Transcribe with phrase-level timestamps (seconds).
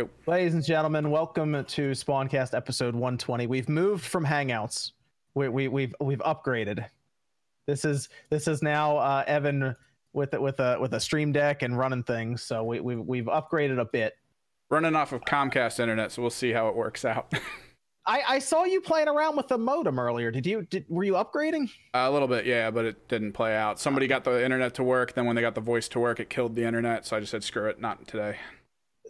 [0.00, 0.08] Go.
[0.26, 3.46] Ladies and gentlemen, welcome to Spawncast episode 120.
[3.46, 4.92] We've moved from Hangouts.
[5.34, 6.86] We, we, we've we've upgraded.
[7.66, 9.76] This is this is now uh, Evan
[10.14, 12.42] with with a with a stream deck and running things.
[12.42, 14.14] So we, we we've upgraded a bit.
[14.70, 17.34] Running off of Comcast internet, so we'll see how it works out.
[18.06, 20.30] I, I saw you playing around with the modem earlier.
[20.30, 20.62] Did you?
[20.62, 21.70] Did were you upgrading?
[21.92, 23.78] Uh, a little bit, yeah, but it didn't play out.
[23.78, 25.12] Somebody got the internet to work.
[25.12, 27.04] Then when they got the voice to work, it killed the internet.
[27.04, 28.38] So I just said, screw it, not today.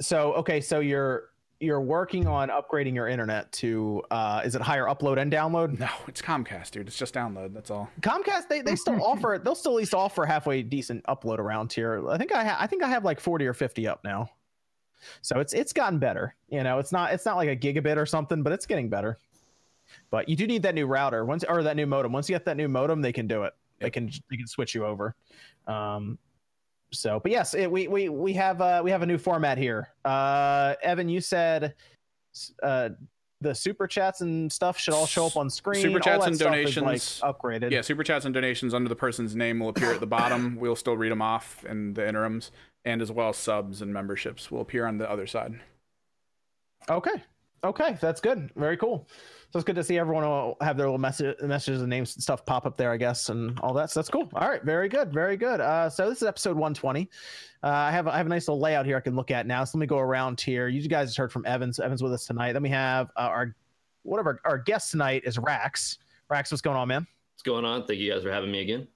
[0.00, 4.86] So okay, so you're you're working on upgrading your internet to uh, is it higher
[4.86, 5.78] upload and download?
[5.78, 6.88] No, it's Comcast, dude.
[6.88, 7.52] It's just download.
[7.52, 7.90] That's all.
[8.00, 12.08] Comcast they, they still offer they'll still at least offer halfway decent upload around here.
[12.08, 14.30] I think I ha- I think I have like 40 or 50 up now.
[15.22, 16.34] So it's it's gotten better.
[16.48, 19.18] You know, it's not it's not like a gigabit or something, but it's getting better.
[20.10, 22.12] But you do need that new router once or that new modem.
[22.12, 23.54] Once you get that new modem, they can do it.
[23.80, 23.86] Yep.
[23.86, 25.14] They can they can switch you over.
[25.66, 26.18] Um,
[26.92, 29.88] so but yes it, we we we have uh we have a new format here.
[30.04, 31.74] Uh evan you said
[32.62, 32.90] uh
[33.42, 35.80] the super chats and stuff should all show up on screen.
[35.80, 36.84] Super chats and donations.
[37.22, 37.70] like upgraded.
[37.70, 40.56] Yeah super chats and donations under the person's name will appear at the bottom.
[40.60, 42.50] We'll still read them off in the interims
[42.84, 45.58] and as well subs and memberships will appear on the other side.
[46.88, 47.22] Okay.
[47.64, 48.50] Okay that's good.
[48.56, 49.06] Very cool
[49.50, 52.22] so it's good to see everyone will have their little message, messages and names and
[52.22, 53.90] stuff pop up there, I guess, and all that.
[53.90, 54.28] So that's cool.
[54.34, 55.60] All right, very good, very good.
[55.60, 57.10] Uh, so this is episode 120.
[57.62, 59.64] Uh, I have I have a nice little layout here I can look at now.
[59.64, 60.68] So let me go around here.
[60.68, 61.80] You guys heard from Evans.
[61.80, 62.52] Evans with us tonight.
[62.52, 63.56] Then we have uh, our
[64.04, 65.98] one of our, our guests tonight is Rax.
[66.28, 67.06] Rax, what's going on, man?
[67.34, 67.86] What's going on?
[67.86, 68.86] Thank you guys for having me again.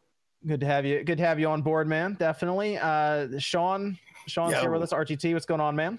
[0.47, 1.03] Good to have you.
[1.03, 2.15] Good to have you on board, man.
[2.15, 2.79] Definitely.
[2.79, 3.99] Uh, Sean,
[4.29, 4.61] Sean's Yo.
[4.61, 4.93] here with us.
[4.93, 5.99] RGT, what's going on, man?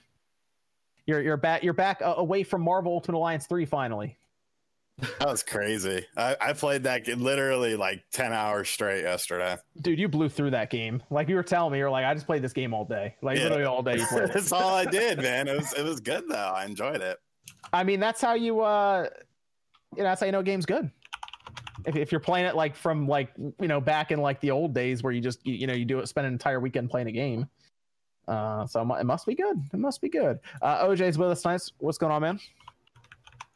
[1.07, 1.61] You're you're back.
[1.61, 4.17] You're back uh, away from Marvel Ultimate Alliance three finally.
[4.97, 6.05] That was crazy.
[6.15, 9.57] I, I played that literally like 10 hours straight yesterday.
[9.81, 11.03] Dude, you blew through that game.
[11.09, 13.15] Like you were telling me, you're like, I just played this game all day.
[13.21, 13.43] Like yeah.
[13.43, 13.97] literally all day.
[14.11, 15.47] that's all I did, man.
[15.47, 16.35] It was it was good though.
[16.35, 17.17] I enjoyed it.
[17.73, 19.09] I mean, that's how you uh
[19.95, 20.89] you know, that's how you know a game's good.
[21.85, 24.73] If, if you're playing it like from like you know back in like the old
[24.73, 27.07] days where you just you, you know you do it spend an entire weekend playing
[27.07, 27.47] a game
[28.27, 31.71] uh so it must be good it must be good uh oj's with us nice
[31.77, 32.39] what's going on man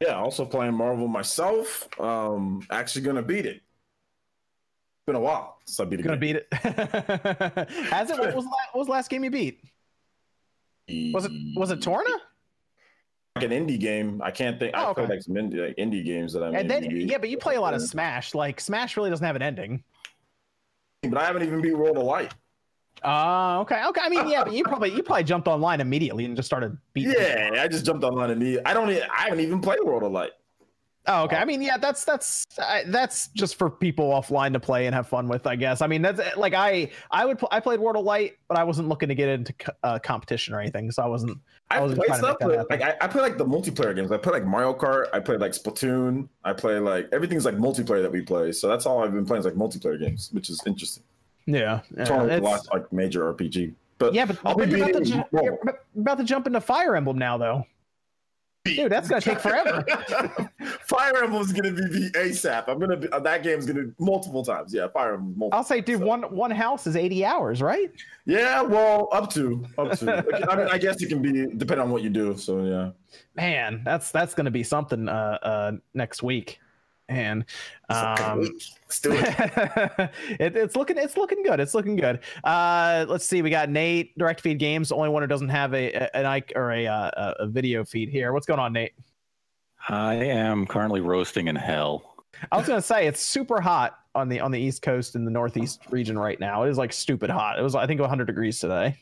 [0.00, 1.88] yeah, also playing Marvel myself.
[2.00, 3.56] Um, actually gonna beat it.
[3.56, 6.02] It's Been a while since I beat it.
[6.04, 6.48] Gonna beat it.
[6.52, 8.18] Has it?
[8.18, 9.62] What was, the last, what was the last game you beat?
[11.12, 12.10] Was it was it Torna?
[13.36, 14.20] Like an indie game.
[14.24, 14.74] I can't think.
[14.74, 15.06] Oh, I okay.
[15.06, 16.54] played like some indie, like indie games that I'm.
[16.54, 18.34] And then yeah, but you play a lot of Smash.
[18.34, 19.84] Like Smash really doesn't have an ending.
[21.02, 22.34] But I haven't even beat World of Light.
[23.02, 24.00] Uh, okay, okay.
[24.02, 27.14] I mean, yeah, but you probably you probably jumped online immediately and just started beating.
[27.18, 27.50] Yeah.
[27.54, 28.64] I just jumped online immediately.
[28.66, 28.90] I don't.
[28.90, 30.32] I haven't even played World of Light.
[31.06, 31.36] Oh, okay.
[31.36, 35.08] I mean, yeah, that's that's uh, that's just for people offline to play and have
[35.08, 35.80] fun with, I guess.
[35.80, 38.64] I mean, that's like I I would pl- I played World of Light, but I
[38.64, 41.38] wasn't looking to get into uh, competition or anything, so I wasn't.
[41.70, 42.36] I, I wasn't play stuff,
[42.68, 44.12] like I, I play like the multiplayer games.
[44.12, 45.06] I play like Mario Kart.
[45.12, 46.28] I play like Splatoon.
[46.44, 48.52] I play like everything's like multiplayer that we play.
[48.52, 51.04] So that's all I've been playing is like multiplayer games, which is interesting.
[51.54, 53.74] Yeah, it's last like major RPG.
[53.98, 55.58] But yeah, but, I'll but you're, about to, you're
[55.96, 57.66] about to jump into Fire Emblem now, though.
[58.64, 59.84] Dude, that's gonna take forever.
[60.82, 62.64] Fire Emblem's gonna be the ASAP.
[62.68, 64.72] I'm gonna be, uh, that game's gonna be multiple times.
[64.74, 65.38] Yeah, Fire Emblem.
[65.38, 66.06] Multiple, I'll say, dude, so.
[66.06, 67.90] one one house is 80 hours, right?
[68.26, 70.18] Yeah, well, up to up to.
[70.50, 72.36] I mean, I guess it can be depending on what you do.
[72.36, 72.90] So yeah.
[73.34, 76.60] Man, that's that's gonna be something uh, uh next week
[77.10, 77.44] and
[77.88, 78.50] um, it.
[80.40, 81.60] it, it's looking it's looking good.
[81.60, 82.20] It's looking good.
[82.44, 83.42] Uh, let's see.
[83.42, 86.26] We got Nate, Direct Feed Games, the only one who doesn't have a, a an
[86.26, 88.32] ike or a, uh, a video feed here.
[88.32, 88.92] What's going on, Nate?
[89.88, 92.24] I am currently roasting in hell.
[92.52, 95.30] I was gonna say it's super hot on the on the East Coast in the
[95.30, 96.62] Northeast region right now.
[96.62, 97.58] It is like stupid hot.
[97.58, 98.96] It was I think 100 degrees today.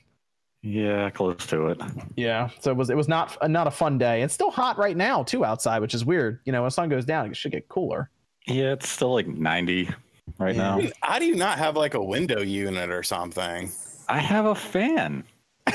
[0.63, 1.81] Yeah, close to it.
[2.17, 4.23] Yeah, so it was it was not not a fun day.
[4.23, 6.41] It's still hot right now too outside, which is weird.
[6.45, 8.11] You know, when the sun goes down, it should get cooler.
[8.47, 9.91] Yeah, it's still like 90
[10.39, 10.77] right yeah.
[10.77, 10.81] now.
[11.03, 13.71] How do you not have like a window unit or something?
[14.09, 15.25] I have a fan.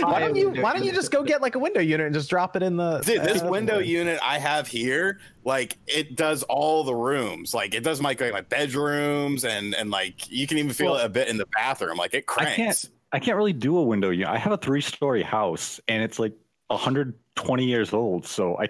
[0.00, 2.30] why don't you why don't you just go get like a window unit and just
[2.30, 6.44] drop it in the Dude, this uh, window unit I have here, like it does
[6.44, 7.52] all the rooms.
[7.52, 11.00] Like it does my like my bedrooms and and like you can even feel well,
[11.00, 11.98] it a bit in the bathroom.
[11.98, 12.88] Like it cranks.
[13.12, 14.28] I can't really do a window unit.
[14.28, 16.32] I have a three story house and it's like
[16.68, 18.68] 120 years old, so I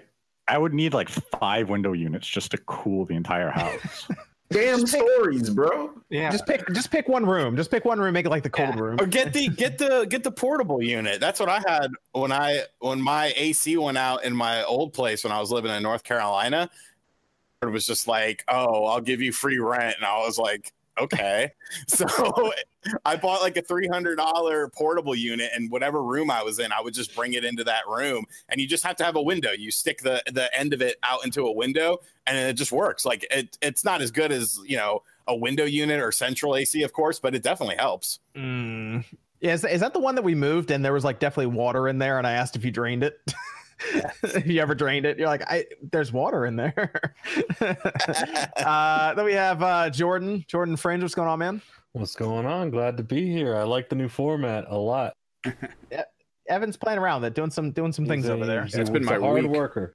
[0.49, 4.09] I would need like five window units just to cool the entire house.
[4.51, 5.93] Damn stories, bro.
[6.09, 6.33] Yeah.
[6.33, 7.57] Just pick just pick one room.
[7.57, 8.13] Just pick one room.
[8.15, 8.81] Make it like the cold Yeah.
[8.81, 8.97] room.
[9.01, 11.21] Or get the get the get the portable unit.
[11.21, 15.23] That's what I had when I when my AC went out in my old place
[15.23, 16.69] when I was living in North Carolina.
[17.63, 21.53] It was just like, oh, I'll give you free rent, and I was like, okay.
[21.87, 22.07] so
[23.05, 26.73] I bought like a three hundred dollar portable unit, and whatever room I was in,
[26.73, 29.23] I would just bring it into that room, and you just have to have a
[29.23, 29.53] window.
[29.53, 33.05] You stick the the end of it out into a window, and it just works.
[33.05, 36.83] Like it, it's not as good as you know a window unit or central AC,
[36.83, 38.19] of course, but it definitely helps.
[38.35, 39.05] Mm.
[39.41, 41.89] Yeah, is, is that the one that we moved and there was like definitely water
[41.89, 43.19] in there and I asked if you drained it?
[44.23, 47.15] if you ever drained it, you're like, I there's water in there.
[48.57, 50.45] uh, then we have uh, Jordan.
[50.49, 51.63] Jordan Fringe, what's going on, man?
[51.93, 52.71] What's going on?
[52.71, 53.57] Glad to be here.
[53.57, 55.15] I like the new format a lot.
[56.49, 58.65] Evan's playing around that, doing some doing some things a- over there.
[58.65, 59.53] he's Yeah, it's been my hard week.
[59.53, 59.95] worker.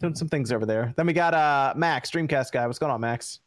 [0.00, 0.92] Doing some things over there.
[0.96, 2.66] Then we got uh Max, Dreamcast guy.
[2.66, 3.40] What's going on, Max?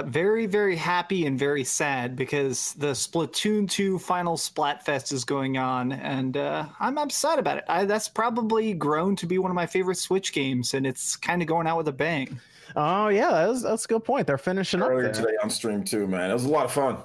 [0.00, 5.92] Very very happy and very sad because the splatoon 2 final splatfest is going on
[5.92, 7.64] and uh, i'm upset about it.
[7.68, 11.42] I, that's probably grown to be one of my favorite switch games and it's kind
[11.42, 12.40] of going out with a bang.
[12.74, 14.26] Oh yeah, that's that's a good point.
[14.26, 16.30] They're finishing up Earlier today on stream too, man.
[16.30, 16.98] It was a lot of fun.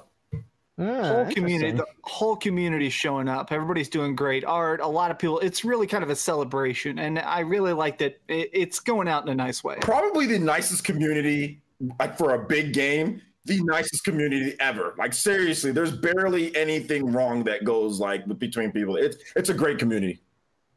[0.80, 3.52] Ah, whole community the whole community showing up.
[3.52, 4.44] Everybody's doing great.
[4.46, 7.98] Art a lot of people it's really kind of a celebration and i really like
[7.98, 9.76] that it, it's going out in a nice way.
[9.80, 11.60] Probably the nicest community,
[11.98, 14.94] like for a big game, the nicest community ever.
[14.98, 18.96] Like seriously, there's barely anything wrong that goes like between people.
[18.96, 20.20] It's it's a great community.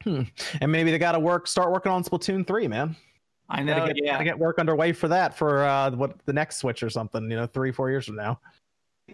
[0.05, 2.95] And maybe they got to work, start working on Splatoon three, man.
[3.49, 6.33] i know Gotta get, yeah gotta get work underway for that for uh what the
[6.33, 7.29] next Switch or something.
[7.29, 8.39] You know, three four years from now.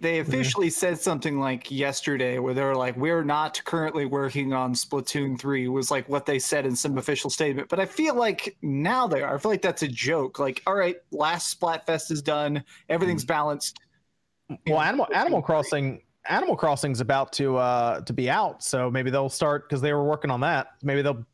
[0.02, 4.74] They officially said something like yesterday where they were like, we're not currently working on
[4.74, 7.70] Splatoon 3, was like what they said in some official statement.
[7.70, 9.36] But I feel like now they are.
[9.36, 10.40] I feel like that's a joke.
[10.40, 13.80] Like, all right, last Splatfest is done, everything's balanced.
[14.68, 19.30] Well, Animal Animal Crossing Animal Crossing's about to uh to be out, so maybe they'll
[19.30, 20.68] start because they were working on that.
[20.84, 21.26] Maybe they'll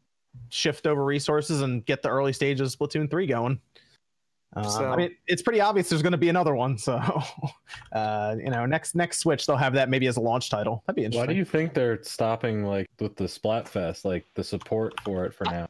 [0.50, 3.60] shift over resources and get the early stages of Splatoon three going.
[4.56, 6.78] Uh, So- I mean, it's pretty obvious there's going to be another one.
[6.78, 6.94] So,
[7.92, 10.84] uh, you know, next next Switch they'll have that maybe as a launch title.
[10.88, 11.28] That'd be interesting.
[11.28, 15.34] Why do you think they're stopping like with the Splatfest, like the support for it
[15.34, 15.68] for now?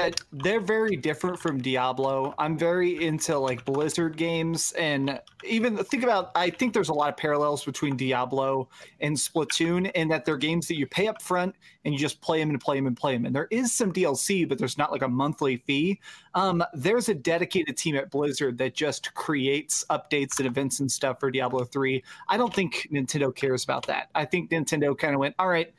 [0.00, 2.34] Uh, They're very different from Diablo.
[2.38, 6.30] I'm very into like Blizzard games, and even think about.
[6.34, 8.68] I think there's a lot of parallels between Diablo
[9.00, 11.54] and Splatoon, in that they're games that you pay up front
[11.84, 13.26] and you just play them and play them and play them.
[13.26, 16.00] And there is some DLC, but there's not like a monthly fee.
[16.34, 21.20] Um, there's a dedicated team at Blizzard that just creates updates and events and stuff
[21.20, 22.02] for Diablo 3.
[22.28, 24.08] I don't think Nintendo cares about that.
[24.14, 25.72] I think Nintendo kind of went, all right,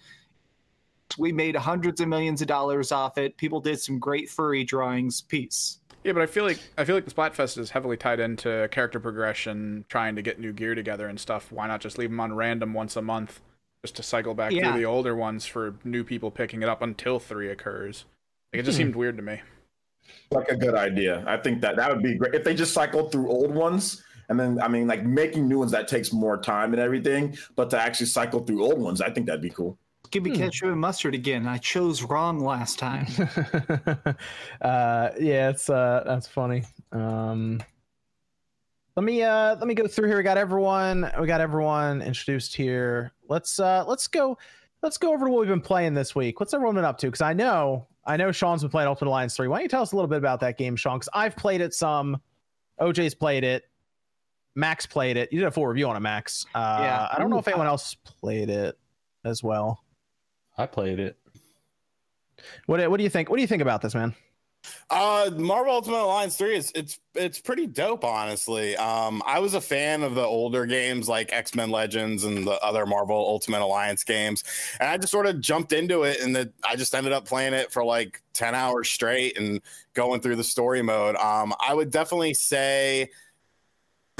[1.17, 3.35] we made hundreds of millions of dollars off it.
[3.37, 5.21] People did some great furry drawings.
[5.21, 5.79] Peace.
[6.03, 8.99] Yeah, but I feel like I feel like the Splatfest is heavily tied into character
[8.99, 11.51] progression, trying to get new gear together and stuff.
[11.51, 13.39] Why not just leave them on random once a month,
[13.83, 14.71] just to cycle back Yeah.
[14.71, 18.05] through the older ones for new people picking it up until three occurs?
[18.51, 18.85] Like it just Hmm.
[18.85, 19.41] seemed weird to me.
[20.31, 21.23] Like a good idea.
[21.27, 24.03] I think that that would be great if they just cycled through old ones.
[24.29, 27.69] And then, I mean, like making new ones that takes more time and everything, but
[27.71, 29.77] to actually cycle through old ones, I think that'd be cool.
[30.11, 30.35] Give me Hmm.
[30.37, 31.47] ketchup and mustard again.
[31.47, 33.07] I chose wrong last time.
[34.61, 36.63] uh, yeah, it's uh, that's funny.
[36.91, 37.61] Um,
[38.95, 40.17] let me uh, let me go through here.
[40.17, 41.09] We got everyone.
[41.19, 43.13] We got everyone introduced here.
[43.29, 44.37] Let's uh, let's go.
[44.83, 46.39] Let's go over to what we've been playing this week.
[46.39, 47.07] What's everyone been up to?
[47.07, 49.47] Because I know I know Sean's been playing Ultimate Alliance three.
[49.47, 50.97] Why don't you tell us a little bit about that game, Sean?
[50.97, 52.19] Because I've played it some.
[52.81, 53.63] OJ's played it.
[54.55, 55.31] Max played it.
[55.31, 56.45] You did a full review on it, Max.
[56.53, 57.07] Uh, Yeah.
[57.13, 58.77] I don't know if anyone else played it
[59.23, 59.83] as well.
[60.61, 61.17] I played it.
[62.65, 63.29] What What do you think?
[63.29, 64.15] What do you think about this, man?
[64.91, 68.75] Uh, Marvel Ultimate Alliance three is it's it's pretty dope, honestly.
[68.77, 72.59] Um, I was a fan of the older games like X Men Legends and the
[72.63, 74.43] other Marvel Ultimate Alliance games,
[74.79, 77.53] and I just sort of jumped into it, and the, I just ended up playing
[77.53, 79.61] it for like ten hours straight and
[79.95, 81.15] going through the story mode.
[81.15, 83.09] Um, I would definitely say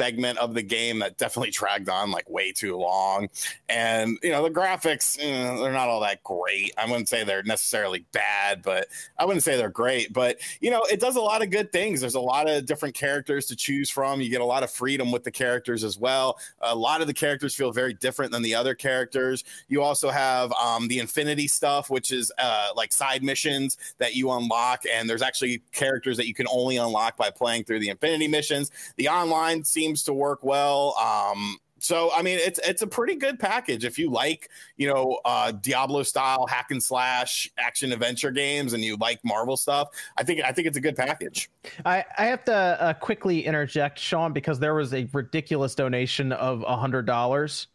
[0.02, 3.30] segment of the game that definitely dragged on like way too long.
[3.70, 6.74] And you know the graphics eh, they're not all that great.
[6.76, 8.88] I wouldn't say they're necessarily bad but
[9.20, 10.12] i wouldn't say they're great.
[10.12, 12.02] But you know it does a lot of good things.
[12.02, 14.22] There's a lot of different characters to choose from.
[14.22, 16.40] You get a lot of freedom with the characters as well.
[16.62, 19.44] A lot of the characters feel very different than the other characters.
[19.68, 24.32] You also have um, the infinity stuff which is uh, like side missions that you
[24.32, 28.28] unlock and there's actually characters that you can only unlock by playing through the infinity
[28.28, 28.72] missions.
[28.96, 33.40] The online seems to work well um, So I mean, it's it's a pretty good
[33.40, 38.74] package if you like you know uh, Diablo style hack and slash action adventure games
[38.74, 39.90] and you like Marvel stuff.
[40.16, 41.50] I think I think it's a good package.
[41.84, 46.64] I, I have to uh, quickly interject, Sean, because there was a ridiculous donation of
[46.68, 47.68] a hundred dollars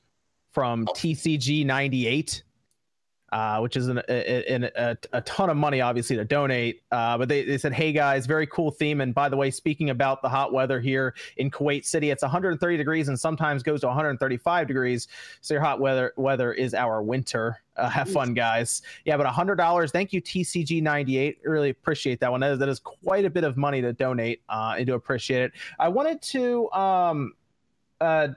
[0.52, 2.44] from TCG ninety eight.
[3.32, 6.82] Uh, which is an, a, a, a, ton of money, obviously, to donate.
[6.92, 9.00] Uh, but they, they said, hey guys, very cool theme.
[9.00, 12.76] And by the way, speaking about the hot weather here in Kuwait City, it's 130
[12.76, 15.08] degrees and sometimes goes to 135 degrees.
[15.40, 17.60] So your hot weather weather is our winter.
[17.76, 18.82] Uh, have fun, guys.
[19.04, 19.90] Yeah, but $100.
[19.90, 21.38] Thank you, TCG98.
[21.42, 22.40] Really appreciate that one.
[22.40, 25.42] That is, that is quite a bit of money to donate uh, and to appreciate
[25.42, 25.52] it.
[25.80, 26.70] I wanted to.
[26.70, 27.32] Um,
[28.00, 28.28] uh,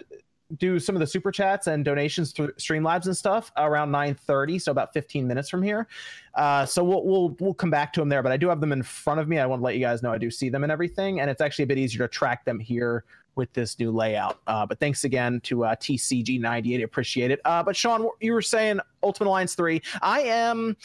[0.57, 4.71] do some of the super chats and donations through Streamlabs and stuff around 9:30, so
[4.71, 5.87] about 15 minutes from here.
[6.35, 8.71] Uh, so we'll we'll we'll come back to them there, but I do have them
[8.71, 9.39] in front of me.
[9.39, 11.41] I want to let you guys know I do see them and everything, and it's
[11.41, 13.03] actually a bit easier to track them here
[13.35, 14.39] with this new layout.
[14.47, 17.39] Uh, but thanks again to uh, TCG98, appreciate it.
[17.45, 19.81] Uh, but Sean, you were saying Ultimate Alliance three.
[20.01, 20.75] I am,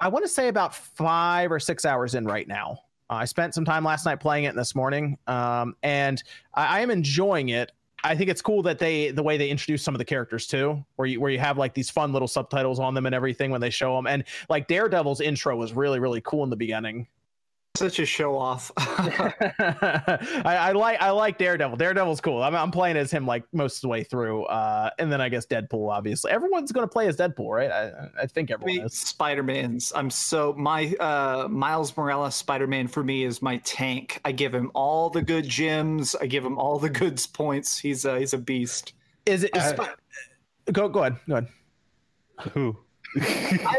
[0.00, 2.80] I want to say about five or six hours in right now.
[3.08, 6.22] I spent some time last night playing it this morning, um, and
[6.54, 7.72] I, I am enjoying it.
[8.04, 10.84] I think it's cool that they the way they introduce some of the characters too,
[10.96, 13.60] where you where you have like these fun little subtitles on them and everything when
[13.60, 17.06] they show them, and like Daredevil's intro was really really cool in the beginning
[17.78, 18.70] such a show off.
[18.76, 21.76] I, I, like I like Daredevil.
[21.76, 22.42] Daredevil's cool.
[22.42, 25.28] I'm, I'm playing as him like most of the way through, uh, and then I
[25.28, 25.90] guess Deadpool.
[25.90, 27.70] Obviously, everyone's going to play as Deadpool, right?
[27.70, 28.94] I, I think everyone is.
[28.94, 29.92] Spider Man's.
[29.94, 34.20] I'm so my uh, Miles Morales Spider Man for me is my tank.
[34.24, 36.14] I give him all the good gems.
[36.14, 37.78] I give him all the good points.
[37.78, 38.94] He's a, he's a beast.
[39.26, 39.56] Is it?
[39.56, 39.98] Is uh, Sp-
[40.72, 41.16] go go ahead.
[41.28, 41.48] Go ahead.
[42.52, 42.76] Who?
[43.20, 43.78] I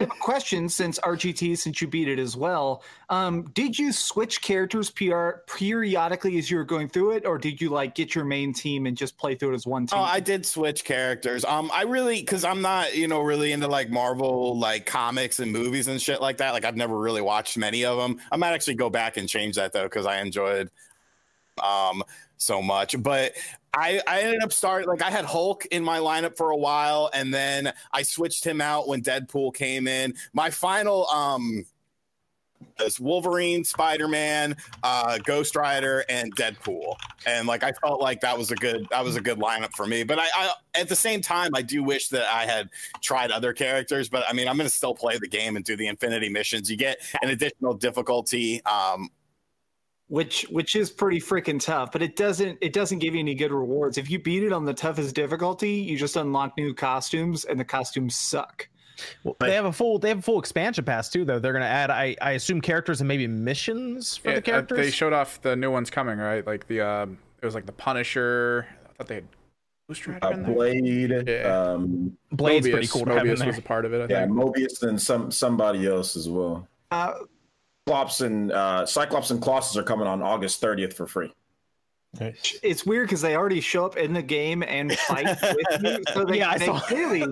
[0.00, 2.82] have a question since RGT, since you beat it as well.
[3.10, 7.60] Um, did you switch characters PR periodically as you were going through it, or did
[7.60, 9.98] you like get your main team and just play through it as one team?
[9.98, 11.44] Oh, I did switch characters.
[11.44, 15.52] Um, I really because I'm not you know really into like Marvel like comics and
[15.52, 16.52] movies and shit like that.
[16.52, 18.20] Like I've never really watched many of them.
[18.32, 20.70] I might actually go back and change that though because I enjoyed
[21.62, 22.02] um
[22.36, 23.00] so much.
[23.02, 23.32] But
[23.72, 27.10] I, I ended up starting like I had Hulk in my lineup for a while,
[27.12, 30.14] and then I switched him out when Deadpool came in.
[30.32, 31.64] My final um
[32.80, 36.96] is Wolverine, Spider Man, uh, Ghost Rider, and Deadpool,
[37.26, 39.86] and like I felt like that was a good that was a good lineup for
[39.86, 40.04] me.
[40.04, 42.70] But I, I at the same time I do wish that I had
[43.00, 44.08] tried other characters.
[44.08, 46.70] But I mean I'm going to still play the game and do the Infinity missions.
[46.70, 49.10] You get an additional difficulty um,
[50.08, 53.52] which which is pretty freaking tough but it doesn't it doesn't give you any good
[53.52, 57.58] rewards if you beat it on the toughest difficulty you just unlock new costumes and
[57.58, 58.68] the costumes suck
[59.24, 61.62] well, they have a full they have a full expansion pass too though they're going
[61.62, 64.90] to add I, I assume characters and maybe missions for yeah, the characters uh, they
[64.90, 67.06] showed off the new ones coming right like the uh,
[67.40, 69.28] it was like the punisher i thought they had
[69.88, 71.72] Ghost Rider uh, Blade, yeah.
[71.72, 73.04] um, Blade's Morbius, pretty cool.
[73.04, 74.10] Morbius was a part of it.
[74.10, 74.32] I yeah, think.
[74.32, 76.66] Morbius and some somebody else as well.
[76.90, 77.12] Uh,
[77.86, 81.32] Cyclops and uh, Cyclops and Colossus are coming on August 30th for free.
[82.18, 82.58] Nice.
[82.62, 86.24] It's weird because they already show up in the game and fight with you, so
[86.24, 87.24] they, yeah, they clearly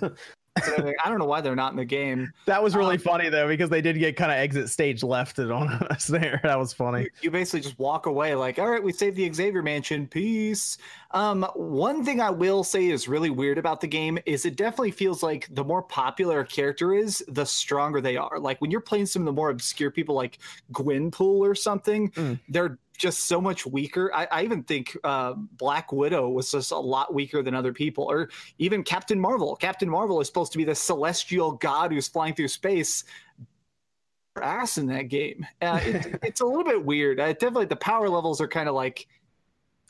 [0.62, 2.32] So I don't know why they're not in the game.
[2.46, 5.50] That was really um, funny though, because they did get kind of exit stage lefted
[5.50, 6.40] on us there.
[6.42, 7.08] That was funny.
[7.22, 10.06] You basically just walk away like, all right, we saved the Xavier Mansion.
[10.06, 10.78] Peace.
[11.12, 14.90] Um, one thing I will say is really weird about the game is it definitely
[14.90, 18.38] feels like the more popular a character is, the stronger they are.
[18.38, 20.38] Like when you're playing some of the more obscure people like
[20.72, 22.38] Gwenpool or something, mm.
[22.48, 24.10] they're just so much weaker.
[24.14, 28.04] I, I even think uh, Black Widow was just a lot weaker than other people,
[28.04, 29.56] or even Captain Marvel.
[29.56, 33.04] Captain Marvel is supposed to be the celestial god who's flying through space.
[34.40, 35.46] Ass in that game.
[35.62, 37.20] Uh, it, it's a little bit weird.
[37.20, 39.06] Uh, definitely, the power levels are kind of like.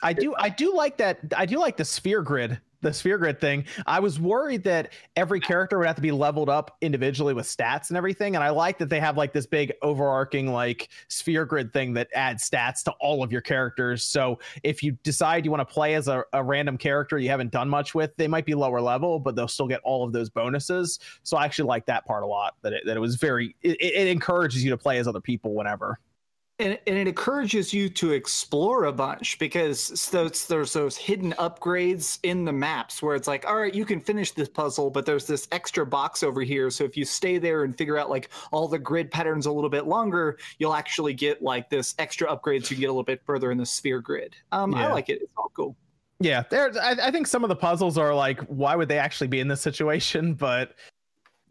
[0.03, 0.35] I do.
[0.37, 1.19] I do like that.
[1.35, 5.39] I do like the sphere grid the sphere grid thing, I was worried that every
[5.39, 8.35] character would have to be leveled up individually with stats and everything.
[8.35, 12.07] And I like that they have like this big overarching like sphere grid thing that
[12.13, 14.03] adds stats to all of your characters.
[14.03, 17.51] So if you decide you want to play as a, a random character you haven't
[17.51, 20.29] done much with, they might be lower level, but they'll still get all of those
[20.29, 20.99] bonuses.
[21.23, 22.55] So I actually like that part a lot.
[22.61, 25.55] That it, that it was very it, it encourages you to play as other people
[25.55, 25.99] whenever
[26.57, 32.19] and, and it encourages you to explore a bunch because there's, there's those hidden upgrades
[32.23, 35.27] in the maps where it's like all right you can finish this puzzle but there's
[35.27, 36.69] this extra box over here.
[36.69, 39.69] So if you stay there and figure out like all the grid patterns a little
[39.69, 43.21] bit longer you'll actually get like this extra upgrade so you get a little bit
[43.25, 44.35] further in the sphere grid.
[44.51, 44.87] Um yeah.
[44.87, 45.21] i like it.
[45.21, 45.75] It's all cool.
[46.19, 49.27] Yeah there I, I think some of the puzzles are like why would they actually
[49.27, 50.33] be in this situation?
[50.33, 50.75] But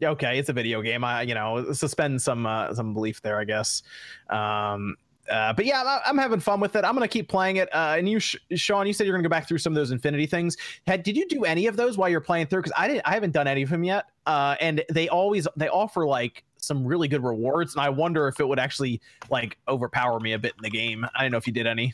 [0.03, 1.03] okay, it's a video game.
[1.03, 3.83] I you know suspend some uh, some belief there, I guess.
[4.29, 4.95] Um,
[5.29, 6.85] uh, but yeah, I'm, I'm having fun with it.
[6.85, 7.73] I'm gonna keep playing it.
[7.73, 9.91] Uh, and you, Sh- Sean, you said you're gonna go back through some of those
[9.91, 10.57] Infinity things.
[10.85, 12.61] Had did you do any of those while you're playing through?
[12.61, 13.03] Because I didn't.
[13.05, 14.05] I haven't done any of them yet.
[14.25, 18.39] Uh, and they always they offer like some really good rewards, and I wonder if
[18.39, 21.05] it would actually like overpower me a bit in the game.
[21.15, 21.93] I don't know if you did any.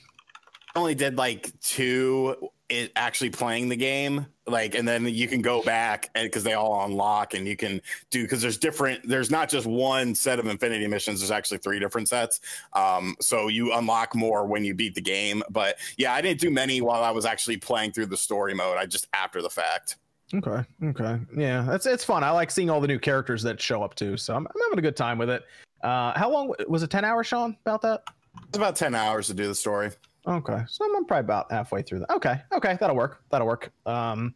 [0.75, 5.63] only did like two it actually playing the game like and then you can go
[5.63, 9.49] back and because they all unlock and you can do because there's different there's not
[9.49, 12.41] just one set of infinity missions there's actually three different sets
[12.73, 16.51] um so you unlock more when you beat the game but yeah i didn't do
[16.51, 19.97] many while i was actually playing through the story mode i just after the fact
[20.33, 20.63] Okay.
[20.81, 21.19] Okay.
[21.35, 22.23] Yeah, that's it's fun.
[22.23, 24.15] I like seeing all the new characters that show up too.
[24.15, 25.43] So I'm, I'm having a good time with it.
[25.83, 26.89] Uh, how long was it?
[26.89, 27.57] Ten hours, Sean?
[27.65, 28.05] About that?
[28.47, 29.91] it's about 10 hours to do the story
[30.27, 32.11] Okay, so I'm probably about halfway through that.
[32.11, 33.23] Okay, okay, that'll work.
[33.31, 33.71] That'll work.
[33.85, 34.35] Um,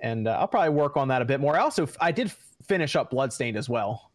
[0.00, 1.56] and uh, I'll probably work on that a bit more.
[1.56, 2.30] I also I did
[2.62, 4.10] finish up Bloodstained as well.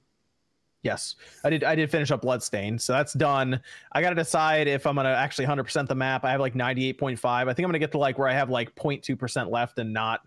[0.84, 1.64] Yes, I did.
[1.64, 3.60] I did finish up Bloodstained, so that's done.
[3.94, 6.24] I got to decide if I'm gonna actually 100% the map.
[6.24, 7.20] I have like 98.5.
[7.26, 10.22] I think I'm gonna get to like where I have like 0.2% left and not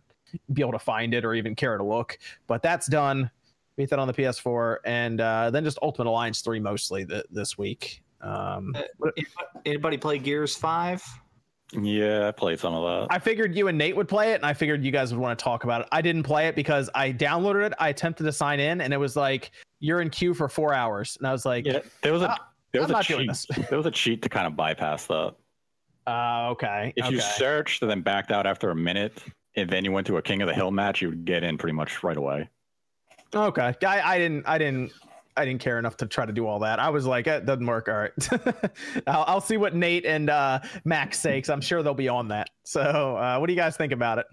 [0.52, 2.18] be able to find it or even care to look.
[2.46, 3.30] But that's done.
[3.76, 7.56] Beat that on the PS4, and uh, then just Ultimate Alliance 3 mostly th- this
[7.56, 8.02] week.
[8.20, 9.10] Um, Uh,
[9.64, 11.02] Anybody play Gears Five?
[11.72, 13.14] Yeah, I played some of that.
[13.14, 15.38] I figured you and Nate would play it, and I figured you guys would want
[15.38, 15.86] to talk about it.
[15.92, 17.72] I didn't play it because I downloaded it.
[17.78, 21.16] I attempted to sign in, and it was like you're in queue for four hours,
[21.18, 23.20] and I was like, yeah, there was a Ah, there was I'm a not doing
[23.20, 23.28] cheat.
[23.28, 23.46] this.
[23.70, 25.34] there was a cheat to kind of bypass that.
[26.08, 29.22] uh, "Okay, If you searched and then backed out after a minute,
[29.54, 31.56] and then you went to a King of the Hill match, you would get in
[31.56, 32.48] pretty much right away.
[33.32, 34.90] okay." I, I didn't, I didn't,
[35.36, 36.78] I didn't care enough to try to do all that.
[36.78, 37.88] I was like, it doesn't work.
[37.88, 38.12] All right,
[39.06, 42.28] I'll, I'll see what Nate and uh, Max say, 'cause I'm sure they'll be on
[42.28, 42.48] that.
[42.64, 42.80] So,
[43.16, 44.26] uh, what do you guys think about it?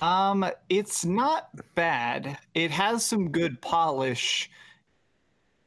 [0.00, 2.38] Um, it's not bad.
[2.54, 4.50] It has some good polish,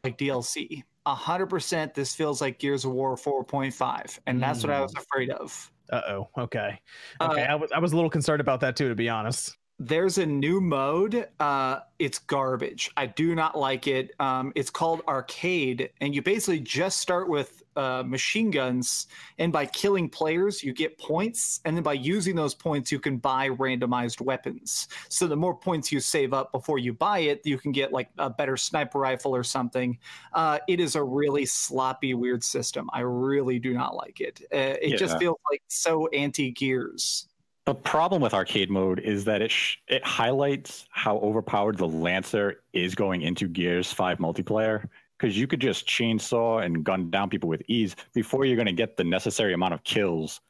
[0.03, 0.83] like DLC.
[1.07, 1.93] A hundred percent.
[1.93, 5.71] This feels like Gears of War 4.5, and that's what I was afraid of.
[5.91, 6.29] Uh oh.
[6.35, 6.79] Okay.
[7.19, 7.43] Uh, Okay.
[7.43, 9.55] I was, I was a little concerned about that too, to be honest.
[9.77, 12.89] There's a new mode uh it's garbage.
[12.95, 14.11] I do not like it.
[14.19, 19.07] Um it's called arcade and you basically just start with uh machine guns
[19.37, 23.17] and by killing players you get points and then by using those points you can
[23.17, 24.87] buy randomized weapons.
[25.09, 28.09] So the more points you save up before you buy it you can get like
[28.17, 29.97] a better sniper rifle or something.
[30.31, 32.89] Uh it is a really sloppy weird system.
[32.93, 34.39] I really do not like it.
[34.53, 37.27] Uh, it just feels like so anti gears
[37.65, 42.61] The problem with arcade mode is that it sh- it highlights how overpowered the Lancer
[42.73, 47.49] is going into Gears 5 multiplayer because you could just chainsaw and gun down people
[47.49, 50.41] with ease before you're going to get the necessary amount of kills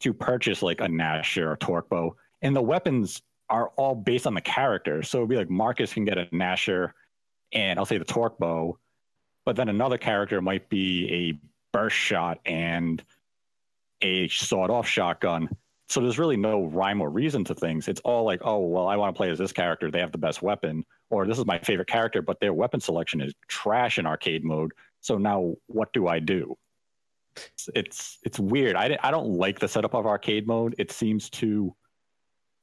[0.00, 2.16] to purchase like a Gnasher or Torque Bow.
[2.42, 5.04] And the weapons are all based on the character.
[5.04, 6.92] So it'd be like Marcus can get a Gnasher
[7.52, 8.76] and I'll say the Torque Bow,
[9.44, 11.38] but then another character might be a
[11.72, 13.04] burst shot and
[14.02, 15.48] a sawed off shotgun.
[15.88, 17.86] So there's really no rhyme or reason to things.
[17.86, 19.90] It's all like, oh, well, I want to play as this character.
[19.90, 23.20] They have the best weapon, or this is my favorite character, but their weapon selection
[23.20, 24.72] is trash in arcade mode.
[25.00, 26.56] So now what do I do?
[27.36, 28.74] It's it's, it's weird.
[28.74, 30.74] I, I don't like the setup of arcade mode.
[30.78, 31.72] It seems to,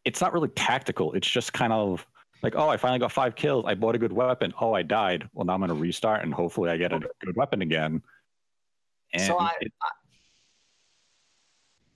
[0.04, 1.14] it's not really tactical.
[1.14, 2.06] It's just kind of
[2.42, 3.64] like, oh, I finally got five kills.
[3.66, 4.54] I bought a good weapon.
[4.60, 5.30] Oh, I died.
[5.34, 8.02] Well, now I'm going to restart and hopefully I get a good weapon again.
[9.14, 9.74] And So I- it-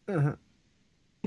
[0.07, 0.35] uh-huh.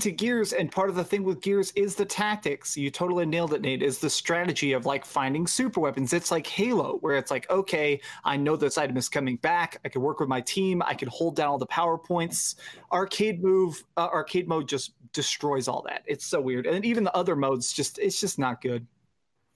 [0.01, 2.77] To Gears, and part of the thing with Gears is the tactics.
[2.77, 3.83] You totally nailed it, Nate.
[3.83, 6.13] Is the strategy of like finding super weapons.
[6.13, 9.79] It's like Halo, where it's like, okay, I know this item is coming back.
[9.85, 10.83] I can work with my team.
[10.85, 12.57] I can hold down all the power points.
[12.93, 16.03] Arcade move, uh, arcade mode just destroys all that.
[16.07, 18.87] It's so weird, and even the other modes just it's just not good.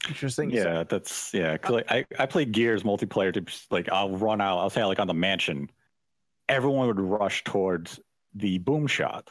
[0.09, 0.50] Interesting.
[0.50, 1.57] So- Yeah, that's yeah.
[1.57, 4.59] 'cause, like, I I play Gears multiplayer to like I'll run out.
[4.59, 5.70] I'll say like on the mansion,
[6.48, 8.00] everyone would rush towards
[8.35, 9.30] the boom shot,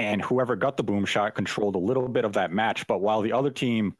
[0.00, 2.86] and whoever got the boom shot controlled a little bit of that match.
[2.86, 3.94] But while the other team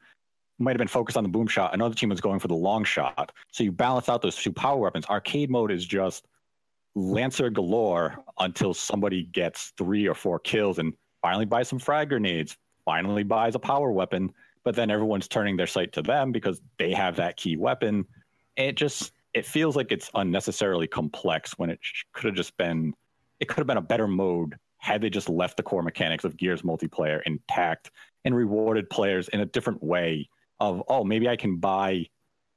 [0.59, 2.85] might have been focused on the boom shot, another team was going for the long
[2.85, 3.33] shot.
[3.53, 5.05] So you balance out those two power weapons.
[5.07, 6.27] Arcade mode is just
[6.95, 12.57] Lancer galore until somebody gets three or four kills and finally buys some frag grenades,
[12.87, 14.33] finally buys a power weapon,
[14.65, 18.07] but then everyone's turning their sight to them because they have that key weapon.
[18.57, 21.79] It just it feels like it's unnecessarily complex when it
[22.15, 22.95] could have just been
[23.39, 26.37] it could have been a better mode had they just left the core mechanics of
[26.37, 27.91] Gears multiplayer intact
[28.25, 32.09] and rewarded players in a different way of oh maybe I can buy you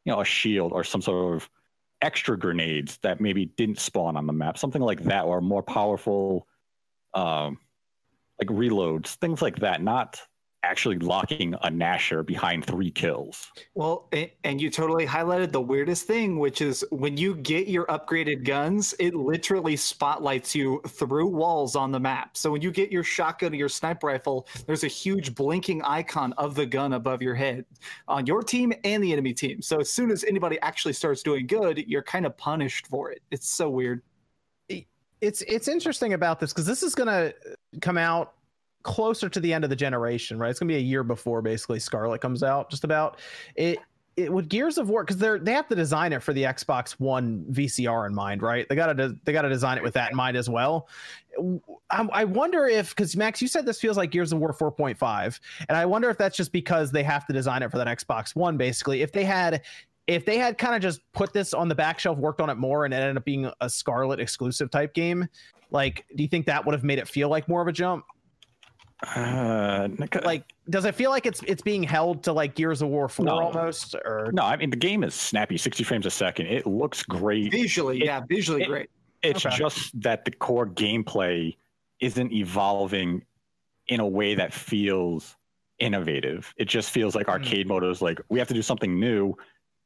[0.05, 1.49] know a shield or some sort of
[2.01, 6.47] extra grenades that maybe didn't spawn on the map something like that or more powerful
[7.13, 7.57] um
[8.39, 10.21] like reloads things like that not
[10.63, 13.51] actually locking a Gnasher behind three kills.
[13.75, 14.09] Well,
[14.43, 18.95] and you totally highlighted the weirdest thing, which is when you get your upgraded guns,
[18.99, 22.37] it literally spotlights you through walls on the map.
[22.37, 26.33] So when you get your shotgun or your sniper rifle, there's a huge blinking icon
[26.33, 27.65] of the gun above your head
[28.07, 29.61] on your team and the enemy team.
[29.61, 33.21] So as soon as anybody actually starts doing good, you're kind of punished for it.
[33.31, 34.01] It's so weird.
[34.69, 37.33] it's it's interesting about this because this is gonna
[37.81, 38.33] come out
[38.83, 40.49] closer to the end of the generation, right?
[40.49, 43.19] It's gonna be a year before basically Scarlet comes out, just about.
[43.55, 43.79] It
[44.15, 46.91] it with Gears of War because they're they have to design it for the Xbox
[46.93, 48.67] One VCR in mind, right?
[48.69, 50.87] They gotta de- they gotta design it with that in mind as well.
[51.89, 55.39] I, I wonder if because Max, you said this feels like Gears of War 4.5,
[55.67, 58.35] and I wonder if that's just because they have to design it for that Xbox
[58.35, 58.55] One.
[58.55, 59.63] Basically, if they had
[60.05, 62.57] if they had kind of just put this on the back shelf, worked on it
[62.57, 65.27] more, and it ended up being a Scarlet exclusive type game,
[65.71, 68.05] like, do you think that would have made it feel like more of a jump?
[69.01, 69.87] Uh,
[70.23, 73.25] Like, does it feel like it's it's being held to like Gears of War 4
[73.25, 73.39] No.
[73.39, 73.95] almost?
[73.95, 76.47] Or no, I mean the game is snappy, 60 frames a second.
[76.47, 77.51] It looks great.
[77.51, 78.89] Visually, It- yeah, visually it- great.
[79.21, 79.55] It's Okay.
[79.55, 81.55] just that the core gameplay
[81.99, 83.23] isn't evolving
[83.87, 85.35] in a way that feels
[85.79, 86.53] innovative.
[86.57, 89.35] It just feels like arcade mode is like we have to do something new,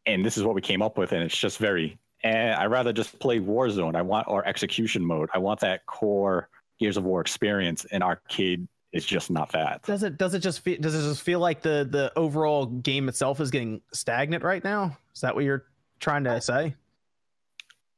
[0.05, 1.97] and this is what we came up with, and it's just very.
[2.23, 3.95] Eh, I rather just play Warzone.
[3.95, 5.29] I want or execution mode.
[5.33, 9.83] I want that core Gears of War experience, in arcade is just not that.
[9.83, 13.09] does it does it just feel does it just feel like the the overall game
[13.09, 14.97] itself is getting stagnant right now?
[15.13, 15.65] Is that what you're
[15.99, 16.75] trying to say?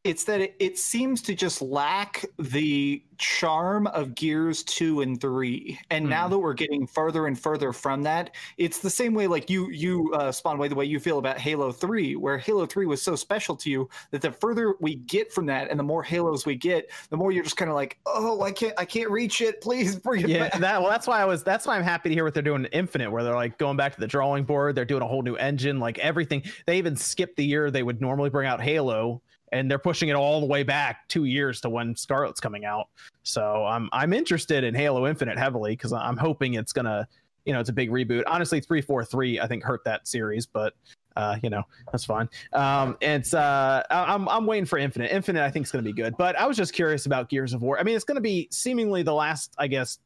[0.05, 5.77] It's that it, it seems to just lack the charm of Gears 2 and 3.
[5.89, 6.29] And now Hmm.
[6.29, 10.13] that we're getting further and further from that, it's the same way like you you
[10.13, 13.13] uh spawn way the way you feel about Halo 3, where Halo 3 was so
[13.17, 16.55] special to you that the further we get from that and the more Halos we
[16.55, 19.59] get, the more you're just kind of like, "Oh, I can't I can't reach it.
[19.61, 22.09] Please bring it yeah back." that well that's why i was that's why i'm happy
[22.09, 24.43] to hear what they're doing in infinite where they're like going back to the drawing
[24.43, 27.83] board they're doing a whole new engine like everything they even skipped the year they
[27.83, 31.61] would normally bring out halo and they're pushing it all the way back two years
[31.61, 32.87] to when scarlet's coming out
[33.23, 37.07] so i'm i'm interested in halo infinite heavily because i'm hoping it's gonna
[37.45, 40.73] you know it's a big reboot honestly 343 i think hurt that series but
[41.19, 42.29] uh, you know that's fine.
[42.53, 45.11] Um, it's uh, I'm I'm waiting for Infinite.
[45.11, 46.15] Infinite, I think is to be good.
[46.17, 47.77] But I was just curious about Gears of War.
[47.77, 49.99] I mean, it's to be seemingly the last, I guess.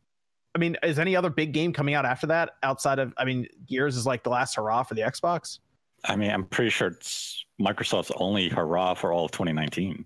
[0.55, 3.13] I mean, is any other big game coming out after that outside of?
[3.17, 5.59] I mean, Gears is like the last hurrah for the Xbox.
[6.05, 10.05] I mean, I'm pretty sure it's Microsoft's only hurrah for all of 2019.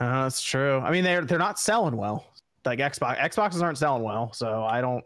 [0.00, 0.78] Uh, that's true.
[0.78, 2.26] I mean, they're they're not selling well.
[2.64, 4.32] Like Xbox, Xboxes aren't selling well.
[4.32, 5.04] So I don't,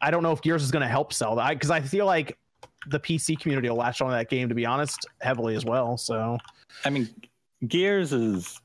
[0.00, 2.38] I don't know if Gears is going to help sell that because I feel like
[2.86, 5.96] the PC community will latch on to that game to be honest heavily as well.
[5.96, 6.38] So
[6.84, 7.08] I mean,
[7.66, 8.60] Gears is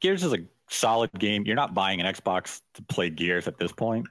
[0.00, 1.44] Gears is a solid game.
[1.44, 4.06] You're not buying an Xbox to play Gears at this point,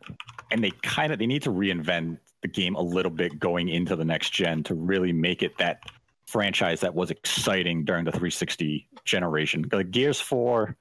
[0.52, 3.96] and they kind of they need to reinvent the game a little bit going into
[3.96, 5.80] the next gen to really make it that
[6.26, 9.68] franchise that was exciting during the 360 generation.
[9.72, 10.76] Like Gears 4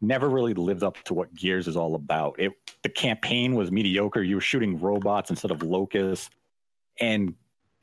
[0.00, 2.38] never really lived up to what Gears is all about.
[2.38, 2.52] It
[2.82, 4.22] the campaign was mediocre.
[4.22, 6.30] You were shooting robots instead of locusts,
[7.00, 7.34] and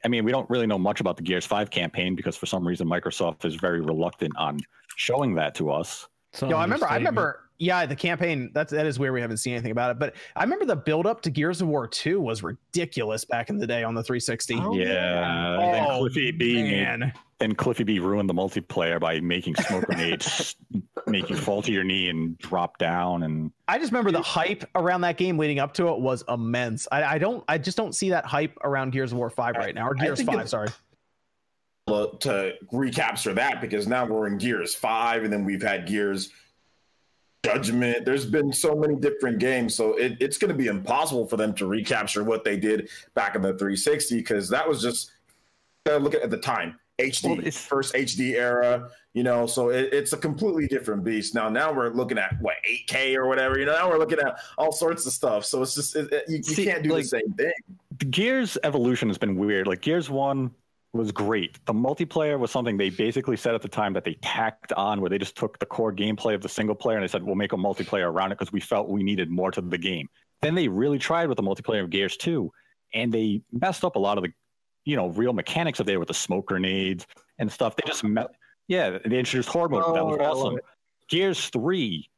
[0.04, 2.68] I mean, we don't really know much about the Gears 5 campaign because for some
[2.68, 4.60] reason Microsoft is very reluctant on
[4.96, 6.08] showing that to us.
[6.32, 6.88] It's an Yo, I remember.
[6.90, 7.40] I remember.
[7.60, 8.50] Yeah, the campaign.
[8.54, 9.14] That's that is weird.
[9.14, 10.00] We haven't seen anything about it.
[10.00, 13.60] But I remember the build up to Gears of War Two was ridiculous back in
[13.60, 14.56] the day on the 360.
[14.60, 15.60] Oh, yeah.
[15.60, 17.14] And then Oh, Cliffy B made- man.
[17.38, 20.56] then Cliffy B ruined the multiplayer by making smoke grenades
[21.06, 24.64] make you fall to your knee and drop down and I just remember the hype
[24.76, 26.88] around that game leading up to it was immense.
[26.92, 27.44] I, I don't.
[27.48, 30.04] I just don't see that hype around Gears of War Five right now, or I
[30.04, 30.34] Gears Five.
[30.36, 30.70] it's- Sorry.
[31.88, 36.30] To recapture that because now we're in Gears 5 and then we've had Gears
[37.44, 38.06] Judgment.
[38.06, 39.76] There's been so many different games.
[39.76, 43.36] So it, it's going to be impossible for them to recapture what they did back
[43.36, 45.12] in the 360 because that was just
[45.90, 46.78] uh, look at, at the time.
[47.00, 51.34] HD, Well, first HD era, you know, so it, it's a completely different beast.
[51.34, 54.38] Now, now we're looking at what 8K or whatever, you know, now we're looking at
[54.60, 55.44] all sorts of stuff.
[55.44, 57.54] So it's just, it, you, you can't do like- the same thing.
[58.12, 59.66] Gears evolution has been weird.
[59.68, 60.52] Like Gears 1
[60.94, 61.64] was great.
[61.66, 65.10] The multiplayer was something they basically said at the time that they tacked on where
[65.10, 67.54] they just took the core gameplay of the single player and they said we'll make
[67.54, 70.10] a multiplayer around it because we felt we needed more to the game.
[70.42, 72.52] Then they really tried with the multiplayer of Gears 2
[72.94, 74.32] and they messed up a lot of the
[74.84, 77.06] you know real mechanics of there with the smoke grenades
[77.40, 77.76] and stuff.
[77.76, 78.28] They just met
[78.68, 79.84] yeah, they introduced horde mode.
[79.96, 80.60] that Oh, was awesome.
[81.10, 82.10] Gears 3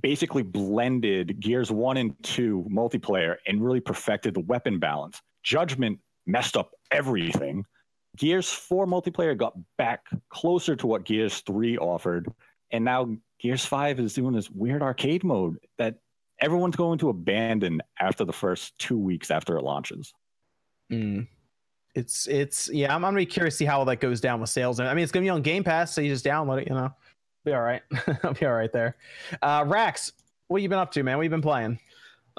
[0.00, 5.20] basically blended Gears 1 and 2 multiplayer and really perfected the weapon balance.
[5.42, 7.64] Judgment messed up everything.
[8.16, 12.28] Gears 4 multiplayer got back closer to what Gears 3 offered.
[12.70, 15.96] And now Gears 5 is doing this weird arcade mode that
[16.40, 20.12] everyone's going to abandon after the first two weeks after it launches.
[20.90, 21.28] Mm.
[21.94, 22.94] It's it's yeah.
[22.94, 24.78] I'm, I'm gonna be curious to see how that goes down with sales.
[24.78, 26.68] I mean, it's gonna be on Game Pass, so you just download it.
[26.68, 26.94] You know,
[27.44, 27.82] be all right.
[28.22, 28.96] I'll be all right there.
[29.42, 30.12] Uh, Rax,
[30.46, 31.16] what you been up to, man?
[31.16, 31.80] What you been playing?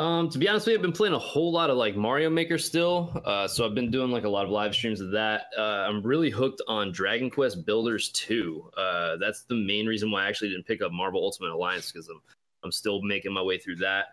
[0.02, 2.28] Um, to be honest with you, I've been playing a whole lot of like Mario
[2.32, 3.22] Maker still.
[3.24, 5.44] Uh, so I've been doing like a lot of live streams of that.
[5.56, 8.72] Uh, I'm really hooked on Dragon Quest Builders 2.
[8.76, 12.08] Uh, that's the main reason why I actually didn't pick up Marvel Ultimate Alliance because
[12.10, 12.20] I'm
[12.64, 14.06] I'm still making my way through that.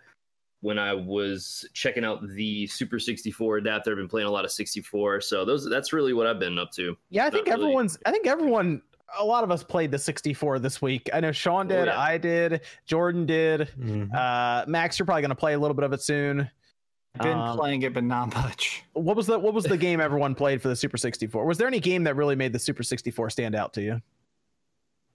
[0.60, 4.50] When I was checking out the Super 64 adapter, I've been playing a lot of
[4.50, 5.22] 64.
[5.22, 6.98] So those that's really what I've been up to.
[7.08, 7.62] Yeah, I Not think really.
[7.62, 7.98] everyone's.
[8.04, 8.82] I think everyone.
[9.18, 11.08] A lot of us played the 64 this week.
[11.12, 11.86] I know Sean did.
[11.86, 11.98] yeah.
[11.98, 12.60] I did.
[12.86, 13.68] Jordan did.
[13.78, 14.12] Mhm.
[14.14, 16.50] Uh, Max, you're probably gonna play a little bit of it soon.
[17.22, 18.82] Been Um, playing it, but not much.
[18.92, 21.46] What was the What was the game everyone played for the Super 64?
[21.46, 24.00] Was there any game that really made the Super 64 stand out to you?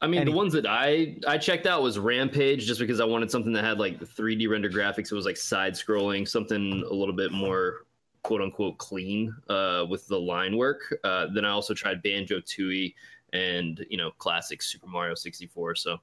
[0.01, 3.05] I mean, Any- the ones that I I checked out was Rampage, just because I
[3.05, 5.11] wanted something that had like 3D render graphics.
[5.11, 7.85] It was like side scrolling, something a little bit more
[8.23, 10.93] quote unquote clean uh, with the line work.
[11.03, 12.95] Uh, then I also tried Banjo Tooie
[13.33, 15.75] and you know classic Super Mario 64.
[15.75, 15.99] So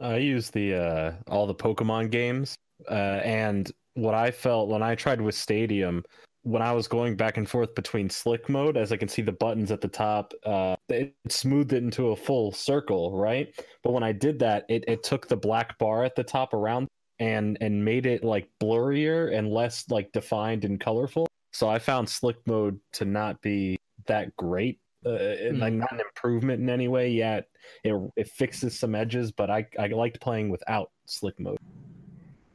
[0.00, 2.56] I use the uh, all the Pokemon games,
[2.90, 6.02] uh, and what I felt when I tried with Stadium,
[6.42, 9.32] when I was going back and forth between Slick mode, as I can see the
[9.32, 13.54] buttons at the top, uh, it smoothed it into a full circle, right?
[13.82, 16.88] But when I did that, it, it took the black bar at the top around
[17.18, 21.26] and and made it like blurrier and less like defined and colorful.
[21.52, 24.80] So I found Slick mode to not be that great.
[25.04, 27.48] Uh, and, like not an improvement in any way yet
[27.84, 31.58] it, it fixes some edges, but I I liked playing without slick mode.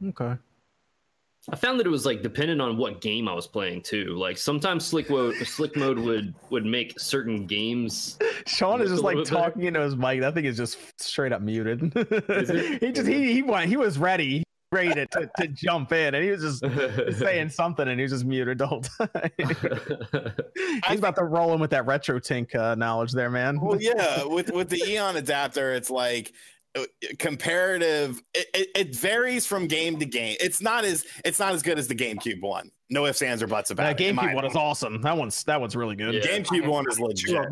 [0.04, 0.36] Okay.
[1.50, 4.16] I found that it was like dependent on what game I was playing too.
[4.16, 9.16] Like sometimes slick mode slick mode would would make certain games Sean is just like
[9.16, 9.50] little bit better.
[9.50, 10.20] talking into his mic.
[10.20, 11.92] That thing is just straight up muted.
[11.96, 12.82] it?
[12.82, 16.24] he just he he went he was ready ready to, to, to jump in and
[16.24, 19.08] he was just saying something and he was just muted the whole time.
[20.88, 23.60] He's about to roll in with that RetroTINK uh, knowledge there, man.
[23.60, 26.32] well yeah with with the eon adapter it's like
[26.76, 26.84] uh,
[27.18, 31.62] comparative it, it, it varies from game to game it's not as it's not as
[31.62, 34.24] good as the gamecube one no ifs ands or buts about that it in my
[34.26, 35.00] GameCube one is awesome.
[35.00, 36.14] That one's that one's really good.
[36.14, 36.20] Yeah.
[36.20, 37.46] gamecube one is legit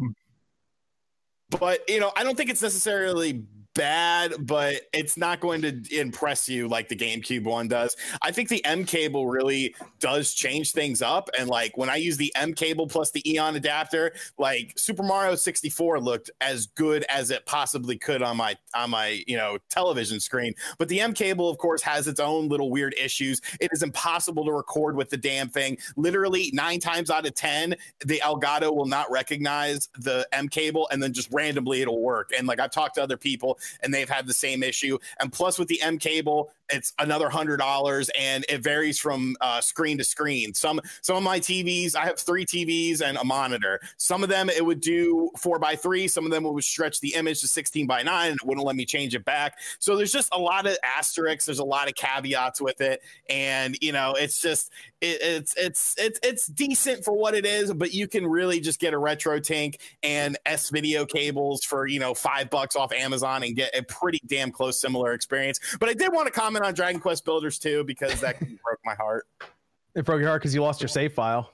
[1.60, 3.44] but you know i don't think it's necessarily
[3.76, 7.94] bad but it's not going to impress you like the gamecube one does.
[8.22, 11.28] I think the mCable really does change things up.
[11.38, 16.00] And like when i use the mCable plus the eon adapter like super mario 64
[16.00, 20.54] looked as good as it possibly could on my on my you know television screen.
[20.78, 23.40] But the mCable of course has its own little weird issues.
[23.60, 25.76] It is impossible to record with the damn thing.
[25.96, 31.12] Literally nine times out of ten the elgato will not recognize the mCable and then
[31.12, 32.30] just randomly it'll work.
[32.36, 34.98] And like i've talked to other people and they've had the same issue.
[35.20, 39.98] And plus with the mCable it's another hundred dollars and it varies from uh, screen
[39.98, 40.54] to screen.
[40.54, 43.80] Some some of my tvs i have three tvs and a monitor.
[43.96, 47.14] Some of them it would do four by three some of them would stretch the
[47.14, 49.58] image to 16 by 9 and it wouldn't let me change it back.
[49.78, 53.76] So there's just a lot of asterisks there's a lot of caveats with it and
[53.80, 57.92] you know it's just it, it's it's it's it's decent for what it is but
[57.92, 62.50] you can really just get a RetroTINK and s video cables for you know five
[62.50, 65.58] bucks off amazon and get a pretty damn close similar experience.
[65.78, 68.94] But i did want to comment on dragon quest builders 2 because that broke my
[68.94, 69.26] heart
[69.94, 71.50] It broke your heart because you lost your save file.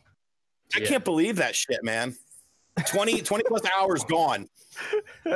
[0.74, 0.86] i Yeah.
[0.86, 2.16] can't believe that shit man
[2.86, 4.48] 20 20 plus hours gone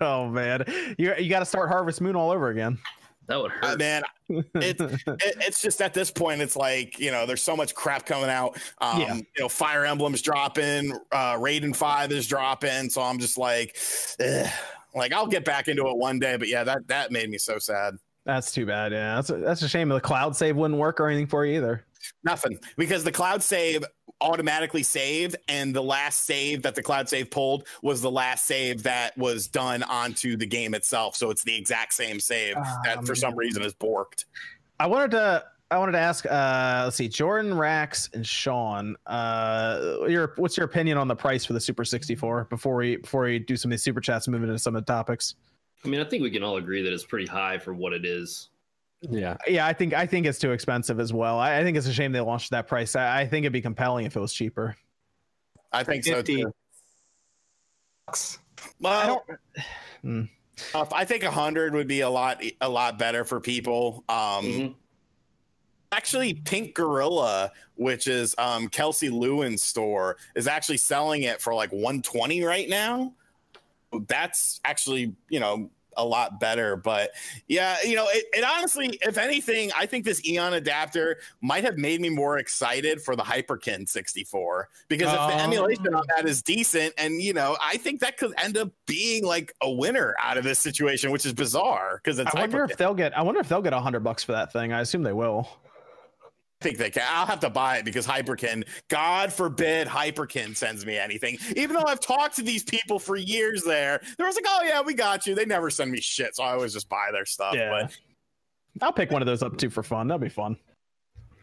[0.00, 0.64] oh man,
[0.98, 2.78] you you got to start Harvest Moon all over again.
[3.26, 3.78] that would uh, hurt.
[3.78, 5.02] man it's it,
[5.40, 8.58] it's just at this point it's like you know there's so much crap coming out
[8.82, 9.14] um Yeah.
[9.14, 13.76] you know fire emblem's dropping uh raiden 5 is dropping so i'm just like
[14.20, 14.46] ugh.
[14.94, 17.58] like i'll get back into it one day but yeah that that made me so
[17.58, 17.94] sad
[18.26, 18.92] That's too bad.
[18.92, 19.88] Yeah, that's a, that's a shame.
[19.88, 21.84] The cloud save wouldn't work or anything for you either.
[22.24, 23.84] nothing because the cloud save
[24.20, 28.82] automatically saved and the last save that the cloud save pulled was the last save
[28.82, 33.14] that was done onto the game itself so it's the exact same save that for
[33.14, 34.24] some reason is borked
[34.80, 36.24] I wanted to I wanted to ask.
[36.26, 38.94] Uh, let's see, Jordan, Rax, and Sean.
[39.06, 43.22] Uh, your what's your opinion on the price for the Super 64 before we before
[43.22, 45.34] we do some of these super chats and move into some of the topics?
[45.84, 48.04] I mean, I think we can all agree that it's pretty high for what it
[48.04, 48.48] is.
[49.02, 51.38] Yeah, Yeah, I think I think it's too expensive as well.
[51.38, 52.96] I, I think it's a shame they launched that price.
[52.96, 54.74] I, I think it'd be compelling if it was cheaper.
[55.72, 56.52] i think so 50 too.
[58.06, 58.38] bucks.
[58.80, 59.24] well
[60.02, 60.22] Hmm.
[60.74, 64.04] Uh, I think a hundred would be a lot a lot better for people.
[64.08, 64.74] Um, Mhm.
[65.92, 71.70] Actually, Pink Gorilla, which is um, Kelsey Lewin's store, is actually selling it for like
[71.70, 73.12] one twenty right now.
[74.08, 76.76] That's actually you know a lot better.
[76.76, 77.12] But
[77.48, 81.78] yeah, you know, it, it honestly, if anything, I think this Eon adapter might have
[81.78, 85.38] made me more excited for the Hyperkin 64 because if the Oh.
[85.44, 89.24] emulation on that is decent, and you know, I think that could end up being
[89.24, 92.70] like a winner out of this situation, which is bizarre because it's I wonder Hyperkin.
[92.72, 93.16] if they'll get.
[93.16, 94.74] I wonder if they'll get a hundred bucks for that thing.
[94.74, 95.48] I assume they will.
[96.66, 97.04] I think they can.
[97.08, 101.38] I'll have to buy it because Hyperkin, God forbid Hyperkin sends me anything.
[101.54, 104.80] Even though I've talked to these people for years there, they're always like, oh, yeah,
[104.82, 105.36] we got you.
[105.36, 106.34] They never send me shit.
[106.34, 107.54] So I always just buy their stuff.
[107.54, 107.86] Yeah.
[108.82, 110.08] I'll pick one of those up too for fun.
[110.08, 110.56] That'll be fun.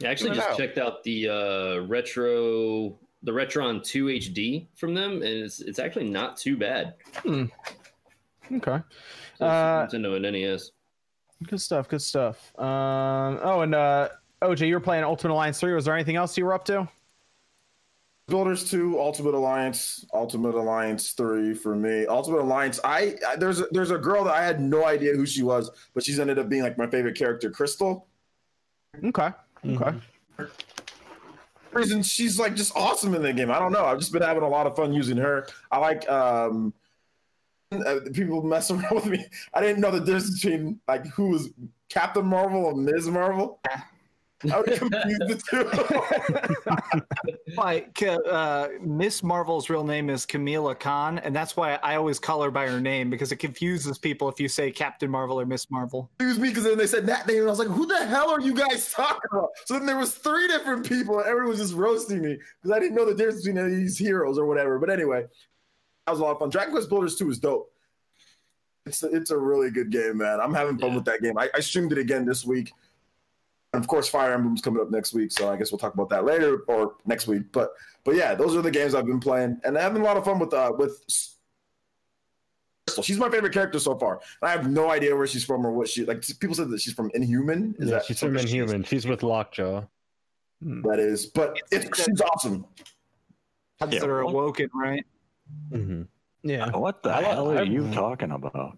[0.04, 0.58] I actually just know.
[0.58, 6.10] checked out the uh, retro, the Retron 2 HD from them, and it's it's actually
[6.10, 6.96] not too bad.
[7.26, 7.46] Okay.
[8.52, 10.72] So it's Uh, Nintendo and NES.
[11.48, 11.88] Good stuff.
[11.88, 12.52] Good stuff.
[12.60, 13.40] Um.
[13.42, 14.10] Oh, and uh,
[14.44, 15.74] OJ, you were playing Ultimate Alliance Three.
[15.74, 16.88] Was there anything else you were up to?
[18.28, 22.06] Builders 2, Ultimate Alliance, Ultimate Alliance 3 for me.
[22.06, 25.26] Ultimate Alliance, I, I there's a, there's a girl that I had no idea who
[25.26, 28.08] she was, but she's ended up being like my favorite character, Crystal.
[29.04, 29.30] Okay.
[29.66, 29.98] Okay.
[31.74, 33.52] reason she's like just awesome in the game.
[33.52, 33.86] I don't know.
[33.86, 35.46] I've just been having a lot of fun using her.
[35.72, 36.74] I like um
[37.72, 39.26] uh, people mess around with me.
[39.54, 41.50] I didn't know the difference between like who was
[41.90, 43.08] Captain Marvel and Ms.
[43.08, 43.60] Marvel.
[44.52, 45.64] I would confuse the two.
[47.56, 52.42] Like uh, Miss Marvel's real name is Kamala Khan, and that's why I always call
[52.44, 55.70] her by her name because it confuses people if you say Captain Marvel or Miss
[55.72, 56.10] Marvel.
[56.20, 58.30] Excuse me because then they said that name, and I was like, "Who the hell
[58.30, 61.60] are you guys talking about?" So then there was three different people, and everyone was
[61.60, 64.46] just roasting me because I didn't know the difference between any of these heroes or
[64.46, 64.80] whatever.
[64.80, 65.26] But anyway,
[66.06, 66.50] that was a lot of fun.
[66.50, 67.70] Dragon Quest Builders 2 is dope.
[68.86, 70.42] It's a, it's a really good game, man.
[70.42, 70.96] I'm having fun Yeah.
[70.98, 71.38] with that game.
[71.38, 72.74] I, I streamed it again this week.
[73.74, 76.10] And of course, Fire Emblem's coming up next week, so I guess we'll talk about
[76.10, 77.52] that later or next week.
[77.52, 77.72] But
[78.04, 80.40] but yeah, those are the games I've been playing, and having a lot of fun
[80.40, 81.02] with uh with.
[82.86, 83.02] Crystal.
[83.04, 84.20] She's my favorite character so far.
[84.42, 86.22] And I have no idea where she's from or what she like.
[86.40, 87.76] People said that she's from Inhuman.
[87.80, 88.84] Is yeah, that she's from Inhuman.
[88.84, 89.86] She's with Lockjaw.
[90.62, 92.66] That is, but it's, she's awesome.
[93.82, 95.06] Gods Yeah, that are awoken, right?
[95.72, 96.04] hmm
[96.44, 96.70] Yeah.
[96.72, 98.78] What the I- hell are I- you talking about?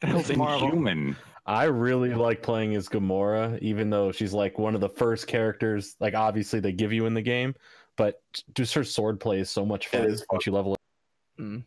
[0.00, 0.68] The hell's Marvel.
[0.68, 1.16] inhuman?
[1.46, 5.94] I really like playing as Gamora, even though she's like one of the first characters.
[6.00, 7.54] Like obviously they give you in the game,
[7.96, 8.20] but
[8.54, 11.62] just her sword play is so much fun It is once you level it.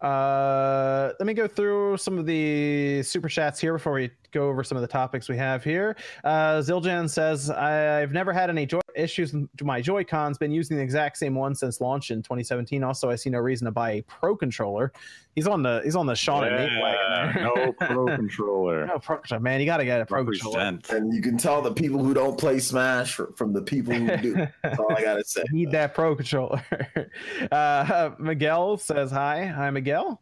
[0.00, 4.64] Uh, let me go through some of the super chats here before we go over
[4.64, 5.96] some of the topics we have here.
[6.24, 10.76] Uh, Ziljan says, I've never had any joy issues with my Joy Cons, been using
[10.76, 12.82] the exact same one since launch in 2017.
[12.82, 14.92] Also, I see no reason to buy a Pro controller.
[15.34, 17.44] He's on the he's on the Sean and Nate wagon there.
[17.44, 18.86] no pro controller.
[18.86, 19.60] no pro controller, man.
[19.60, 20.78] You got to get a Pro controller.
[20.90, 24.46] And you can tell the people who don't play Smash from the people who do.
[24.62, 25.44] That's all I gotta say.
[25.52, 26.62] Need that pro controller.
[27.52, 29.46] uh, Miguel says hi.
[29.46, 30.20] Hi, Miguel.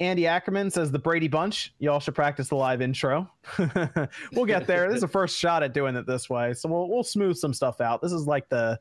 [0.00, 1.72] Andy Ackerman says the Brady Bunch.
[1.78, 3.30] Y'all should practice the live intro.
[4.32, 4.88] we'll get there.
[4.88, 7.54] This is the first shot at doing it this way, so we'll we'll smooth some
[7.54, 8.02] stuff out.
[8.02, 8.78] This is like the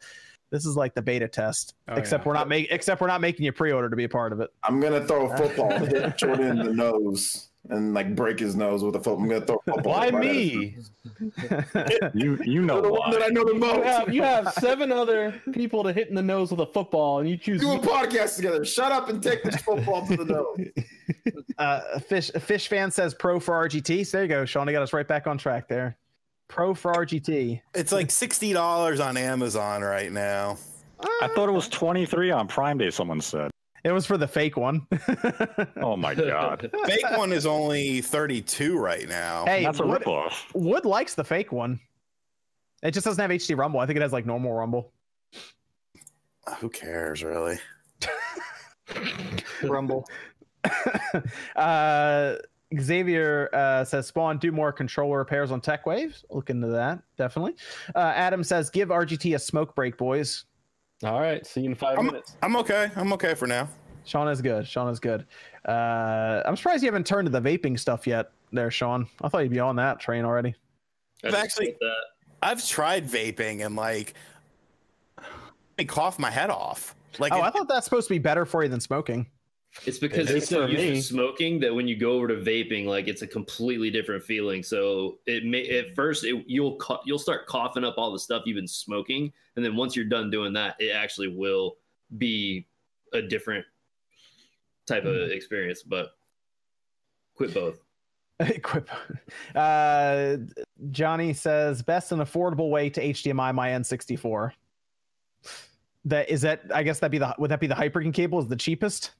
[0.52, 1.76] this is like the beta test.
[1.88, 2.28] Oh, except yeah.
[2.30, 4.50] we're not making except we're not making you pre-order to be a part of it.
[4.64, 8.84] I'm gonna throw a football, hit Jordan in the nose, and like break his nose
[8.84, 9.24] with a football.
[9.24, 9.94] I'm gonna throw a football.
[9.94, 10.78] Why me?
[12.14, 13.84] You you know You're the one that I know the You most.
[13.86, 17.30] have, you have seven other people to hit in the nose with a football, and
[17.30, 17.60] you choose.
[17.62, 17.88] To do a me.
[17.88, 18.64] podcast together.
[18.66, 20.68] Shut up and take this football to the nose.
[21.58, 24.06] uh, fish fish fan says pro for RGT.
[24.06, 24.70] So there you go, Sean.
[24.70, 25.98] I got us right back on track there.
[26.50, 27.62] Pro for RGT.
[27.74, 30.58] It's like $60 on Amazon right now.
[31.22, 32.90] I thought it was 23 on Prime Day.
[32.90, 33.52] Someone said.
[33.88, 34.86] It was for the fake one.
[35.78, 39.46] Oh my god, Fake one is only 32 right now.
[39.46, 40.34] hey, that's a Wood, ripoff.
[40.54, 41.80] Wood likes the fake one.
[42.84, 43.80] It just doesn't have HD Rumble.
[43.80, 44.92] I think it has like normal Rumble.
[46.60, 47.58] Who cares, really?
[49.64, 50.06] Rumble.
[51.56, 52.36] uh,
[52.78, 56.26] Xavier uh, says Spawn do more controller repairs on Tech Waves.
[56.30, 57.56] Look into that definitely.
[57.96, 60.44] Uh, Adam says give RGT a smoke break, boys.
[61.04, 62.38] All right, see you in 5 I'm, minutes.
[62.42, 62.90] I'm okay.
[62.96, 63.70] I'm okay for now.
[64.06, 64.66] Sean is good.
[64.68, 65.26] Sean is good.
[65.68, 69.08] Uh, I'm surprised you haven't turned to the vaping stuff yet, there, Sean.
[69.22, 70.56] I thought you'd be on that train already.
[71.24, 71.96] I I've actually- that.
[72.42, 74.14] I've tried vaping and like
[75.80, 76.96] I cough my head off.
[77.20, 79.28] Like oh, it- I thought that's supposed to be better for you than smoking.
[79.86, 80.96] It's because It it's so used me.
[80.96, 84.64] to smoking that when you go over to vaping, like it's a completely different feeling.
[84.64, 88.44] So it may at first it, you'll cou- you'll start coughing up all the stuff
[88.46, 91.78] you've been smoking, and then once you're done doing that, it actually will
[92.18, 92.68] be
[93.14, 93.66] a different
[94.86, 95.10] type Hmm.
[95.10, 95.84] of experience.
[95.84, 96.18] But
[97.36, 97.80] quit both.
[98.62, 98.88] Quip.
[99.56, 100.38] Uh,
[100.92, 104.52] Johnny says best and affordable way to HDMI my N64.
[106.06, 106.62] That is that.
[106.74, 109.12] I guess that be the would that be the Hyperkin cable is the cheapest.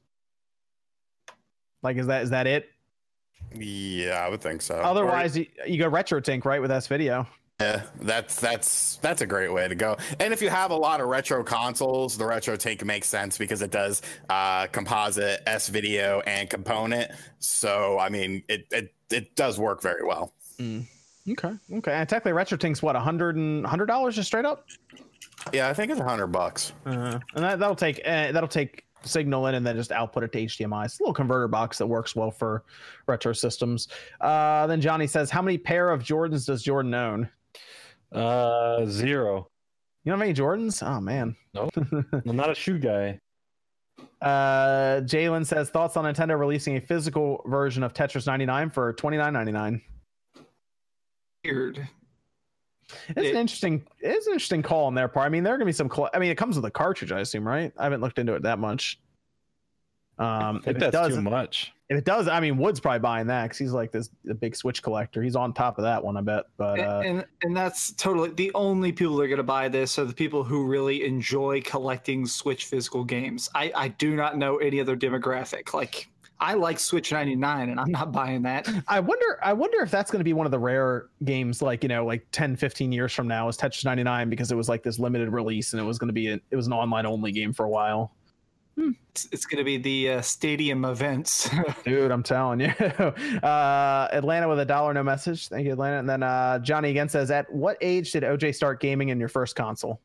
[1.84, 2.70] Like is that is that it?
[3.56, 4.76] Yeah, I would think so.
[4.76, 7.28] Otherwise, you, you go RetroTINK right with S video.
[7.60, 9.98] Yeah, that's that's that's a great way to go.
[10.20, 13.72] And if you have a lot of retro consoles, the RetroTINK makes sense because it
[13.72, 17.12] does uh, composite, S video, and component.
[17.40, 20.34] So I mean, it it it does work very well.
[20.60, 20.86] Mm.
[21.30, 21.94] Okay, okay.
[21.94, 24.68] And technically, RetroTINK's what a hundred and hundred dollars just straight up.
[25.52, 26.74] Yeah, I think it's a hundred bucks.
[26.86, 30.32] Uh, and that, that'll take uh, that'll take signal in and then just output it
[30.34, 30.86] to HDMI.
[30.86, 32.64] It's a little converter box that works well for
[33.08, 33.88] retro systems.
[34.22, 37.30] Uh, then Johnny says, "How many pair of Jordans does Jordan own?"
[38.12, 39.50] Uh, zero.
[40.04, 40.86] You don't have any Jordans?
[40.86, 41.36] Oh man.
[41.54, 41.72] Nope.
[42.26, 43.20] I'm not a shoe guy.
[44.22, 49.82] Uh, Jalen says thoughts on Nintendo releasing a physical version of Tetris 99 for 29.99.
[51.44, 51.88] Weird.
[53.10, 53.86] It's It- an interesting.
[54.00, 55.26] It's an interesting call on their part.
[55.26, 55.90] I mean, there are gonna be some.
[55.90, 57.72] Coll- I mean, it comes with a cartridge, I assume, right?
[57.78, 59.00] I haven't looked into it that much.
[60.20, 61.74] Um, I if think it does, too much.
[61.90, 64.56] if it does, I mean, Wood's probably buying that because he's like this a big
[64.56, 65.22] Switch collector.
[65.22, 66.46] He's on top of that one, I bet.
[66.58, 70.00] But uh, and and that's totally the only people that are going to buy this
[70.00, 73.48] are the people who really enjoy collecting Switch physical games.
[73.54, 75.74] I I do not know any other demographic.
[75.76, 76.10] Like
[76.40, 78.70] I like Switch 99 and I'm not buying that.
[78.88, 81.84] I wonder I wonder if that's going to be one of the rare games like,
[81.84, 84.84] you know, like 10, 15 years from now is Tetris 99 because it was like
[84.84, 87.32] this limited release and it was going to be a, it was an online only
[87.32, 88.14] game for a while.
[88.78, 91.50] It's, it's going to be the uh, stadium events.
[91.84, 92.68] Dude, I'm telling you.
[92.70, 95.48] uh Atlanta with a dollar no message.
[95.48, 95.98] Thank you Atlanta.
[95.98, 99.30] And then uh Johnny again says at what age did OJ start gaming in your
[99.30, 100.00] first console?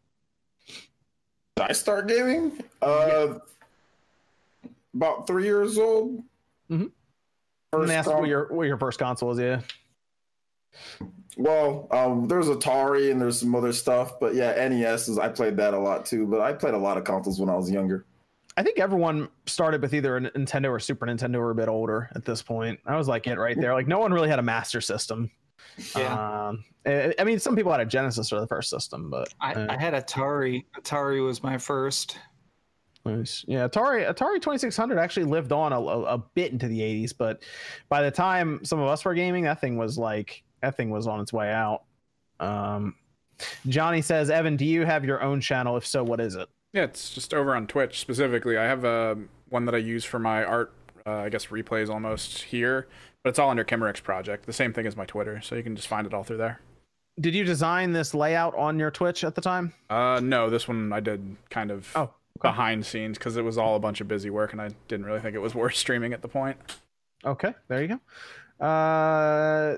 [1.56, 2.62] Did I start gaming?
[2.80, 3.34] Uh,
[4.94, 6.22] about three years old.
[6.70, 6.90] Mhm.
[7.72, 9.60] First Let me ask con- what your what your first console is, yeah.
[11.36, 15.56] well, um, there's Atari and there's some other stuff, but yeah, NES is I played
[15.56, 16.26] that a lot too.
[16.26, 18.04] But I played a lot of consoles when I was younger.
[18.56, 22.10] I think everyone started with either a Nintendo or Super Nintendo or a bit older
[22.14, 22.78] at this point.
[22.84, 23.72] I was like it right there.
[23.72, 25.30] Like no one really had a master system.
[25.96, 26.48] yeah.
[26.48, 29.54] Um, I, I mean, some people had a Genesis or the first system, but I,
[29.54, 30.64] uh, I had Atari.
[30.78, 32.18] Atari was my first.
[33.04, 33.44] Nice.
[33.48, 36.82] yeah, Atari Atari Twenty Six Hundred actually lived on a, a, a bit into the
[36.82, 37.42] eighties, but
[37.88, 41.06] by the time some of us were gaming, that thing was like that thing was
[41.06, 41.82] on its way out.
[42.40, 42.94] Um,
[43.66, 45.76] Johnny says, Evan, do you have your own channel?
[45.76, 46.48] If so, what is it?
[46.72, 48.56] Yeah, it's just over on Twitch specifically.
[48.56, 49.16] I have uh,
[49.48, 50.72] one that I use for my art,
[51.06, 52.88] uh, I guess replays almost here,
[53.22, 54.46] but it's all under Kimmerix Project.
[54.46, 56.60] The same thing as my Twitter, so you can just find it all through there.
[57.20, 59.74] Did you design this layout on your Twitch at the time?
[59.90, 62.10] Uh, no, this one I did kind of Oh.
[62.40, 65.20] Behind scenes because it was all a bunch of busy work, and I didn't really
[65.20, 66.56] think it was worth streaming at the point.
[67.24, 67.98] Okay, there you
[68.60, 68.64] go.
[68.64, 69.76] Uh,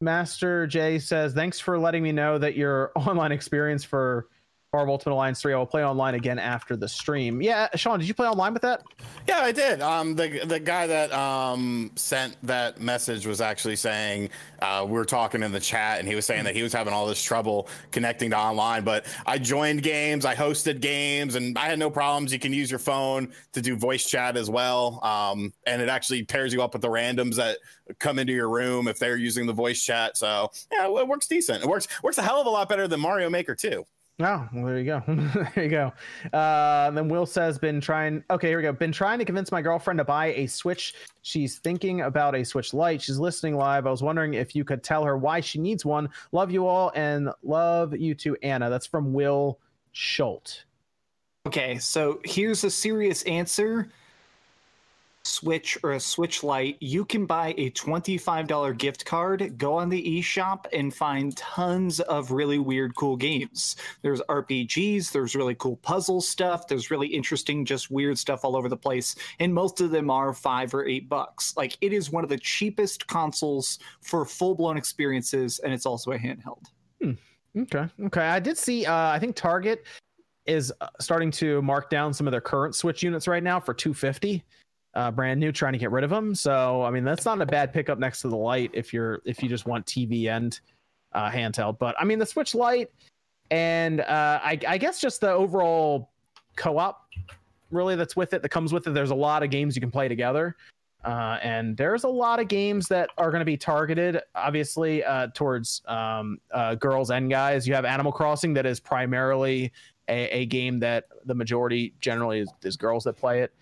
[0.00, 4.28] Master Jay says, "Thanks for letting me know that your online experience for
[4.74, 5.54] Marvel Ultimate Alliance 3.
[5.54, 8.62] I will play online again after the stream." Yeah, Sean, did you play online with
[8.62, 8.82] that?
[9.28, 9.80] Yeah, I did.
[9.80, 15.04] Um, the the guy that um sent that message was actually saying uh, we were
[15.04, 17.68] talking in the chat, and he was saying that he was having all this trouble
[17.92, 18.82] connecting to online.
[18.82, 22.32] But I joined games, I hosted games, and I had no problems.
[22.32, 26.24] You can use your phone to do voice chat as well, um, and it actually
[26.24, 27.58] pairs you up with the randoms that
[27.98, 30.16] come into your room if they're using the voice chat.
[30.16, 31.62] So yeah, it works decent.
[31.62, 33.84] It works works a hell of a lot better than Mario Maker too.
[34.20, 35.02] Oh, well, there you go.
[35.54, 35.92] there you go.
[36.32, 38.22] Uh, then Will says, been trying.
[38.30, 38.72] Okay, here we go.
[38.72, 40.94] Been trying to convince my girlfriend to buy a Switch.
[41.22, 43.02] She's thinking about a Switch Lite.
[43.02, 43.88] She's listening live.
[43.88, 46.08] I was wondering if you could tell her why she needs one.
[46.30, 48.70] Love you all and love you too, Anna.
[48.70, 49.58] That's from Will
[49.92, 50.62] Schult.
[51.46, 53.90] Okay, so here's a serious answer.
[55.24, 60.20] Switch or a Switch Lite, you can buy a $25 gift card, go on the
[60.20, 63.76] eShop and find tons of really weird, cool games.
[64.02, 68.68] There's RPGs, there's really cool puzzle stuff, there's really interesting, just weird stuff all over
[68.68, 69.16] the place.
[69.38, 71.56] And most of them are five or eight bucks.
[71.56, 76.12] Like, it is one of the cheapest consoles for full blown experiences, and it's also
[76.12, 76.64] a handheld.
[77.56, 77.86] Okay.
[78.06, 78.26] Okay.
[78.26, 78.84] I did see.
[78.84, 79.84] Uh, I think Target
[80.46, 83.72] is uh, starting to mark down some of their current Switch units right now for
[83.72, 84.44] 250,
[84.94, 86.34] uh, brand new, trying to get rid of them.
[86.34, 89.42] So I mean, that's not a bad pickup next to the light if you're if
[89.42, 90.58] you just want TV and
[91.12, 91.78] uh, handheld.
[91.78, 92.90] But I mean, the Switch Lite
[93.50, 96.10] and uh, I, I guess just the overall
[96.56, 97.08] co-op
[97.70, 98.94] really that's with it that comes with it.
[98.94, 100.56] There's a lot of games you can play together.
[101.04, 105.26] Uh, and there's a lot of games that are going to be targeted, obviously, uh,
[105.34, 107.68] towards um, uh, girls and guys.
[107.68, 109.70] You have Animal Crossing, that is primarily
[110.08, 113.52] a, a game that the majority generally is, is girls that play it.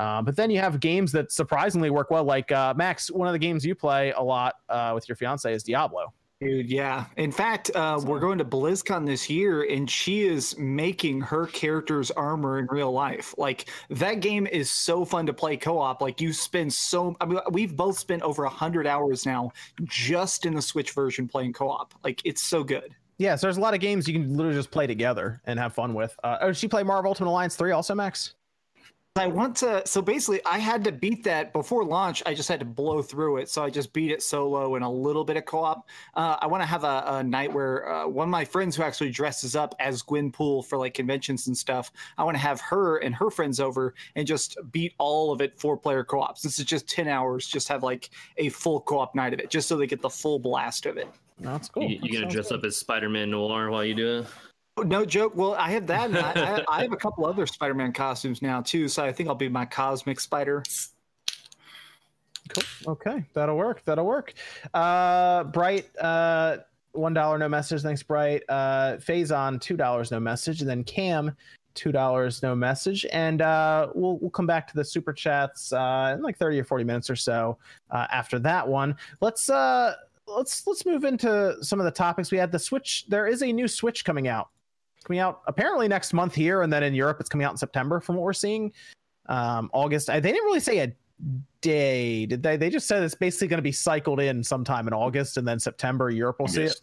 [0.00, 3.10] Uh, but then you have games that surprisingly work well, like uh, Max.
[3.10, 6.14] One of the games you play a lot uh, with your fiance is Diablo.
[6.40, 7.04] Dude, yeah.
[7.18, 12.10] In fact, uh, we're going to BlizzCon this year, and she is making her character's
[12.12, 13.34] armor in real life.
[13.36, 16.00] Like that game is so fun to play co-op.
[16.00, 17.14] Like you spend so.
[17.20, 19.52] I mean, we've both spent over a hundred hours now
[19.84, 21.92] just in the Switch version playing co-op.
[22.02, 22.94] Like it's so good.
[23.18, 25.74] Yeah, so there's a lot of games you can literally just play together and have
[25.74, 26.18] fun with.
[26.24, 28.32] Uh, oh, did she play Marvel Ultimate Alliance 3 also, Max?
[29.16, 29.82] I want to.
[29.86, 32.22] So basically, I had to beat that before launch.
[32.26, 33.48] I just had to blow through it.
[33.48, 35.88] So I just beat it solo and a little bit of co-op.
[36.14, 38.84] Uh, I want to have a, a, night where uh, one of my friends who
[38.84, 41.90] actually dresses up as Gwenpool for like conventions and stuff.
[42.18, 45.58] I want to have her and her friends over and just beat all of it
[45.58, 46.38] four-player co-op.
[46.38, 49.66] Since it's just ten hours, just have like a full co-op night of it, just
[49.66, 51.08] so they get the full blast of it.
[51.40, 51.82] That's cool.
[51.82, 52.58] You, you gonna dress good.
[52.58, 54.26] up as Spider-Man Noir while you do it?
[54.78, 55.36] No joke.
[55.36, 56.14] Well, I have that.
[56.14, 59.48] I, I, have a couple other Spider-Man costumes now too, so I think I'll be
[59.48, 60.62] my Cosmic Spider.
[62.48, 62.92] Cool.
[62.92, 63.82] Okay, that'll work.
[63.84, 64.32] That'll work.
[64.74, 66.58] Uh, Bright, uh,
[66.92, 67.82] one dollar no message.
[67.82, 68.42] Thanks, Bright.
[68.48, 71.36] Uh, Phazon, two dollars no message, and then Cam,
[71.74, 73.06] two dollars no message.
[73.12, 76.64] And uh, we'll we'll come back to the super chats uh, in like thirty or
[76.64, 77.58] forty minutes or so
[77.90, 78.96] uh, after that one.
[79.20, 79.94] Let's uh
[80.26, 82.50] let's let's move into some of the topics we had.
[82.50, 83.06] The Switch.
[83.08, 84.48] There is a new Switch coming out
[85.04, 88.00] coming out apparently next month here, and then in Europe it's coming out in September
[88.00, 88.72] from what we're seeing.
[89.26, 90.08] Um, August.
[90.08, 90.92] They didn't really say a
[91.60, 92.56] day, did they?
[92.56, 95.58] They just said it's basically going to be cycled in sometime in August, and then
[95.58, 96.80] September Europe will see it.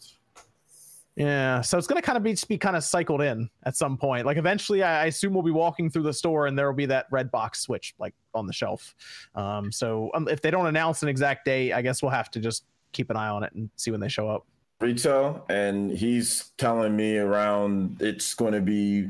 [1.17, 3.75] Yeah, so it's going to kind of be just be kind of cycled in at
[3.75, 4.27] some point.
[4.27, 6.85] Like eventually, I, I, assume we'll be walking through the store and there will be
[6.85, 8.93] that red box switch like on the shelf.
[9.33, 12.39] Um, so um, if they don't announce an exact date, I guess we'll have to
[12.39, 14.45] just keep an eye on it and see when they show up
[14.79, 19.09] retail, and he's telling me around it's going to be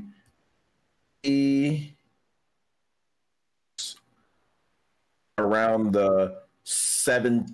[1.23, 1.91] e
[5.37, 7.47] around the 17th.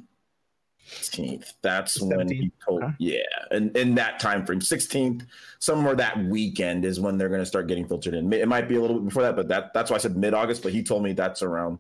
[1.62, 2.16] That's 17th?
[2.16, 2.94] when he told, okay.
[3.00, 5.26] yeah, and in that time frame, 16th,
[5.60, 8.32] somewhere that weekend is when they're going to start getting filtered in.
[8.32, 10.34] It might be a little bit before that, but that that's why I said mid
[10.34, 10.64] August.
[10.64, 11.80] But he told me that's around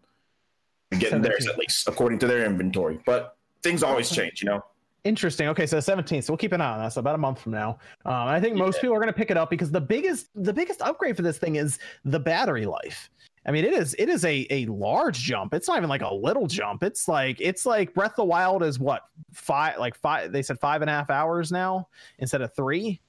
[0.91, 1.23] getting 17th.
[1.23, 2.99] there at least according to their inventory.
[3.05, 4.63] But things always change, you know.
[5.03, 5.49] Interesting.
[5.49, 6.23] Okay, so 17th.
[6.23, 6.93] So we'll keep an eye on that.
[6.93, 7.77] So about a month from now.
[8.05, 8.81] Um, I think most yeah.
[8.81, 11.37] people are going to pick it up because the biggest the biggest upgrade for this
[11.37, 13.09] thing is the battery life.
[13.45, 15.53] I mean, it is it is a a large jump.
[15.53, 16.83] It's not even like a little jump.
[16.83, 20.31] It's like it's like Breath of the Wild is what five like five.
[20.31, 21.89] They said five and a half hours now
[22.19, 23.01] instead of three.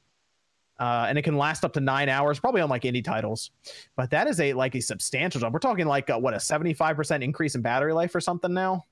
[0.80, 3.52] Uh, and it can last up to nine hours, probably on like indie titles.
[3.94, 5.52] But that is a like a substantial jump.
[5.52, 8.52] We're talking like a, what a seventy five percent increase in battery life or something
[8.52, 8.84] now.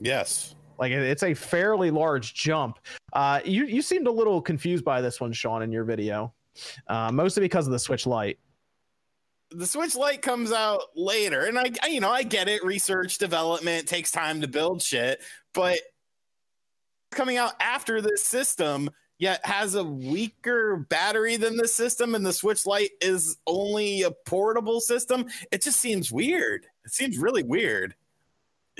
[0.00, 0.54] Yes.
[0.78, 2.78] Like it's a fairly large jump.
[3.12, 6.32] Uh, you you seemed a little confused by this one, Sean, in your video,
[6.88, 8.38] uh, mostly because of the Switch Lite.
[9.50, 12.64] The Switch Lite comes out later, and I, I, you know, I get it.
[12.64, 15.20] Research development takes time to build shit,
[15.52, 15.78] but
[17.10, 22.32] coming out after this system yet has a weaker battery than the system and the
[22.32, 27.94] switch lite is only a portable system it just seems weird it seems really weird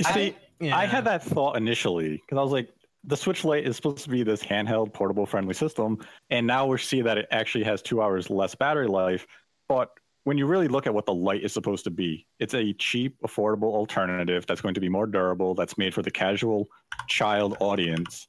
[0.00, 0.76] See, yeah.
[0.76, 2.68] I had that thought initially because I was like,
[3.04, 5.98] the Switch Lite is supposed to be this handheld, portable friendly system,
[6.30, 9.26] and now we're seeing that it actually has two hours less battery life.
[9.68, 9.90] But
[10.22, 13.16] when you really look at what the Lite is supposed to be, it's a cheap,
[13.26, 16.68] affordable alternative that's going to be more durable, that's made for the casual
[17.08, 18.28] child audience.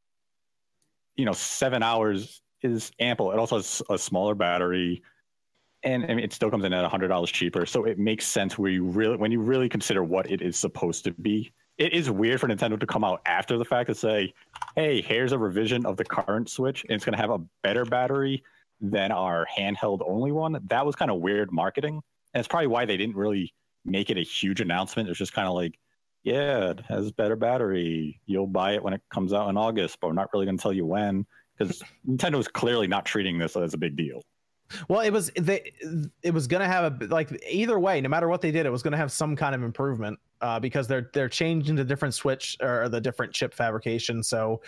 [1.15, 3.31] You know, seven hours is ample.
[3.31, 5.03] It also has a smaller battery,
[5.83, 7.67] and I mean, it still comes in at hundred dollars cheaper.
[7.67, 11.03] So it makes sense where you really, when you really consider what it is supposed
[11.03, 14.33] to be it is weird for Nintendo to come out after the fact and say,
[14.75, 17.85] "Hey, here's a revision of the current Switch, and it's going to have a better
[17.85, 18.43] battery
[18.79, 22.01] than our handheld only one." That was kind of weird marketing,
[22.33, 23.53] and it's probably why they didn't really
[23.85, 25.07] make it a huge announcement.
[25.07, 25.79] It was just kind of like,
[26.23, 28.21] "Yeah, it has better battery.
[28.25, 30.61] You'll buy it when it comes out in August, but we're not really going to
[30.61, 31.25] tell you when."
[31.57, 34.23] Because Nintendo is clearly not treating this as a big deal.
[34.87, 35.73] Well, it was they,
[36.21, 38.83] it was gonna have a like either way, no matter what they did, it was
[38.83, 42.89] gonna have some kind of improvement uh, because they're they're changing the different switch or
[42.89, 44.23] the different chip fabrication.
[44.23, 44.61] So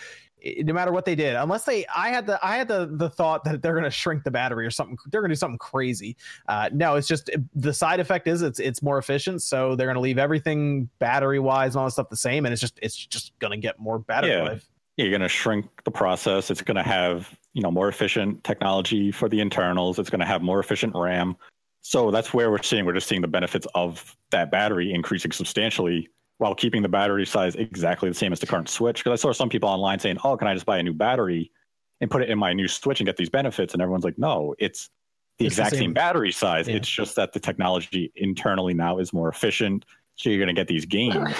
[0.58, 3.44] no matter what they did, unless they, I had the I had the the thought
[3.44, 4.96] that they're going to shrink the battery or something.
[5.10, 6.16] They're going to do something crazy.
[6.48, 9.42] Uh, no, it's just the side effect is it's it's more efficient.
[9.42, 12.52] So they're going to leave everything battery wise and all that stuff the same, and
[12.52, 14.42] it's just it's just going to get more battery yeah.
[14.42, 14.68] life.
[14.96, 16.50] You're going to shrink the process.
[16.50, 19.98] It's going to have you know more efficient technology for the internals.
[19.98, 21.36] It's going to have more efficient RAM.
[21.80, 26.10] So that's where we're seeing we're just seeing the benefits of that battery increasing substantially
[26.36, 29.02] while keeping the battery size exactly the same as the current Switch.
[29.02, 31.50] Because I saw some people online saying, "Oh, can I just buy a new battery
[32.02, 34.54] and put it in my new Switch and get these benefits?" And everyone's like, "No,
[34.58, 34.90] it's
[35.38, 35.84] the it's exact the same.
[35.86, 35.92] same.
[35.94, 36.68] battery size.
[36.68, 36.76] Yeah.
[36.76, 39.86] It's just that the technology internally now is more efficient.
[40.16, 41.34] So you're going to get these games.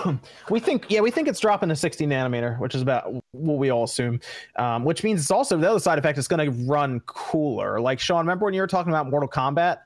[0.50, 3.70] we think, yeah, we think it's dropping to 60 nanometer, which is about what we
[3.70, 4.20] all assume.
[4.56, 7.78] Um, which means it's also the other side effect is going to run cooler.
[7.78, 9.80] Like Sean, remember when you were talking about Mortal Kombat,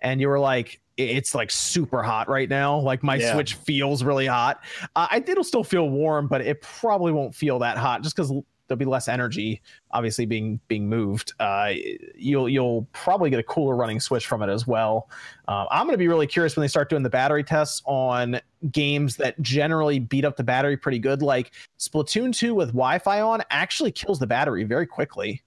[0.00, 2.76] and you were like, it's like super hot right now.
[2.78, 3.34] Like my Yeah.
[3.34, 4.62] Switch feels really hot.
[4.96, 8.32] Uh, I it'll still feel warm, but it probably won't feel that hot just because
[8.72, 9.60] there'll be less energy
[9.92, 11.32] obviously being being moved.
[11.38, 11.72] Uh,
[12.16, 15.08] you'll you'll probably get a cooler running Switch from it as well.
[15.48, 18.40] Um, I'm going to be really curious when they start doing the battery tests on
[18.70, 21.22] games that generally beat up the battery pretty good.
[21.22, 25.42] Like Splatoon 2 with Wi-Fi on actually kills the battery very quickly.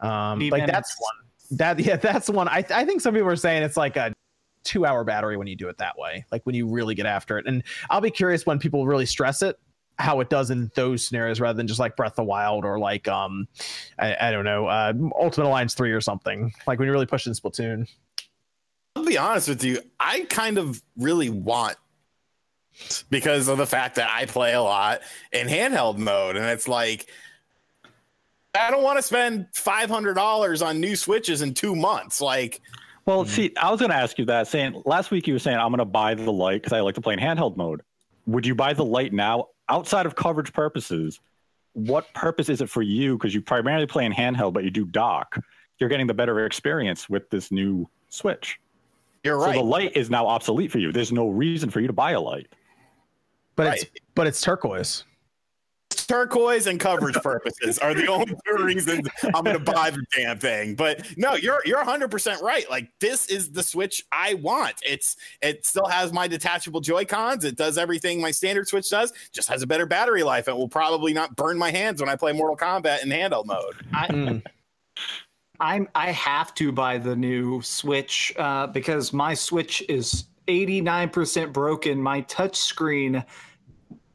[0.00, 0.72] Um, like minutes.
[0.72, 2.48] that's one that yeah that's one.
[2.48, 4.12] I I think some people are saying it's like a
[4.62, 7.38] two hour battery when you do it that way like when you really get after
[7.38, 9.58] it and i'll be curious when people really stress it
[10.00, 12.78] how it does in those scenarios rather than just like breath of the wild or
[12.78, 13.46] like um
[13.98, 17.32] i, I don't know uh ultimate alliance 3 or something like when you're really pushing
[17.32, 17.86] splatoon
[18.96, 19.80] I'll be honest with you.
[19.98, 21.76] I kind of really want
[23.08, 25.00] because of the fact that I play a lot
[25.32, 27.06] in handheld mode, and it's like
[28.54, 32.20] I don't want to spend five hundred dollars on new switches in two months.
[32.20, 32.60] Like,
[33.06, 34.48] Well, see, I was going to ask you that.
[34.48, 36.96] Saying last week you were saying I'm going to buy the light because I like
[36.96, 37.82] to play in handheld mode.
[38.26, 41.20] Would you buy the light now outside of coverage purposes?
[41.72, 43.16] What purpose is it for you?
[43.16, 45.38] Because you primarily play in handheld, but you do dock.
[45.78, 48.58] You're getting the better experience with this new Switch.
[49.22, 49.54] you're So right.
[49.54, 50.90] the light is now obsolete for you.
[50.92, 52.48] There's no reason for you to buy a light.
[53.56, 53.82] but Right.
[53.82, 55.04] it's but it's turquoise
[55.90, 60.38] turquoise and coverage purposes are the only two reasons I'm going to buy the damn
[60.38, 60.74] thing.
[60.74, 62.68] But no, you're you're 100 percent right.
[62.70, 64.74] Like this is the Switch I want.
[64.84, 67.44] It's it still has my detachable Joy Cons.
[67.44, 69.12] It does everything my standard Switch does.
[69.32, 70.48] Just has a better battery life.
[70.48, 73.76] It will probably not burn my hands when I play Mortal Kombat in handheld mode.
[73.92, 74.42] Mm.
[75.60, 82.02] I'm I have to buy the new Switch uh, because my Switch is 89% broken.
[82.02, 83.24] My touch screen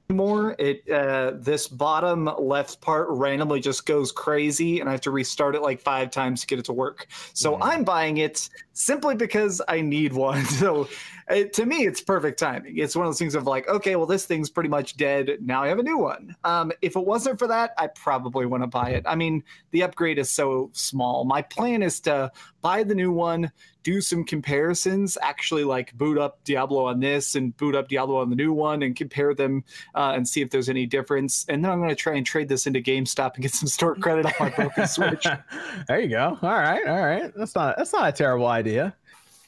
[0.09, 5.11] more it uh, this bottom left part randomly just goes crazy and I have to
[5.11, 7.07] restart it like five times to get it to work.
[7.33, 10.45] So I'm buying it simply because I need one.
[10.55, 10.87] So
[11.27, 12.77] uh, to me, it's perfect timing.
[12.77, 15.37] It's one of those things of like, okay, well, this thing's pretty much dead.
[15.41, 16.35] Now I have a new one.
[16.43, 19.03] Um, if it wasn't for that, I probably want to buy it.
[19.07, 21.25] I mean, the upgrade is so small.
[21.25, 23.51] My plan is to buy the new one,
[23.83, 28.29] do some comparisons, actually like boot up Diablo on this and boot up Diablo on
[28.29, 29.63] the new one and compare them
[29.95, 31.45] uh, and see if there's any difference.
[31.49, 33.95] And then I'm going to try and trade this into GameStop and get some store
[33.95, 35.25] credit on my broken Switch.
[35.87, 38.95] there you go all right all right that's not that's not a terrible idea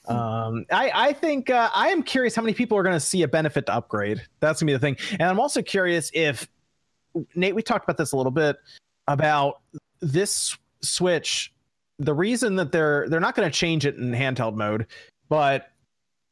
[0.08, 3.24] um i i think uh, i am curious how many people are going to see
[3.24, 4.22] a benefit to upgrade.
[4.40, 4.98] That's gonna be the thing.
[5.12, 6.48] And i'm also curious if
[7.36, 8.58] nate we talked about this a little bit
[9.08, 9.62] about
[10.02, 11.54] this switch
[12.00, 14.86] the reason that they're they're not going to change it in handheld mode
[15.30, 15.72] but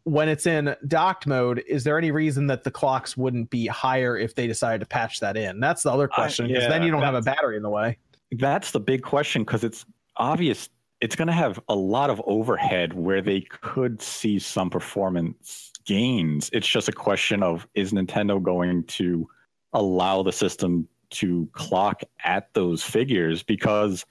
[0.05, 4.17] when it's in docked mode is there any reason that the clocks wouldn't be higher
[4.17, 5.59] if they decided to patch that in?
[5.59, 7.97] That's the other question because then yeah, you don't have a battery in the way.
[8.32, 9.86] That's the big question because it's
[10.17, 10.69] obvious
[11.02, 16.50] it's going to have a lot of overhead where they could see some performance gains.
[16.54, 19.28] It's just a question of is Nintendo going to
[19.74, 23.43] allow the system to clock at those figures?
[23.43, 24.06] Because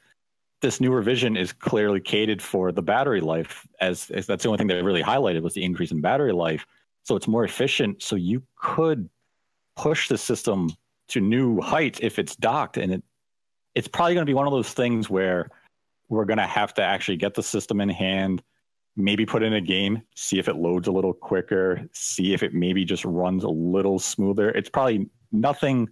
[0.60, 4.58] this new revision is clearly catered for the battery life as, as that's the only
[4.58, 6.66] thing they really highlighted was the increase in battery life.
[7.02, 8.02] So it's more efficient.
[8.02, 9.08] So you could
[9.76, 10.70] push the system
[11.08, 12.76] to new heights if it's docked.
[12.76, 13.02] And it
[13.74, 15.50] it's probably going to be one of those things where
[16.14, 18.42] we're going to have to actually get the system in hand,
[18.96, 22.54] maybe put in a game, see if it loads a little quicker, see if it
[22.54, 24.50] maybe just runs a little smoother.
[24.50, 25.88] It's probably nothing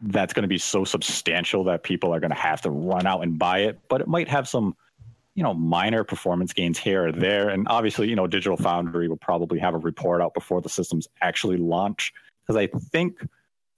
[0.00, 3.22] that's going to be so substantial that people are going to have to run out
[3.22, 4.76] and buy it, but it might have some,
[5.34, 7.48] you know, minor performance gains here or there.
[7.48, 11.08] And obviously, you know, Digital Foundry will probably have a report out before the systems
[11.22, 12.12] actually launch
[12.46, 13.26] because I think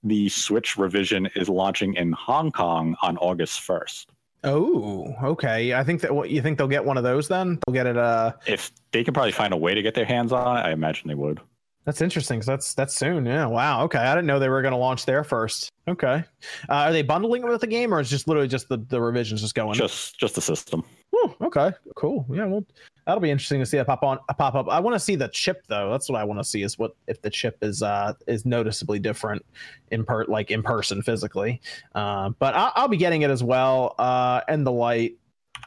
[0.03, 4.05] the Switch revision is launching in Hong Kong on August 1st.
[4.43, 5.73] Oh, okay.
[5.73, 7.59] I think that what you think they'll get one of those then?
[7.65, 10.31] They'll get it uh If they can probably find a way to get their hands
[10.31, 11.39] on it, I imagine they would.
[11.85, 13.25] that's interesting 'cause that's that's soon.
[13.25, 13.47] Yeah.
[13.47, 13.83] Wow.
[13.85, 13.99] Okay.
[13.99, 15.71] I didn't know they were going to launch there first.
[15.87, 16.23] Okay.
[16.69, 19.01] Uh, are they bundling it with the game or is just literally just the, the
[19.01, 19.73] revisions just going?
[19.73, 20.83] Just just the system.
[21.11, 21.71] Whew, okay.
[21.95, 22.25] Cool.
[22.29, 22.65] Yeah, well
[23.05, 24.67] that'll be interesting to see that pop on a pop up.
[24.69, 25.89] I want to see the chip though.
[25.91, 28.99] That's what I want to see is what if the chip is uh is noticeably
[28.99, 29.43] different
[29.91, 31.61] in per like in person physically.
[31.95, 33.95] Uh, but I'll, I'll be getting it as well.
[33.97, 35.15] Uh, and the light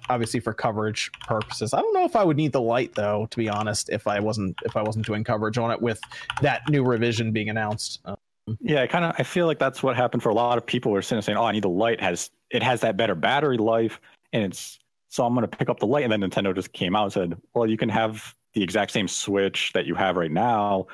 [0.09, 1.75] obviously for coverage purposes.
[1.75, 4.21] I don't know if I would need the light though, to be honest, if I
[4.21, 6.01] wasn't if I wasn't doing coverage on it with
[6.41, 8.01] that new revision being announced.
[8.05, 8.17] Uh,
[8.61, 10.93] Yeah, I kind of I feel like that's what happened for a lot of people
[10.93, 12.01] who are sitting there saying, "Oh, I need the light.
[12.01, 14.01] Has it has that better battery life,
[14.33, 14.79] and it's
[15.13, 17.13] so I'm going to pick up the light." And then Nintendo just came out and
[17.13, 20.87] said, "Well, you can have the exact same Switch that you have right now,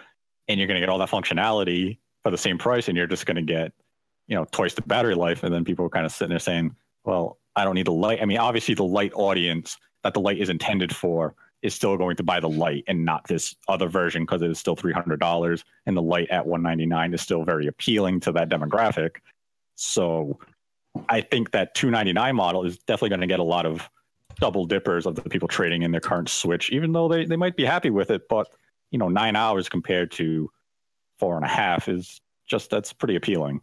[0.48, 3.26] and you're going to get all that functionality for the same price, and you're just
[3.26, 3.72] going to get,
[4.26, 5.42] you know, twice the battery life.
[5.42, 8.20] And then people are kind of sitting there saying, well, I don't need the light.
[8.20, 12.16] I mean, obviously, the light audience that the light is intended for is still going
[12.16, 15.96] to buy the light and not this other version because it is still $300 and
[15.96, 19.16] the light at 199 is still very appealing to that demographic
[19.74, 20.38] so
[21.08, 23.88] i think that 299 model is definitely going to get a lot of
[24.40, 27.56] double dippers of the people trading in their current switch even though they, they might
[27.56, 28.46] be happy with it but
[28.90, 30.50] you know nine hours compared to
[31.18, 33.60] four and a half is just that's pretty appealing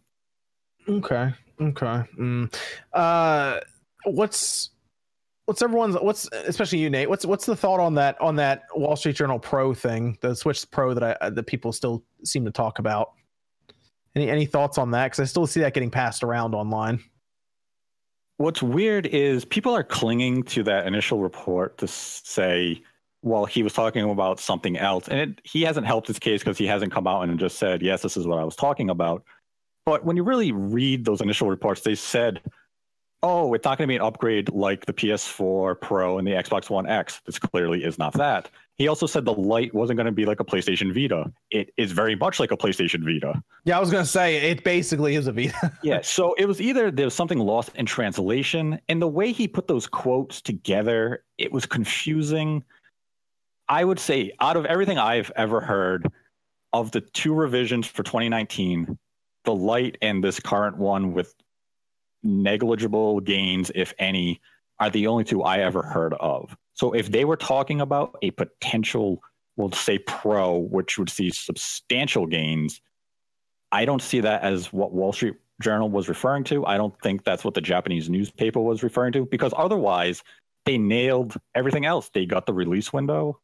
[0.88, 1.32] Okay.
[1.60, 2.02] Okay.
[2.18, 2.54] Mm.
[2.92, 3.60] Uh,
[4.04, 4.70] what's
[5.46, 7.08] what's everyone's what's especially you Nate?
[7.08, 10.70] What's what's the thought on that on that Wall Street Journal Pro thing, the Switch
[10.70, 13.12] Pro that I that people still seem to talk about?
[14.14, 15.06] Any any thoughts on that?
[15.06, 17.02] Because I still see that getting passed around online.
[18.38, 22.82] What's weird is people are clinging to that initial report to say,
[23.22, 25.08] well, he was talking about something else.
[25.08, 27.82] And it, he hasn't helped his case because he hasn't come out and just said,
[27.82, 29.24] yes, this is what I was talking about.
[29.86, 32.42] But when you really read those initial reports, they said,
[33.22, 36.68] oh, it's not going to be an upgrade like the PS4 Pro and the Xbox
[36.68, 37.20] One X.
[37.24, 38.50] This clearly is not that.
[38.78, 41.32] He also said the light wasn't going to be like a PlayStation Vita.
[41.50, 43.42] It is very much like a PlayStation Vita.
[43.64, 45.72] Yeah, I was gonna say it basically is a Vita.
[45.82, 49.48] Yeah, so it was either there was something lost in translation, and the way he
[49.48, 52.64] put those quotes together, it was confusing.
[53.68, 56.06] I would say, out of everything I've ever heard,
[56.72, 58.98] of the two revisions for 2019,
[59.44, 61.34] the light and this current one with
[62.22, 64.40] negligible gains, if any,
[64.78, 66.54] are the only two I ever heard of.
[66.76, 69.22] So if they were talking about a potential,
[69.56, 72.82] we'll say pro, which would see substantial gains,
[73.72, 76.66] I don't see that as what Wall Street Journal was referring to.
[76.66, 80.22] I don't think that's what the Japanese newspaper was referring to because otherwise
[80.66, 82.10] they nailed everything else.
[82.10, 83.40] They got the release window.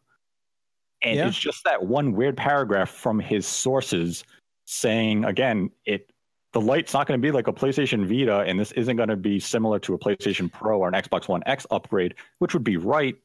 [1.01, 1.26] And Yeah.
[1.26, 4.24] it's just that one weird paragraph from his sources
[4.66, 6.12] saying again, it
[6.53, 9.16] the light's not going to be like a PlayStation Vita, and this isn't going to
[9.16, 12.76] be similar to a PlayStation Pro or an Xbox One X upgrade, which would be
[12.76, 13.16] right.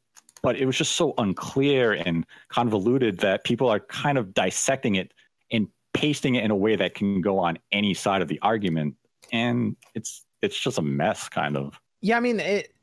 [0.41, 5.13] But it was just so unclear and convoluted that people are kind of dissecting it
[5.51, 8.95] and pasting it in a way that can go on any side of the argument,
[9.31, 11.79] and it's it's just a mess, kind of.
[12.01, 12.73] yeah, I mean, it,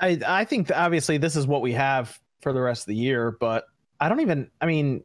[0.00, 3.30] I I think obviously this is what we have for the rest of the year,
[3.30, 3.66] but
[4.00, 4.50] I don't even.
[4.60, 5.04] I mean,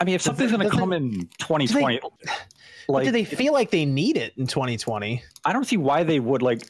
[0.00, 2.00] I mean, if something's going to does it- come in 2020,
[2.88, 5.22] like do they feel like they need it in 2020?
[5.44, 6.62] I don't see why they would like.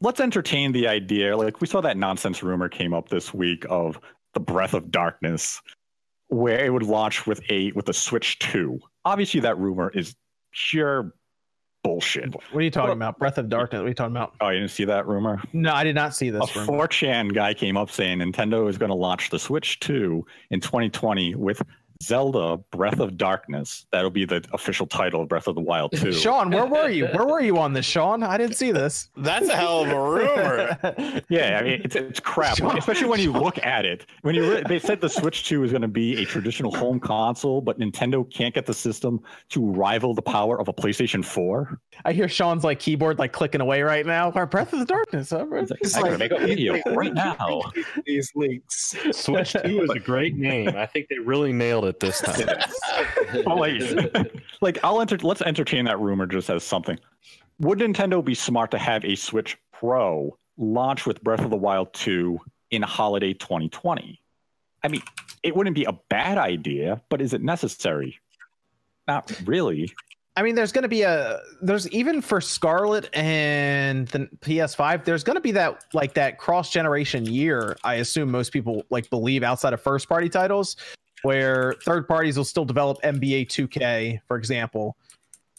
[0.00, 1.36] Let's entertain the idea.
[1.36, 4.00] Like we saw that nonsense rumor came up this week of
[4.34, 5.60] the Breath of Darkness,
[6.28, 8.80] where it would launch with a with a Switch Two.
[9.04, 10.16] Obviously, that rumor is
[10.70, 11.14] pure
[11.82, 12.34] bullshit.
[12.34, 13.18] What are you talking about?
[13.18, 13.78] Breath of Darkness.
[13.80, 14.34] What are you talking about?
[14.40, 15.40] Oh, you didn't see that rumor?
[15.52, 16.54] No, I did not see A this.
[16.56, 16.86] rumor.
[16.86, 21.36] 4chan guy came up saying Nintendo is going to launch the Switch 2 in 2020
[21.36, 21.62] with
[22.02, 23.86] Zelda Breath of Darkness.
[23.92, 26.12] That'll be the official title of Breath of the Wild 2.
[26.14, 27.06] Sean, where were you?
[27.08, 28.22] Where were you on this, Sean?
[28.22, 29.10] I didn't see this.
[29.16, 31.20] That's a hell of a rumor.
[31.28, 34.06] Yeah, I mean it's it's crap, especially when you look at it.
[34.22, 36.98] When you re- they said the Switch 2 is going to be a traditional home
[36.98, 39.20] console, but Nintendo can't get the system
[39.50, 41.78] to rival the power of a PlayStation 4.
[42.04, 44.30] I hear Sean's like keyboard like clicking away right now.
[44.32, 45.30] Our Breath of the Darkness.
[45.30, 45.46] huh?
[45.52, 47.62] It's like, It's I gotta like- make a video right now.
[48.06, 48.96] These leaks.
[49.12, 50.68] Switch 2 is a great name.
[50.70, 52.46] I think they really nailed it this time.
[53.58, 53.82] Wait.
[54.60, 56.98] like I'll enter let's entertain that rumor just as something.
[57.60, 61.92] Would Nintendo be smart to have a Switch Pro launch with Breath of the Wild
[61.94, 62.38] 2
[62.70, 64.20] in holiday 2020?
[64.82, 65.02] I mean,
[65.42, 68.18] it wouldn't be a bad idea, but is it necessary?
[69.06, 69.92] Not really.
[70.36, 75.24] I mean, there's going to be a there's even for Scarlett and the PS5, there's
[75.24, 77.76] going to be that like that cross generation year.
[77.82, 80.76] I assume most people like believe outside of first party titles,
[81.22, 84.96] where third parties will still develop NBA 2K, for example,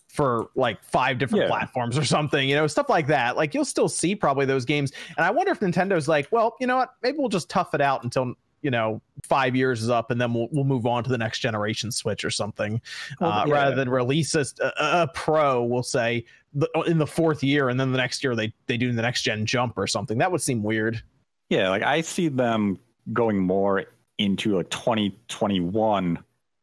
[0.07, 1.49] for like five different Yeah.
[1.49, 2.47] platforms or something.
[2.49, 3.37] You know, stuff like that.
[3.37, 4.91] Like you'll still see probably those games.
[5.17, 6.89] And I wonder if Nintendo's like, well, you know what?
[7.01, 10.33] Maybe we'll just tough it out until you know five years is up, and then
[10.33, 12.81] we'll we'll move on to the next generation Switch or something
[13.19, 13.53] uh, yeah.
[13.53, 14.71] rather than release a, a,
[15.03, 18.53] a pro, we'll say, the, in the fourth year, and then the next year they
[18.67, 20.17] they do the next gen jump or something.
[20.19, 21.01] That would seem weird.
[21.49, 22.79] Yeah, like I see them
[23.13, 23.85] going more
[24.23, 26.19] into a 2021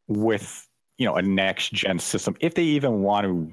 [0.06, 3.52] with you know a next gen system if they even want to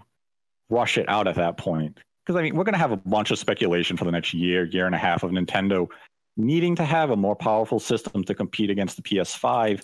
[0.70, 2.00] rush it out at that point.
[2.24, 4.66] Because I mean, we're going to have a bunch of speculation for the next year,
[4.66, 5.88] year and a half of Nintendo
[6.38, 9.84] needing to have a more powerful system to compete against the PS5.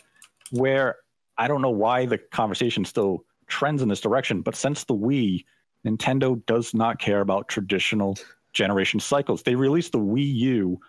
[0.51, 0.97] Where
[1.37, 5.45] I don't know why the conversation still trends in this direction, but since the Wii,
[5.85, 8.17] Nintendo does not care about traditional
[8.53, 9.43] generation cycles.
[9.43, 10.79] They released the Wii U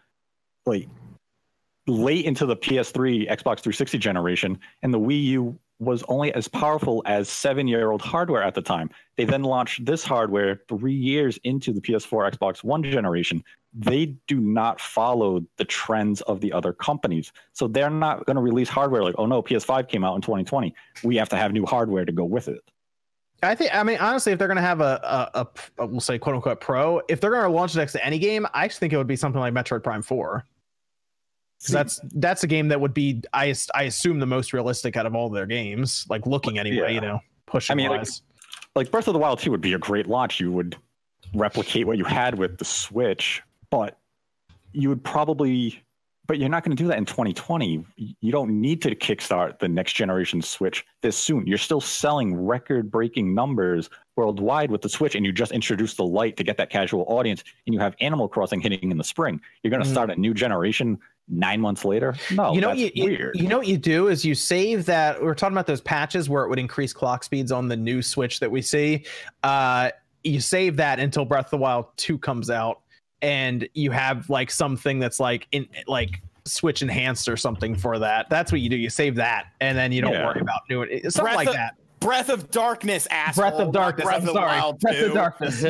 [0.66, 0.88] like
[1.86, 7.02] late into the PS3, Xbox 360 generation, and the Wii U was only as powerful
[7.06, 8.88] as seven year old hardware at the time.
[9.16, 13.42] They then launched this hardware three years into the PS4, Xbox One generation.
[13.74, 17.32] They do not follow the trends of the other companies.
[17.52, 20.74] So they're not going to release hardware like, oh no, PS5 came out in 2020.
[21.02, 22.60] We have to have new hardware to go with it.
[23.42, 23.74] I think.
[23.74, 25.46] I mean, honestly, if they're going to have a, a,
[25.78, 28.46] a, we'll say quote unquote pro, if they're going to launch next to any game,
[28.54, 30.44] I just think it would be something like Metroid Prime Four.
[31.62, 35.06] Because that's that's a game that would be, I I assume, the most realistic out
[35.06, 36.04] of all their games.
[36.08, 36.88] Like looking anyway, Yeah.
[36.94, 38.08] you know, pushing I mean, like-
[38.74, 40.40] like Breath of the Wild 2 would be a great launch.
[40.40, 40.76] You would
[41.34, 43.98] replicate what you had with the Switch, but
[44.72, 45.82] you would probably,
[46.26, 47.84] but you're not going to do that in 2020.
[47.96, 51.46] You don't need to kickstart the next generation Switch this soon.
[51.46, 56.04] You're still selling record breaking numbers worldwide with the Switch, and you just introduced the
[56.06, 59.40] light to get that casual audience, and you have Animal Crossing hitting in the spring.
[59.62, 59.92] You're going to Mhm.
[59.92, 60.98] start a new generation
[61.28, 62.14] nine months later?
[62.32, 63.36] No, you know, that's you, you- weird.
[63.36, 65.22] you know what you do is you save that.
[65.22, 68.40] We're talking about those patches where it would increase clock speeds on the new Switch
[68.40, 69.04] that we see.
[69.42, 69.90] Uh,
[70.24, 72.80] you save that until Breath of the Wild Two comes out,
[73.22, 78.28] and you have like something that's like in like Switch enhanced or something for that.
[78.28, 78.76] That's what you do.
[78.76, 80.26] You save that, and then you don't Yeah.
[80.26, 81.12] worry about doing it.
[81.12, 81.74] Something Breath like of- that.
[82.02, 83.42] Breath of Darkness, asshole.
[83.50, 84.04] Breath of Darkness.
[84.04, 84.46] Breath I'm of sorry.
[84.60, 85.60] Wild Breath of Darkness.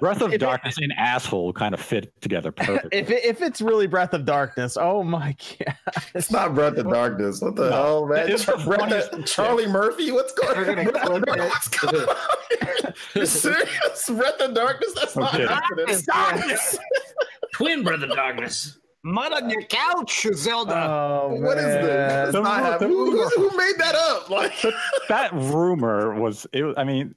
[0.00, 2.90] Breath of If it- Darkness and asshole kind of fit together perfectly.
[2.98, 5.74] if it, if it's really Breath of Darkness, oh my god!
[6.14, 7.40] It's not Breath of Darkness.
[7.40, 8.30] What the hell, man?
[8.30, 10.12] It's the Breath of- Charlie Murphy?
[10.12, 10.90] What's going They're gonna.
[11.48, 12.94] What's going on?
[13.14, 14.08] You serious?
[14.08, 14.92] Breath of Darkness?
[14.94, 15.46] That's not Okay.
[15.46, 15.96] happening.
[16.06, 16.78] Darkness.
[17.54, 18.78] Twin Brother Darkness.
[19.06, 20.74] Mud on your couch, Zelda.
[20.88, 22.32] Oh, What is this?
[22.32, 24.28] The- not the- Who, who- who made that up?
[24.30, 24.52] Like,
[25.08, 27.14] that rumor was it i mean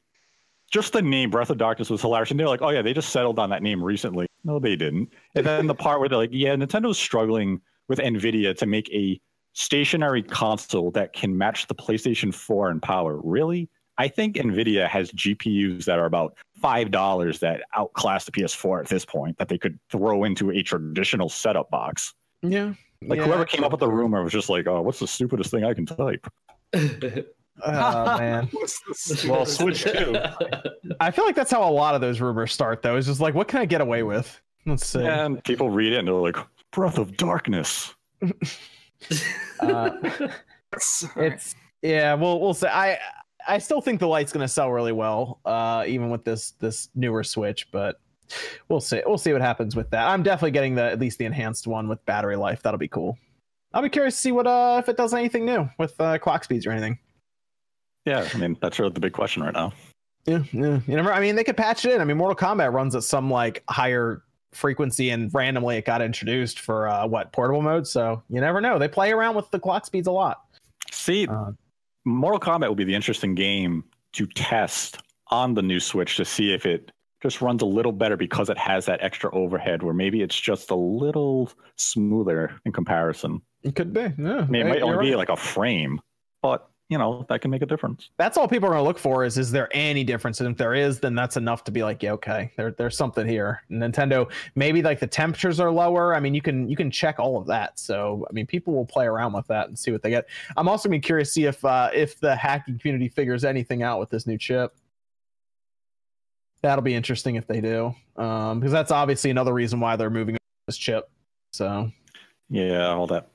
[0.72, 2.30] just the name breath of darkness was hilarious.
[2.30, 4.28] And they're like oh yeah they just settled on that name recently.
[4.44, 5.10] No they didn't.
[5.36, 9.20] And then the part where they're like yeah nintendo's struggling with nvidia to make a
[9.54, 13.20] stationary console that can match the playstation 4 in power.
[13.24, 13.68] Really?
[13.98, 18.88] I think nvidia has gpus that are about five dollars that outclass the ps4 at
[18.88, 22.74] this point that they could throw into a traditional setup box Yeah.
[23.02, 23.26] like Yeah.
[23.26, 25.74] whoever came up with the rumor was just like oh what's the stupidest thing i
[25.74, 26.28] can type
[27.62, 28.48] Oh man.
[28.54, 29.26] What's this?
[29.26, 30.16] Well, Switch 2.
[31.02, 32.96] I feel like that's how a lot of those rumors start, though.
[32.96, 34.42] It's just like, what can I get away with?
[34.66, 35.02] Let's see.
[35.04, 36.38] And people read it and they're like,
[36.72, 37.94] Breath of Darkness.
[39.60, 39.90] Uh,
[41.18, 42.14] it's yeah.
[42.14, 42.98] Well, we'll say I
[43.48, 46.90] I still think the light's going to sell really well, uh, even with this this
[46.96, 47.72] newer Switch.
[47.72, 48.00] But
[48.68, 49.02] we'll see.
[49.06, 50.08] We'll see what happens with that.
[50.08, 52.62] I'm definitely getting the at least the enhanced one with battery life.
[52.62, 53.18] That'll be cool.
[53.74, 56.44] I'll be curious to see what uh if it does anything new with uh, clock
[56.44, 56.98] speeds or anything.
[58.06, 59.74] Yeah, I mean, that's really the big question right now.
[60.26, 60.80] Yeah, yeah.
[60.88, 61.14] You never.
[61.14, 62.02] I mean, they could patch it in.
[62.02, 64.24] I mean, Mortal Kombat runs at some like higher
[64.54, 67.88] frequency, and randomly it got introduced for uh, what portable mode.
[67.88, 68.80] So you never know.
[68.80, 70.42] They play around with the clock speeds a lot.
[70.92, 71.52] See, Uh,
[72.10, 73.84] Mortal Kombat will be the interesting game
[74.14, 76.92] to test on the new Switch to see if it
[77.22, 80.72] just runs a little better because it has that extra overhead where maybe it's just
[80.72, 83.42] a little smoother in comparison.
[83.62, 84.02] It could be.
[84.02, 86.00] Yeah, I mean, it might only you're be like a frame,
[86.42, 88.10] but you know, that can make a difference.
[88.18, 89.24] that's all people are going to look for.
[89.24, 90.40] Is is there any difference?
[90.42, 93.28] And if there is, then that's enough to be like, yeah, okay, there there's something
[93.28, 93.62] here.
[93.70, 96.16] Nintendo, maybe like the temperatures are lower.
[96.16, 97.78] I mean, you can you can check all of that.
[97.78, 100.28] So I mean, people will play around with that and see what they get.
[100.58, 103.84] I'm also gonna be curious to see if uh, if the hacking community figures anything
[103.84, 104.76] out with this new chip.
[106.62, 110.38] That'll be interesting if they do, um, because that's obviously another reason why they're moving
[110.66, 111.10] this chip.
[111.54, 111.92] So
[112.50, 113.30] Yeah, all that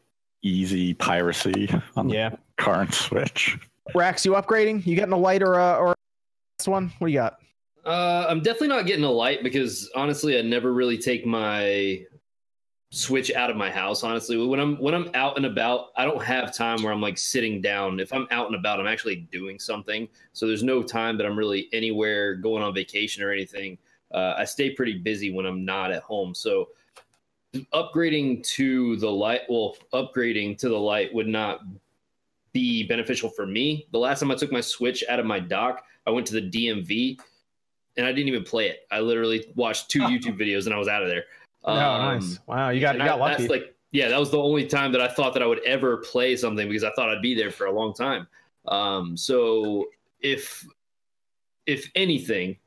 [0.45, 3.59] easy piracy on the yeah, current Switch.
[3.95, 4.87] Rax, you upgrading?
[4.87, 5.95] You getting a light or a, or a
[6.59, 6.93] this one?
[6.99, 7.39] What do you got?
[7.85, 12.05] Uh, I'm definitely not getting a light because honestly, I never really take my
[12.91, 14.03] switch out of my house.
[14.03, 17.19] Honestly, when I'm when I'm out and about, I don't have time where I'm like
[17.19, 18.01] sitting down.
[18.01, 20.09] If I'm out and about, I'm actually doing something.
[20.33, 23.77] So there's no time that I'm really anywhere going on vacation or anything.
[24.13, 26.35] Uh, I stay pretty busy when I'm not at home.
[26.35, 26.69] So
[27.73, 31.61] upgrading to the light, well, upgrading to the light would not
[32.53, 33.87] be beneficial for me.
[33.93, 36.43] The last time I took my switch out of my dock, I went to the
[36.43, 37.19] DMV
[37.97, 38.87] and I didn't even play it.
[38.91, 41.25] I literally watched two YouTube videos and I was out of there.
[41.65, 42.39] oh, nice!
[42.47, 43.43] Wow, you got you got lucky.
[43.43, 45.99] That's like, yeah, that was the only time that I thought that I would ever
[45.99, 48.27] play something because I thought I'd be there for a long time.
[48.69, 49.87] Um, so
[50.21, 50.67] if
[51.67, 52.59] if anything,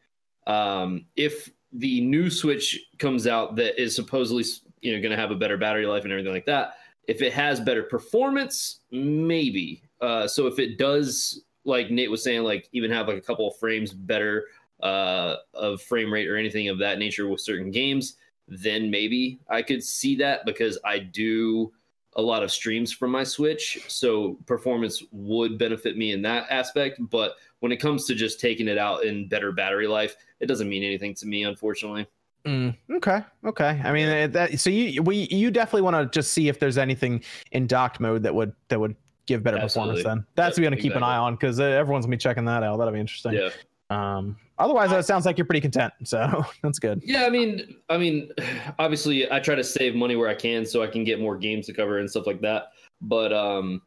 [0.47, 4.43] um, if the new Switch comes out that is supposedly
[4.81, 6.75] you know going to have a better battery life and everything like that,
[7.07, 9.81] if it has better performance, maybe.
[10.01, 13.47] Uh, so if it does, like Nate was saying, like even have like a couple
[13.47, 14.45] of frames better
[14.81, 18.17] uh, of frame rate or anything of that nature with certain games,
[18.47, 21.71] then maybe I could see that because I do
[22.15, 26.99] a lot of streams from my Switch, so performance would benefit me in that aspect.
[27.09, 30.69] But when it comes to just taking it out in better battery life, it doesn't
[30.69, 32.07] mean anything to me, unfortunately.
[32.47, 33.21] Mm, okay.
[33.45, 33.81] Okay.
[33.83, 34.59] I mean uh, that.
[34.59, 37.21] So you we you definitely want to just see if there's anything
[37.51, 38.95] in docked mode that would that would
[39.25, 39.97] give better Absolutely.
[39.97, 40.25] performance.
[40.25, 42.45] Then that's what we're gonna keep an eye on because uh, everyone's gonna be checking
[42.45, 42.77] that out.
[42.77, 43.33] That'll be interesting.
[43.33, 43.49] Yeah.
[43.89, 44.37] Um.
[44.59, 45.93] Otherwise, it sounds like you're pretty content.
[46.03, 47.01] So that's good.
[47.05, 48.31] Yeah, I mean, I mean,
[48.79, 51.67] obviously, I try to save money where I can so I can get more games
[51.67, 52.71] to cover and stuff like that.
[53.01, 53.81] But um,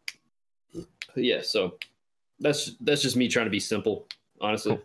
[1.16, 1.76] yeah, so
[2.40, 4.06] that's that's just me trying to be simple,
[4.40, 4.78] honestly.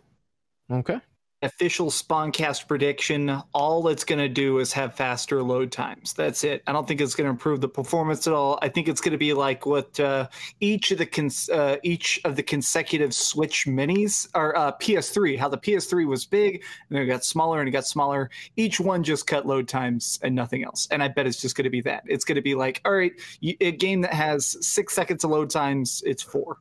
[0.70, 0.98] Okay.
[1.42, 6.14] Official spawncast prediction all it's going to do is have faster load times.
[6.14, 6.62] That's it.
[6.66, 8.58] I don't think it's going to improve the performance at all.
[8.62, 10.28] I think it's going to be like what uh,
[10.60, 15.48] each of the cons- uh, each of the consecutive switch minis or uh, ps3 how
[15.48, 16.54] the ps3 was big
[16.88, 18.30] and then it got smaller and it got smaller.
[18.56, 20.88] Each one just cut load times and nothing else.
[20.90, 22.04] And i bet it's just going to be that.
[22.06, 25.30] It's going to be like all right you, a game that has six seconds of
[25.30, 26.58] load times it's four.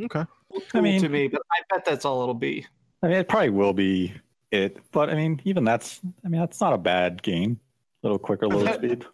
[0.00, 0.24] Okay.
[0.70, 2.66] Cool mean- to me but i bet that's all it'll be
[3.02, 4.12] I mean, it probably will be
[4.50, 7.60] it, but I mean, even that's I mean, that's not a bad game.
[8.02, 9.04] A little quicker load speed,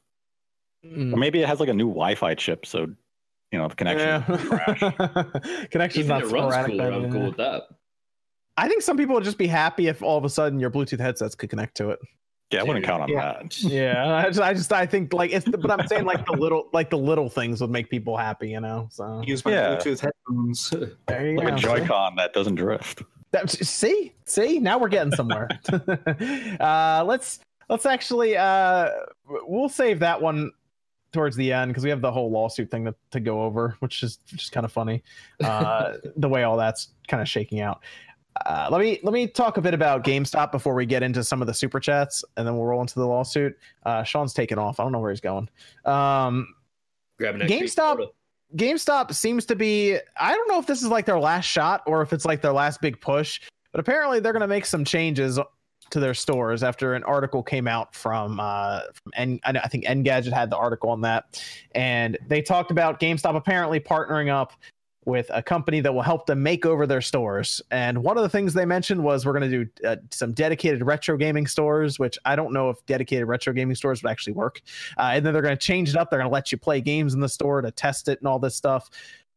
[0.84, 1.14] Mm.
[1.14, 2.80] or maybe it has like a new Wi-Fi chip, so
[3.50, 4.06] you know the connection.
[4.06, 5.66] Yeah.
[5.70, 6.78] Connection's Even not if it runs sporadic.
[6.78, 7.10] cool, I'm yeah.
[7.10, 7.62] cool with that.
[8.58, 11.00] I think some people would just be happy if all of a sudden your Bluetooth
[11.00, 11.98] headsets could connect to it.
[12.50, 13.32] Yeah, I wouldn't count on Yeah.
[13.42, 13.58] that.
[13.62, 16.68] Yeah, I just, I just, I think like it's, but I'm saying like the little,
[16.74, 18.86] like the little things would make people happy, you know.
[18.92, 19.76] So use my Yeah.
[19.76, 20.70] bluetooth headphones
[21.06, 21.54] there you Like go.
[21.54, 23.02] a Joy-Con that doesn't drift.
[23.34, 25.48] That, see, see, now we're getting somewhere.
[26.60, 28.90] uh, let's let's actually uh,
[29.26, 30.52] we'll save that one
[31.12, 34.04] towards the end because we have the whole lawsuit thing to, to go over, which
[34.04, 35.02] is just kind of funny.
[35.42, 37.82] Uh, the way all that's kind of shaking out.
[38.46, 41.40] Uh, let me let me talk a bit about GameStop before we get into some
[41.40, 43.58] of the super chats, and then we'll roll into the lawsuit.
[43.84, 44.78] Uh, Sean's taking off.
[44.78, 45.48] I don't know where he's going.
[45.84, 46.54] Um,
[47.18, 48.06] Grab GameStop- soda.
[48.56, 52.02] GameStop seems to be I don't know if this is like their last shot or
[52.02, 53.40] if it's like their last big push,
[53.72, 55.38] but apparently they're going to make some changes
[55.90, 59.84] to their stores after an article came out from uh from N, I I think
[59.84, 61.42] Engadget had the article on that.
[61.74, 64.52] And they talked about GameStop apparently partnering up
[65.06, 67.60] with a company that will help them make over their stores.
[67.70, 70.84] And one of the things they mentioned was we're going to do uh, some dedicated
[70.84, 74.60] retro gaming stores, which I don't know if dedicated retro gaming stores would actually work.
[74.98, 76.10] Uh, and then they're going to change it up.
[76.10, 78.38] They're going to let you play games in the store to test it and all
[78.38, 78.90] this stuff.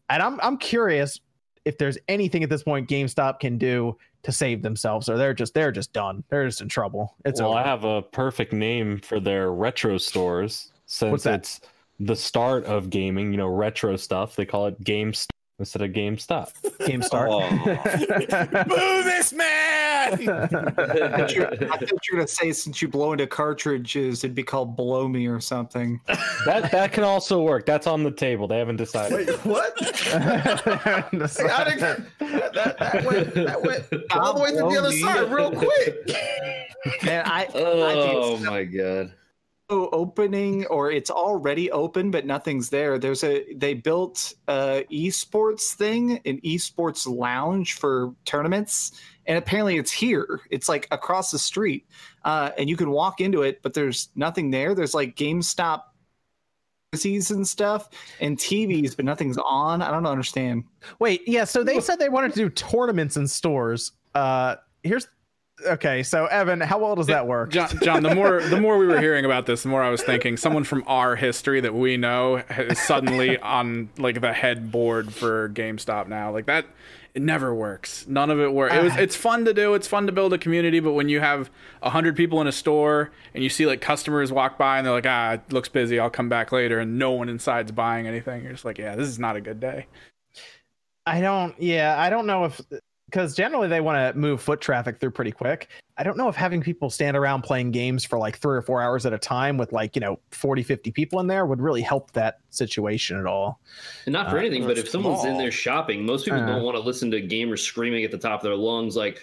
[0.10, 1.20] And I'm I'm curious
[1.66, 5.54] if there's anything at this point GameStop can do to save themselves, or they're just
[5.54, 6.24] they're just done.
[6.30, 7.16] They're just in trouble.
[7.26, 7.60] It's well, over.
[7.60, 11.62] I have a perfect name for their retro stores since it's
[12.00, 13.32] the start of gaming.
[13.32, 14.36] You know, retro stuff.
[14.36, 16.52] They call it Game St- instead of GameStop.
[16.86, 17.30] Game Start.
[17.30, 19.48] Boo this man!
[20.30, 24.76] I thought you were going to say since you blow into cartridges, it'd be called
[24.76, 26.00] Blow Me or something.
[26.46, 27.66] That that can also work.
[27.66, 28.48] That's on the table.
[28.48, 29.28] They haven't decided.
[29.28, 29.74] Wait, what?
[30.14, 35.52] I that, that, that went, that went all the way to the other side real
[35.52, 35.96] quick.
[37.04, 39.14] Man, I, Oh my god.
[39.70, 42.98] Opening or it's already open but nothing's there.
[42.98, 48.94] There's a they built a esports thing an esports lounge for tournaments
[49.26, 50.42] and apparently it's here.
[50.50, 51.86] It's like across the street
[52.24, 54.74] uh, and you can walk into it but there's nothing there.
[54.74, 55.84] There's like gamestop
[56.94, 57.90] and stuff
[58.22, 59.82] and tvs but nothing's on.
[59.82, 60.64] I don't understand.
[61.00, 61.44] Wait, yeah.
[61.44, 63.92] So they said they wanted to do tournaments in stores.
[64.16, 65.08] Uh, here's
[65.66, 66.04] okay.
[66.04, 67.50] So Evan, how well does that work?
[67.50, 70.04] John, John, the more the more we were hearing about this, the more I was
[70.04, 75.50] thinking someone from our history that we know is suddenly on like the headboard for
[75.50, 76.32] GameStop now.
[76.32, 76.66] Like that,
[77.14, 78.06] it never works.
[78.08, 78.76] None of it works.
[78.76, 78.96] It was.
[78.96, 79.74] It's fun to do.
[79.74, 80.80] It's fun to build a community.
[80.80, 81.50] But when you have
[81.82, 84.94] a hundred people in a store and you see like customers walk by and they're
[84.94, 86.00] like, ah, it looks busy.
[86.00, 88.44] I'll come back later, and no one inside's buying anything.
[88.44, 89.88] You're just like, yeah, this is not a good day.
[91.08, 91.60] I don't.
[91.60, 92.62] Yeah, I don't know if
[93.10, 95.70] because generally they want to move foot traffic through pretty quick.
[95.98, 98.82] I don't know if having people stand around playing games for like three or four
[98.82, 101.82] hours at a time with like, you know, 40, 50 people in there would really
[101.82, 103.60] help that situation at all.
[104.06, 106.46] And not for Uh, anything, but if someone's in there shopping, most people Uh.
[106.46, 109.22] don't want to listen to gamers screaming at the top of their lungs like,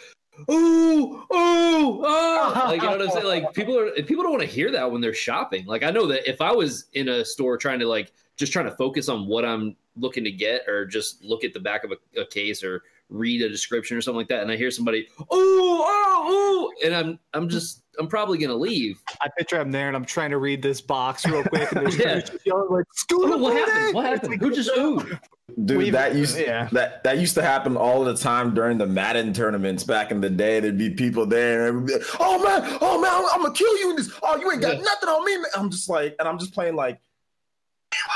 [0.51, 3.27] "Ooh, ooh, ah!" Like you know what I'm saying?
[3.27, 5.67] Like people are people don't want to hear that when they're shopping.
[5.67, 8.65] Like I know that if I was in a store trying to like just trying
[8.65, 11.93] to focus on what I'm looking to get, or just look at the back of
[11.93, 15.07] a, a case, or read a description or something like that, and I hear somebody,
[15.21, 19.01] "Ooh, oh, ooh," and I'm I'm just I'm probably gonna leave.
[19.21, 21.97] i picture i'm there and i'm trying to read this box real quick and there's
[22.05, 22.19] Yeah.
[22.21, 23.95] just yelling like school oh, What, what happened?
[23.95, 24.41] What happened?
[24.41, 25.21] Who just oohed?
[25.65, 26.69] Dude, We've- that used yeah.
[26.73, 30.31] that that used to happen all the time during the Madden tournaments back in the
[30.31, 30.59] day.
[30.59, 33.55] There'd be people there, and everybody, be like, oh man, oh man, I'm, I'm gonna
[33.55, 34.11] kill you in this.
[34.25, 34.83] Oh, you ain't got Yeah.
[34.83, 35.37] nothing on me.
[35.37, 35.45] Man.
[35.55, 36.99] I'm just like, and I'm just playing like,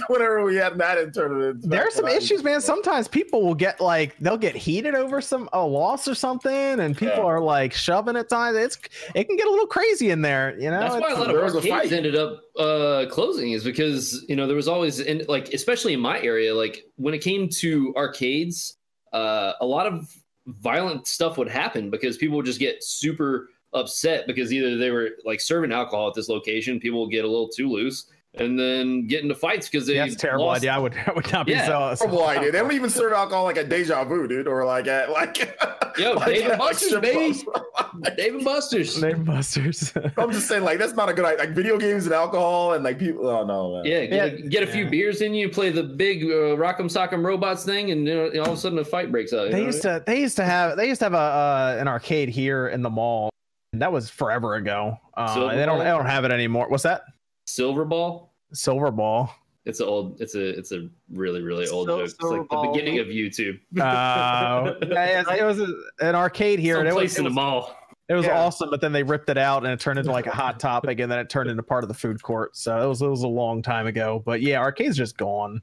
[0.08, 2.60] Whenever we had Madden tournaments, There are some issues, man.
[2.60, 6.96] Sometimes people will get like they'll get heated over some a loss or something, and
[6.96, 7.22] people Yeah.
[7.24, 8.56] are like shoving at times.
[8.56, 8.78] It's
[9.14, 10.80] it can get a little crazy in there, you know.
[10.80, 11.92] That's why a lot of was a arcades fight.
[11.92, 16.00] ended up uh, closing is because you know there was always in like especially in
[16.00, 18.76] my area like when it came to arcades,
[19.12, 20.08] uh, a lot of
[20.46, 25.10] violent stuff would happen because people would just get super upset because either they were
[25.24, 29.06] like serving alcohol at this location, people would get a little too loose, and then
[29.06, 30.72] get into fights because they Yeah, that's a terrible lost- idea.
[30.72, 31.66] I would I would not be Yeah.
[31.66, 31.94] so.
[31.94, 32.52] so Horrible idea.
[32.52, 35.58] They don't even serve alcohol like at Deja Vu, dude, or like at like.
[35.98, 37.34] Yo, like Dave and at Buster's, strip baby.
[37.34, 38.16] clubs.
[38.16, 38.94] Dave and Buster's.
[38.98, 39.92] David busters.
[40.16, 41.40] I'm just saying, like that's not a good idea.
[41.44, 43.28] Like video games and alcohol and like people.
[43.28, 43.84] Oh no, man.
[43.84, 44.24] Yeah, get, Yeah.
[44.46, 47.90] a, get a few beers in you, play the big uh, Rock'em Sock'em Robots thing,
[47.90, 49.50] and you know, all of a sudden a fight breaks out.
[49.50, 51.76] they know used what to they used to have they used to have a uh,
[51.78, 53.31] an arcade here in the mall.
[53.74, 54.98] That was forever ago.
[55.14, 56.68] Uh, they don't they don't have it anymore.
[56.68, 57.02] What's that?
[57.46, 58.32] Silver Ball.
[58.52, 59.34] Silver ball.
[59.64, 60.20] It's an old.
[60.20, 60.58] It's a.
[60.58, 62.04] It's a really really old Sil- joke.
[62.04, 63.58] It's Silver like the beginning of YouTube.
[63.80, 66.78] Uh, yeah, it was a- an arcade here.
[66.80, 67.74] and it was, Someplace it in the mall.
[68.08, 68.38] it was Yeah.
[68.42, 71.00] awesome, but then they ripped it out and it turned into like a hot topic,
[71.00, 72.54] and then it turned into part of the food court.
[72.56, 74.22] So it was it was a long time ago.
[74.26, 75.62] But yeah, arcade's just gone.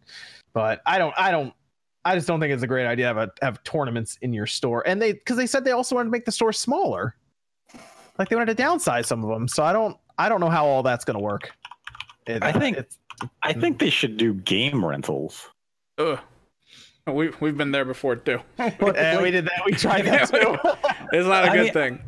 [0.54, 1.54] But I don't I don't
[2.06, 4.48] I just don't think it's a great idea to have a, have tournaments in your
[4.48, 4.82] store.
[4.88, 7.16] And they because they said they also wanted to make the store smaller.
[8.20, 9.48] Like they wanted to downsize some of them.
[9.48, 11.52] So I don't I don't know how all that's gonna work.
[12.28, 12.78] It- I think-
[13.44, 13.80] I think mm.
[13.80, 15.50] they should do game rentals.
[15.98, 16.20] Ugh.
[17.08, 18.40] We we've been there before too.
[18.60, 19.62] yeah, we did that.
[19.66, 20.58] We tried that too.
[21.12, 22.02] It's not a good mean- thing.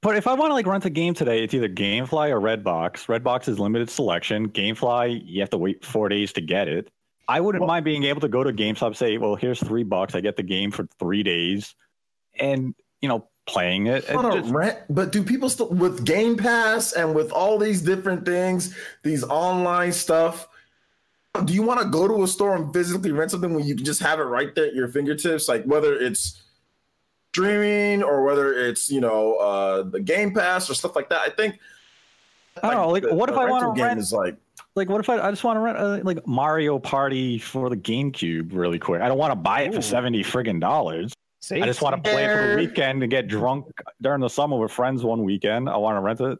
[0.00, 3.06] But if I want to like rent a game today, it's either GameFly or Redbox.
[3.06, 4.48] Redbox is limited selection.
[4.48, 6.88] GameFly, you have to wait four days to get it.
[7.26, 10.14] I wouldn't mind being able to go to GameStop, say, "Well, here's three bucks.
[10.14, 11.74] I get the game for three days,"
[12.38, 14.08] and you know, playing it.
[14.10, 17.58] On It a just- rent, but do people still with Game Pass and with all
[17.58, 20.46] these different things, these online stuff?
[21.44, 23.84] Do you want to go to a store and physically rent something when you can
[23.84, 25.48] just have it right there at your fingertips?
[25.48, 26.42] Like whether it's
[27.32, 31.20] streaming or whether it's you know uh, the Game Pass or stuff like that.
[31.20, 31.58] I think.
[32.62, 34.36] I don't know, like, the- what if I wanna rent- Is like
[34.74, 37.76] like, what if I, I just want to rent uh, like Mario Party for the
[37.76, 39.00] GameCube really quick?
[39.00, 39.76] I don't want to buy it Ooh.
[39.76, 41.12] for seventy friggin' dollars.
[41.40, 43.66] See, I just want to play it for the weekend and get drunk
[44.02, 45.68] during the summer with friends one weekend.
[45.68, 46.38] I want to rent it,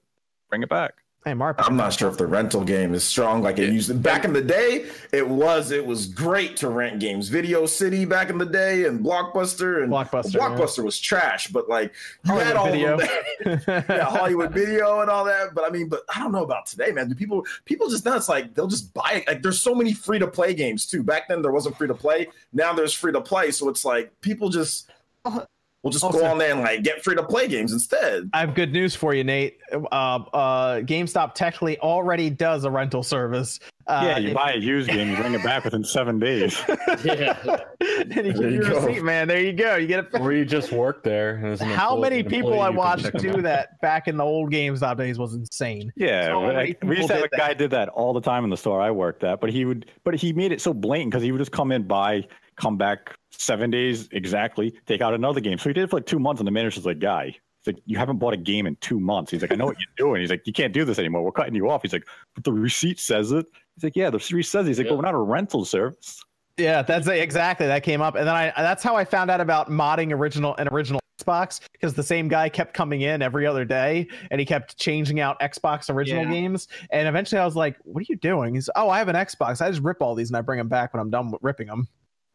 [0.51, 0.95] bring it back.
[1.25, 1.57] Hey, Mark.
[1.59, 3.95] I'm not sure if the rental game is strong like it used to.
[3.95, 5.73] Back in the day, it was.
[5.73, 7.29] It was great to rent games.
[7.29, 10.41] Video City back in the day, and Blockbuster and Blockbuster, yeah.
[10.41, 11.93] Blockbuster was trash, but like
[12.25, 13.85] you had all Hollywood of them.
[13.89, 15.55] yeah, Hollywood Video and all that.
[15.55, 17.09] But I mean, but I don't know about today, man.
[17.09, 18.29] Do people people just nuts?
[18.29, 19.29] Like they'll just buy it.
[19.29, 21.03] Like there's so many free to play games too.
[21.03, 22.29] Back then there wasn't free to play.
[22.53, 23.51] Now there's free to play.
[23.51, 24.89] So it's like people just
[25.25, 25.45] oh,
[25.89, 28.29] will just Also- go on there and like get free to play games instead.
[28.33, 29.59] I have good news for you, Nate.
[29.73, 33.59] Uh, uh, GameStop technically already does a rental service.
[33.87, 36.61] Uh, yeah, you if- buy a used game, you bring it back within seven days.
[37.05, 37.37] Yeah.
[37.81, 38.81] and you There get you your go.
[38.87, 39.29] receipt, man.
[39.29, 39.77] There you go.
[39.77, 40.21] You get it.
[40.21, 41.37] Or you just work there.
[41.37, 44.97] and an How employee- many people I watched do that back in the old GameStop
[44.97, 45.93] days was insane.
[45.97, 47.59] Yeah, So but, like, we used to have a did guy that.
[47.59, 49.41] did that all the time in the store I worked at.
[49.41, 51.85] But he would, but he made it so blatant because he would just come in,
[51.85, 52.27] buy,
[52.57, 55.57] come back seven days exactly, take out another game.
[55.59, 57.83] So he did it for like two months, and the manager's like, "Guy, he's like,
[57.87, 60.21] you haven't bought a game in two months." He's like, "I know what you're doing."
[60.21, 61.23] He's like, "You can't do this anymore.
[61.23, 64.19] We're cutting you off." He's like, "But the receipt says it." He's like, "Yeah, the
[64.19, 64.71] receipt says." It.
[64.71, 64.93] He's like, Yeah.
[64.93, 66.23] "But we're not a rental service."
[66.59, 69.71] Yeah, that's exactly that came up, and then I that's how I found out about
[69.71, 74.07] modding original and original Xbox because the same guy kept coming in every other day
[74.31, 76.31] and he kept changing out Xbox original Yeah.
[76.31, 76.67] games.
[76.91, 79.15] And eventually, I was like, "What are you doing?" He's, like, "Oh, I have an
[79.17, 79.61] Xbox.
[79.61, 81.69] I just rip all these and I bring them back when I'm done with ripping
[81.69, 81.87] them."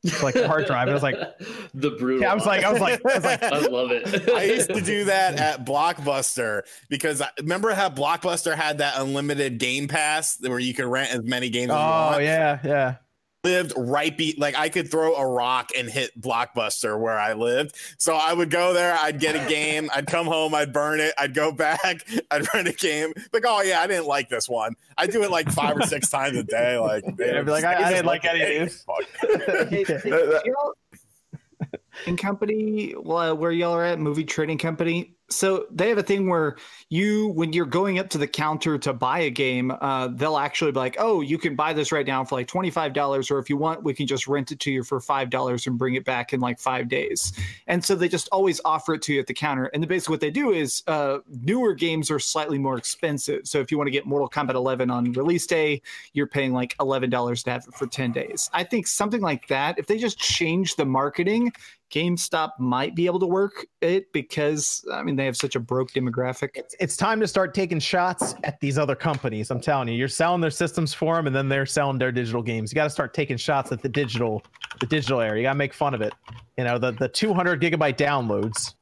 [0.03, 0.88] It's like a hard drive.
[0.88, 1.15] And I was like,
[1.73, 2.21] the brutal.
[2.21, 4.30] Yeah, I was like, I was like, I was like, I love it.
[4.34, 9.59] I used to do that at Blockbuster because I, remember how Blockbuster had that unlimited
[9.59, 12.23] Game Pass where you could rent as many games as you "Oh want.
[12.23, 12.95] yeah, yeah."
[13.44, 17.76] Lived right be like I could throw a rock and hit Blockbuster where I lived.
[17.98, 21.14] So I would go there, I'd get a game, I'd come home, I'd burn it,
[21.18, 23.14] I'd go back, I'd rent a game.
[23.34, 24.76] Like, oh yeah, I didn't like this one.
[24.98, 26.78] I do it like five or six times a day.
[26.78, 28.86] Like, I'd be like, I- I didn't like any of these.
[29.70, 30.10] Hey, hey,
[30.45, 30.74] y'all-
[32.06, 36.27] in company well, where y'all are at movie trading company so they have a thing
[36.27, 36.55] where
[36.89, 40.72] you when you're going up to the counter to buy a game uh, they'll actually
[40.72, 43.57] be like oh you can buy this right now for like $25 or if you
[43.57, 46.39] want we can just rent it to you for $5 and bring it back in
[46.39, 47.34] like five days.
[47.68, 49.65] And so they just always offer it to you at the counter.
[49.65, 53.47] And basically what they do is uh, newer games are slightly more expensive.
[53.47, 55.81] So if you want to get mortal kombat 11 on release day
[56.14, 58.49] you're paying like $11 to have it for 10 days.
[58.53, 61.51] I think something like that if they just change the marketing
[61.94, 65.91] GameStop might be able to work it because I mean they have such a broke
[65.91, 66.49] demographic.
[66.56, 69.52] It's, it's time to start taking shots at these other companies.
[69.52, 72.41] I'm telling you, you're selling their systems for them, and then they're selling their digital
[72.41, 72.72] games.
[72.72, 74.44] You got to start taking shots at the digital,
[74.80, 75.41] the digital area.
[75.41, 76.14] You got to make fun of it.
[76.57, 78.74] You know, the the 200 gigabyte downloads.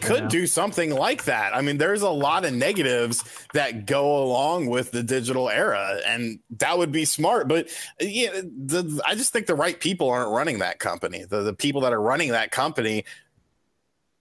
[0.00, 0.28] Could Yeah.
[0.28, 1.54] do something like that.
[1.54, 3.24] I mean, there's a lot of negatives
[3.54, 7.48] that go along with the digital era, and that would be smart.
[7.48, 7.68] But
[8.00, 11.24] yeah, the, I just think the right people aren't running that company.
[11.24, 13.04] The, the people that are running that company,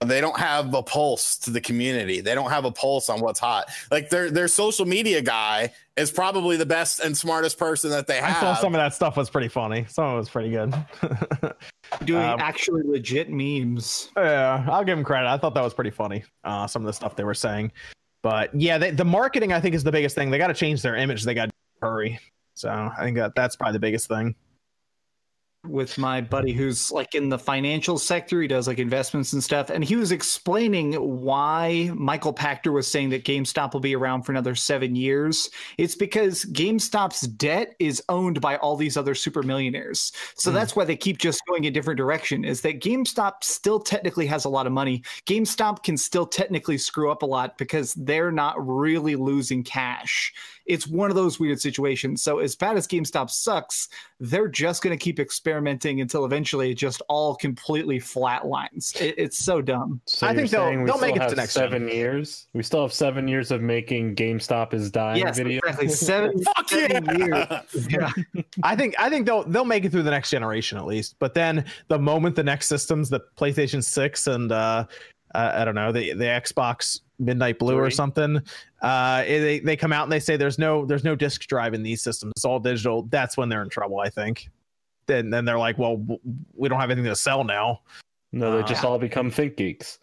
[0.06, 2.22] they don't have a pulse to the community.
[2.22, 3.69] They don't have a pulse on what's hot.
[3.90, 8.18] Like their their social media guy is probably the best and smartest person that they
[8.18, 8.38] have.
[8.38, 9.86] I saw some of that stuff was pretty funny.
[9.90, 10.74] Some of it was pretty good.
[12.06, 14.10] Doing Um, actually legit memes.
[14.15, 15.28] Yeah, I'll give him credit.
[15.30, 16.24] I thought that was pretty funny.
[16.44, 17.72] Uh, some of the stuff they were saying,
[18.22, 20.30] but yeah, they, the marketing I think is the biggest thing.
[20.30, 21.24] They got to change their image.
[21.24, 22.19] They got to hurry.
[22.53, 24.36] So I think that that's probably the biggest thing.
[25.66, 28.42] With my buddy who's like in the financial sector.
[28.42, 29.70] He does like investments and stuff.
[29.70, 34.32] And he was explaining why Michael Pachter was saying that GameStop will be around for
[34.32, 35.50] another seven years.
[35.78, 40.12] It's because GameStop's debt is owned by all these other super millionaires.
[40.36, 40.56] So Hmm.
[40.56, 44.46] that's why they keep just going a different direction, is that GameStop still technically has
[44.46, 45.04] a lot of money.
[45.26, 50.34] GameStop can still technically screw up a lot because they're not really losing cash.
[50.68, 52.22] It's one of those weird situations.
[52.23, 53.88] So as bad as GameStop sucks,
[54.19, 58.99] they're just going to keep experimenting until eventually it just all completely flatlines.
[58.99, 60.02] It, it's so dumb.
[60.06, 61.64] So I you're think they'll- they'll make it to have next gen.
[61.64, 62.48] seven years.
[62.53, 65.60] We still have seven years of making GameStop is dying yes, video.
[65.60, 65.88] exactly.
[66.07, 67.61] Seven, Fuck seven yeah.
[67.73, 67.88] years.
[67.89, 68.11] Yeah.
[68.64, 71.15] I think I think they'll they'll make it through the next generation at least.
[71.19, 74.85] But then the moment the next systems, the PlayStation Six and uh,
[75.36, 78.40] uh I don't know the the Xbox Midnight Blue or something,
[78.82, 81.82] uh, they they come out and they say there's no there's no disk drive in
[81.84, 82.34] these systems.
[82.36, 83.04] It's all digital.
[83.04, 83.99] That's when they're in trouble.
[83.99, 84.49] I think.
[85.08, 86.04] Then then they're like, well,
[86.54, 87.82] we don't have anything to sell now.
[88.34, 89.99] No, they Uh, just all become Think Geeks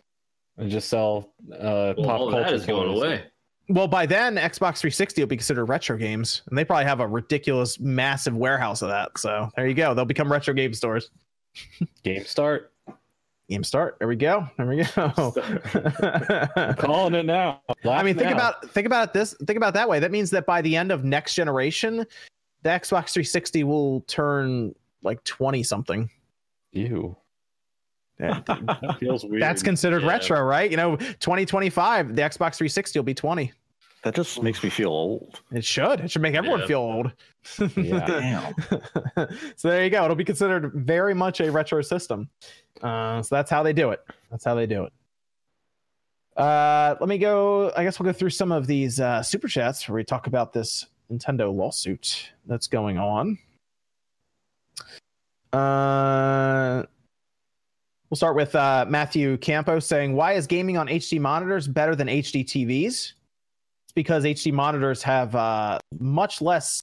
[0.56, 2.44] and just sell uh, Well, pop all culture.
[2.44, 3.24] that is going away.
[3.68, 7.06] Well, by then Xbox 360 will be considered retro games, and they probably have a
[7.08, 9.16] ridiculous, massive warehouse of that.
[9.18, 9.94] So there you go.
[9.94, 11.10] They'll become retro game stores.
[12.02, 12.72] Game start.
[13.50, 13.96] Game start.
[13.98, 14.48] There we go.
[14.56, 15.32] There we go.
[16.56, 17.60] I'm calling it now.
[17.88, 18.36] I mean, think now.
[18.36, 19.98] about think about it this think about it that way.
[19.98, 21.98] That means that by the end of next generation,
[22.62, 26.08] the Xbox 360 will turn like 20 something.
[26.72, 27.14] Ew.
[28.18, 29.42] That- That feels weird.
[29.42, 30.08] That's considered Yeah.
[30.08, 30.70] retro, right?
[30.70, 33.52] You know, 2025, the Xbox 360 will be 20.
[34.04, 35.40] That just makes me feel old.
[35.50, 36.00] It should.
[36.00, 36.66] It should make everyone Yeah.
[36.66, 37.12] feel old.
[37.76, 38.52] Yeah.
[39.56, 40.04] So there you go.
[40.04, 42.28] It'll be considered very much a retro system.
[42.82, 44.00] Uh, so that's how they do it.
[44.30, 44.92] That's how they do it.
[46.36, 47.72] Uh, let me go.
[47.76, 50.52] I guess we'll go through some of these uh, super chats where we talk about
[50.52, 53.38] this Nintendo lawsuit that's going on.
[55.52, 56.82] Uh,
[58.10, 62.08] we'll start with uh, Matthew Campo saying, "Why is gaming on HD monitors better than
[62.08, 63.12] HD TVs?"
[63.96, 66.82] It's because HD monitors have uh, much less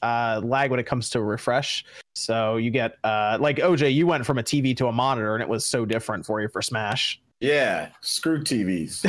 [0.00, 1.84] uh, lag when it comes to refresh.
[2.14, 5.42] So you get uh, like OJ, you went from a TV to a monitor, and
[5.42, 7.20] it was so different for you for Smash.
[7.40, 9.04] Yeah, screw TVs.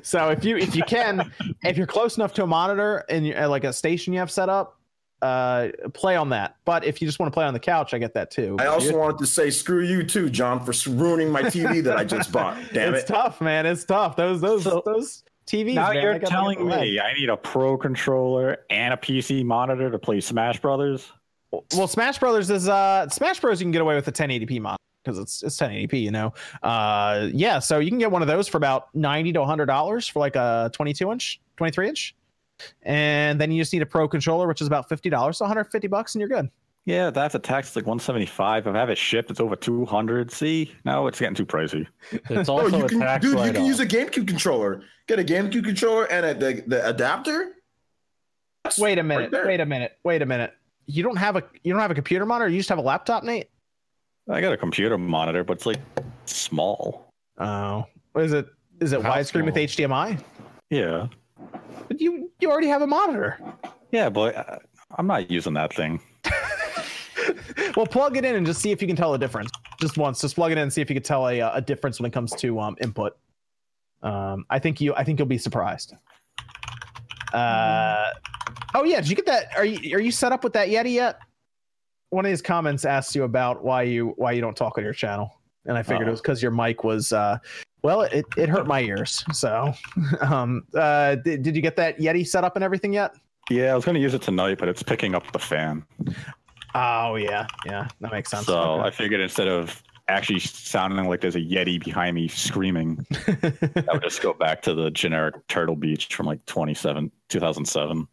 [0.06, 1.32] so if you if you can,
[1.64, 4.48] if you're close enough to a monitor and you like a station you have set
[4.48, 4.78] up,
[5.22, 6.54] uh, play on that.
[6.64, 8.56] But if you just want to play on the couch, I get that too.
[8.60, 12.04] I also wanted to say screw you too, John, for ruining my TV that I
[12.04, 12.56] just bought.
[12.72, 13.12] Damn it's it.
[13.12, 13.66] tough, man.
[13.66, 14.14] It's tough.
[14.14, 15.74] Those those So- those TVs.
[15.74, 18.94] now man, you're they got- they got telling me I need a pro controller and
[18.94, 21.10] a PC monitor to play Smash Brothers?
[21.74, 23.60] Well, Smash Brothers is uh Smash Bros.
[23.60, 26.00] You can get away with a 1080p monitor because it's it's 1080p.
[26.00, 26.32] You know,
[26.62, 27.58] uh, yeah.
[27.58, 30.36] So you can get one of those for about 90 to 100 dollars for like
[30.36, 32.14] a 22 inch, 23 inch,
[32.82, 35.88] and then you just need a pro controller, which is about 50 dollars, so 150
[35.88, 36.48] bucks, and you're good.
[36.84, 38.66] Yeah, that's a tax like 175.
[38.66, 40.32] If I have it shipped, it's over 200.
[40.32, 41.86] See, now it's getting too pricey.
[42.10, 43.54] It's Oh, also you a can, tax dude, you write-off.
[43.54, 44.82] can use a GameCube controller.
[45.06, 47.52] Get a GameCube controller and a, the, the adapter.
[48.64, 49.30] That's Wait a minute.
[49.30, 49.46] there.
[49.46, 49.92] wait a minute.
[50.04, 50.54] Wait a minute.
[50.86, 52.48] You don't have a you don't have a computer monitor.
[52.50, 53.48] You just have a laptop, Nate.
[54.28, 55.78] I got a computer monitor, but it's like
[56.26, 57.08] small.
[57.38, 58.46] Oh, what is it?
[58.80, 59.54] Is it How widescreen with?
[59.54, 60.20] HDMI?
[60.70, 61.06] Yeah,
[61.88, 63.38] But you you already have a monitor.
[63.92, 64.58] yeah, but uh,
[64.96, 66.00] I'm not using that thing.
[67.76, 69.50] well, plug it in and just see if you can tell a difference.
[69.80, 71.60] Just once, just plug it in and see if you can tell a, uh, a
[71.60, 73.16] difference when it comes to um, input.
[74.02, 75.94] Um, I think you, I think you'll be surprised.
[77.32, 78.10] Uh,
[78.74, 79.48] oh yeah, did you get that?
[79.56, 81.18] Are you are you set up with that Yeti yet?
[82.10, 84.92] One of these comments asked you about why you why you don't talk on your
[84.92, 85.30] channel,
[85.64, 86.12] and I figured it Oh.
[86.12, 87.38] was because your mic was uh,
[87.82, 89.24] well, it, it hurt my ears.
[89.32, 89.72] So,
[90.20, 93.14] um, uh, did, did you get that Yeti set up and everything yet?
[93.50, 95.84] Yeah, I was going to use it tonight, but it's picking up the fan.
[96.74, 98.46] Oh yeah, yeah, that makes sense.
[98.46, 98.88] So Okay.
[98.88, 104.02] I figured instead of actually sounding like there's a Yeti behind me screaming, I would
[104.02, 108.08] just go back to the generic Turtle Beach from like 27, 2007.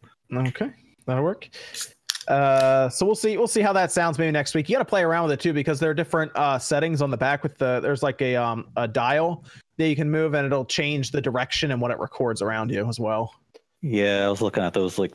[0.47, 0.71] Okay,
[1.05, 1.49] that'll work.
[2.27, 3.37] Uh, so we'll see.
[3.37, 4.69] We'll see how that sounds maybe next week.
[4.69, 7.09] You got to play around with it too because there are different uh, settings on
[7.09, 7.41] the back.
[7.41, 9.45] With the there's like a um a dial
[9.77, 12.87] that you can move and it'll change the direction and what it records around you
[12.87, 13.33] as well.
[13.81, 15.13] Yeah, I was looking at those like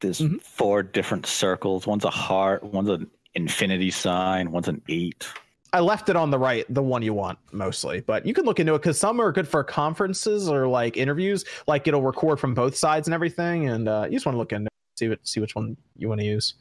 [0.00, 0.40] there's Mhm.
[0.42, 1.86] four different circles.
[1.86, 5.26] One's a heart, one's an infinity sign, one's an eight.
[5.72, 8.60] I left it on the right, the one you want mostly, but you can look
[8.60, 11.44] into it because some are good for conferences or like interviews.
[11.66, 14.52] Like it'll record from both sides and everything, and uh, you just want to look
[14.52, 16.54] into it, see what see which one you want to use.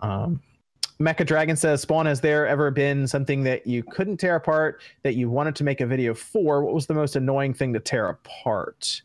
[0.00, 0.40] Um,
[1.00, 5.14] Mecha Dragon says, "Spawn, has there ever been something that you couldn't tear apart that
[5.14, 6.64] you wanted to make a video for?
[6.64, 9.02] What was the most annoying thing to tear apart?"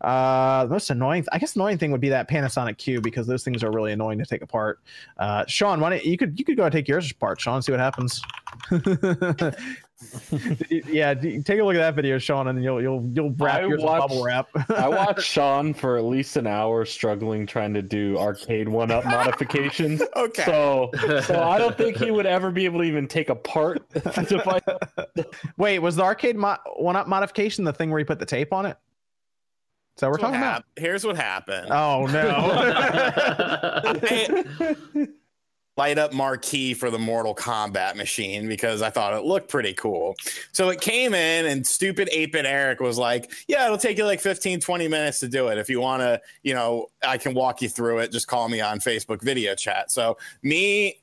[0.00, 3.42] Uh, the most annoying, I guess, annoying thing would be that Panasonic Q because those
[3.44, 4.80] things are really annoying to take apart.
[5.18, 7.72] Uh, Sean, why don't you could you could go and take yours apart, Sean, see
[7.72, 8.20] what happens.
[10.70, 13.82] yeah, take a look at that video, Sean, and you'll you'll you'll wrap I yours
[13.82, 14.48] watched- bubble wrap.
[14.70, 19.04] I watched Sean for at least an hour struggling trying to do arcade one up
[19.06, 20.02] modifications.
[20.14, 20.44] Okay.
[20.44, 20.90] So,
[21.22, 25.26] so I don't think he would ever be able to even take apart the device.
[25.56, 28.52] Wait, was the arcade mo- one up modification the thing where you put the tape
[28.52, 28.76] on it?
[29.96, 30.64] Is that what we're talking about?
[30.76, 31.68] Here's what happened.
[31.70, 32.26] Oh no.
[35.78, 40.14] light up marquee for the Mortal Kombat machine because I thought it looked pretty cool.
[40.52, 44.20] So it came in and stupid 8-bit Eric was like, "Yeah, it'll take you like
[44.20, 45.58] 15 20 minutes to do it.
[45.58, 48.12] If you want to, you know, I can walk you through it.
[48.12, 51.00] Just call me on Facebook video chat." So me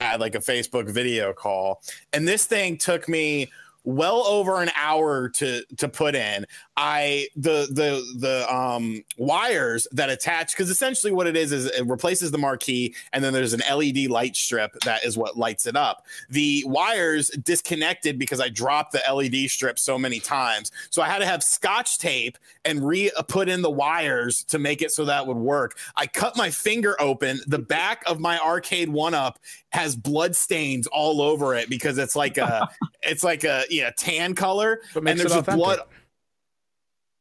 [0.00, 1.82] had like a Facebook video call
[2.12, 3.50] and this thing took me
[3.84, 6.44] well over an hour to to put in
[6.76, 11.86] i the the the um wires that attach because essentially what it is is it
[11.86, 15.76] replaces the marquee and then there's an led light strip that is what lights it
[15.76, 16.06] up.
[16.30, 20.70] The wires disconnected because i dropped the led strip so many times.
[20.90, 24.82] So i had to have scotch tape and re put in the wires to make
[24.82, 25.78] it so that would work.
[25.96, 27.40] I cut my finger open.
[27.46, 29.38] The back of my arcade one up
[29.70, 32.68] has blood stains all over it because it's like a
[33.02, 34.80] it's like a yeah tan color.
[34.94, 35.54] And there's authentic?
[35.54, 35.80] blood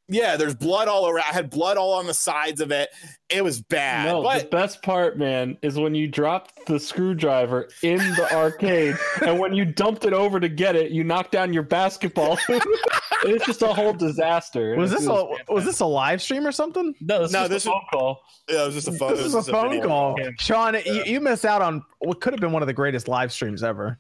[0.08, 2.90] yeah there's blood all around i had blood all on the sides of it
[3.30, 7.98] it was bad No, the best part, man, is when you dropped the screwdriver in
[7.98, 8.96] the arcade,
[9.26, 12.38] and when you dumped it over to get it, you knocked down your basketball.
[13.24, 14.76] it's just a whole disaster.
[14.76, 16.94] was It this a was this a live stream or something?
[17.02, 18.22] No, this No, is this a is- phone call.
[18.48, 20.16] yeah, it was just a phone This is a phone video call.
[20.18, 20.30] call.
[20.38, 23.32] Sean, you, you missed out on what could have been one of the greatest live
[23.34, 23.98] streams ever.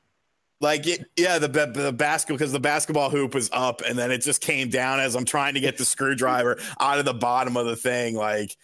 [0.61, 4.11] Like it, yeah the, the the basketball because the basketball hoop was up and then
[4.11, 7.57] it just came down as i'm trying to get the screwdriver out of the bottom
[7.57, 8.56] of the thing like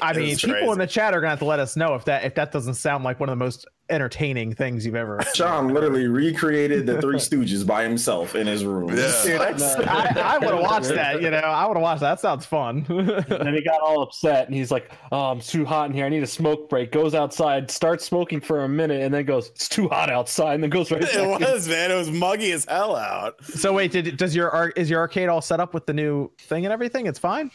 [0.00, 2.24] I mean, people in the chat are gonna have to let us know if that
[2.24, 5.20] if that doesn't sound like one of the most entertaining things you've ever.
[5.34, 8.88] Sean literally recreated the Three Stooges by himself in his room.
[8.90, 9.22] Yeah.
[9.24, 11.20] Dude, that's, I, I would have watched that.
[11.20, 12.10] You know, I would have watched that.
[12.10, 12.86] That sounds fun.
[13.40, 16.04] And then he got all upset and he's like, Oh, I'm too hot in here.
[16.04, 16.92] I need a smoke break.
[16.92, 20.62] Goes outside, starts smoking for a minute, and then goes, It's too hot outside, and
[20.62, 21.14] then goes right back.
[21.14, 21.28] it in.
[21.40, 25.00] was man it was muggy as hell out so wait, did does your is your
[25.00, 27.06] arcade all set up with the new thing and everything?
[27.06, 27.50] It's fine.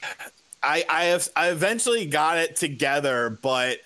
[0.61, 3.79] I I have I eventually got it together, but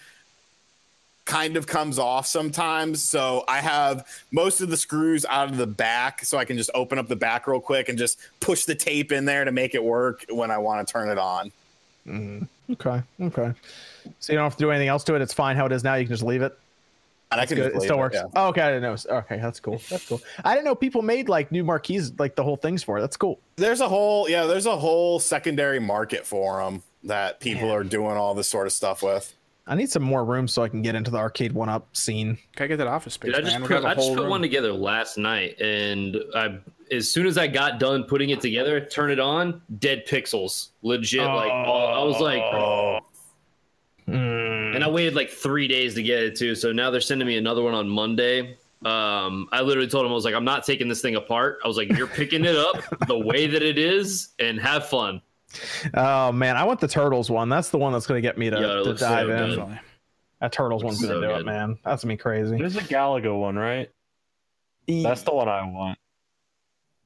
[1.29, 3.03] kind of comes off sometimes.
[3.03, 6.71] So I have most of the screws out of the back, so I can just
[6.73, 9.75] open up the back real quick and just push the tape in there to make
[9.75, 11.51] it work when I want to turn it on.
[12.07, 12.73] Mm-hmm.
[12.73, 13.03] Okay.
[13.21, 13.53] Okay.
[14.19, 15.21] So you don't have to do anything else to it.
[15.21, 15.93] It's fine how it is now.
[15.93, 16.57] You can just leave it.
[17.31, 18.15] And I can It still works.
[18.15, 18.23] yeah.
[18.35, 18.61] Oh, okay.
[18.61, 19.17] I didn't know.
[19.17, 19.79] Okay, that's cool.
[19.87, 20.19] That's cool.
[20.43, 23.01] I didn't know people made like new marquees, like the whole things for it.
[23.01, 23.39] That's cool.
[23.55, 28.17] There's a whole yeah, there's a whole secondary market for them that people are doing
[28.17, 29.31] all this sort of stuff with.
[29.69, 32.39] I need some more room so I can get into the arcade one up scene.
[32.55, 33.61] Gotta get that office space, Dude, I just man.
[33.67, 34.29] Put, got a I just put room.
[34.29, 36.57] one together last night, and I
[36.91, 41.23] as soon as I got done putting it together, turn it on, dead pixels, legit.
[41.23, 42.99] Like all, I was like, Oh,
[44.07, 46.55] and I waited like three days to get it too.
[46.55, 48.57] So now they're sending me another one on Monday.
[48.83, 51.59] Um, I literally told him I was like, I'm not taking this thing apart.
[51.63, 52.77] I was like, you're picking it up
[53.07, 55.21] the way that it is, and have fun.
[55.93, 57.49] Oh man, I want the turtles one.
[57.49, 59.55] That's the one that's gonna get me to, Yeah, to looks so dive in.
[59.55, 59.79] good.
[60.41, 61.77] That turtles one's gonna so do it, man.
[61.83, 62.57] That's gonna be crazy.
[62.57, 63.89] There's a Galaga one, right?
[64.87, 65.97] That's the one I want.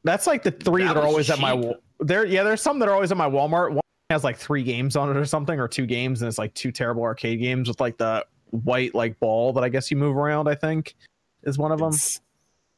[0.03, 2.25] That's like the three That that, are was always at my there.
[2.25, 3.71] Yeah, there's some that are always at my Walmart.
[3.71, 6.53] One has like three games on it or something, or two games, and it's like
[6.53, 10.15] two terrible arcade games with like the white like ball that I guess you move
[10.17, 10.47] around.
[10.47, 10.95] I think
[11.43, 11.89] is one of them.
[11.89, 12.19] it's-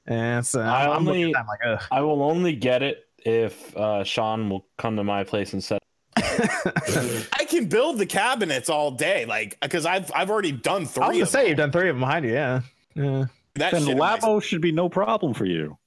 [0.08, 1.82] And it's, uh, I I'm only- at that, I'm like.
[1.92, 5.82] I will only get it if uh, Sean will come to my place and set.
[6.18, 11.04] I can build the cabinets all day, like because I've I've already done three.
[11.04, 12.34] I was gonna of say you've done three of them behind you.
[12.34, 12.62] Yeah.
[12.94, 13.26] Yeah.
[13.56, 15.78] That then shit Labo should be no problem for you.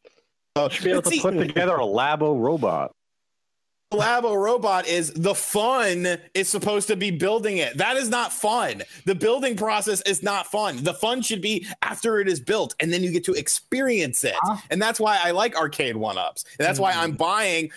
[0.57, 2.93] You should be able to See- put together a Labo robot.
[3.91, 7.79] Labo robot is the fun is supposed to be building it.
[7.79, 8.83] That is not fun.
[9.07, 10.83] The building process is not fun.
[10.85, 14.35] The fun should be after it is built and then you get to experience it.
[14.43, 14.59] Huh?
[14.71, 16.45] And that's why I like arcade one ups.
[16.59, 17.17] And that's why I'm mm-hmm.
[17.17, 17.71] buying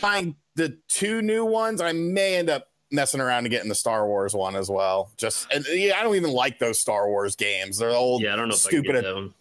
[0.00, 1.80] buying the two new ones.
[1.80, 5.12] I may end up messing around and getting the Star Wars one as well.
[5.16, 7.78] Just and yeah, I don't even like those Star Wars games.
[7.78, 9.34] They're old Yeah, I don't know if I can stupid get one.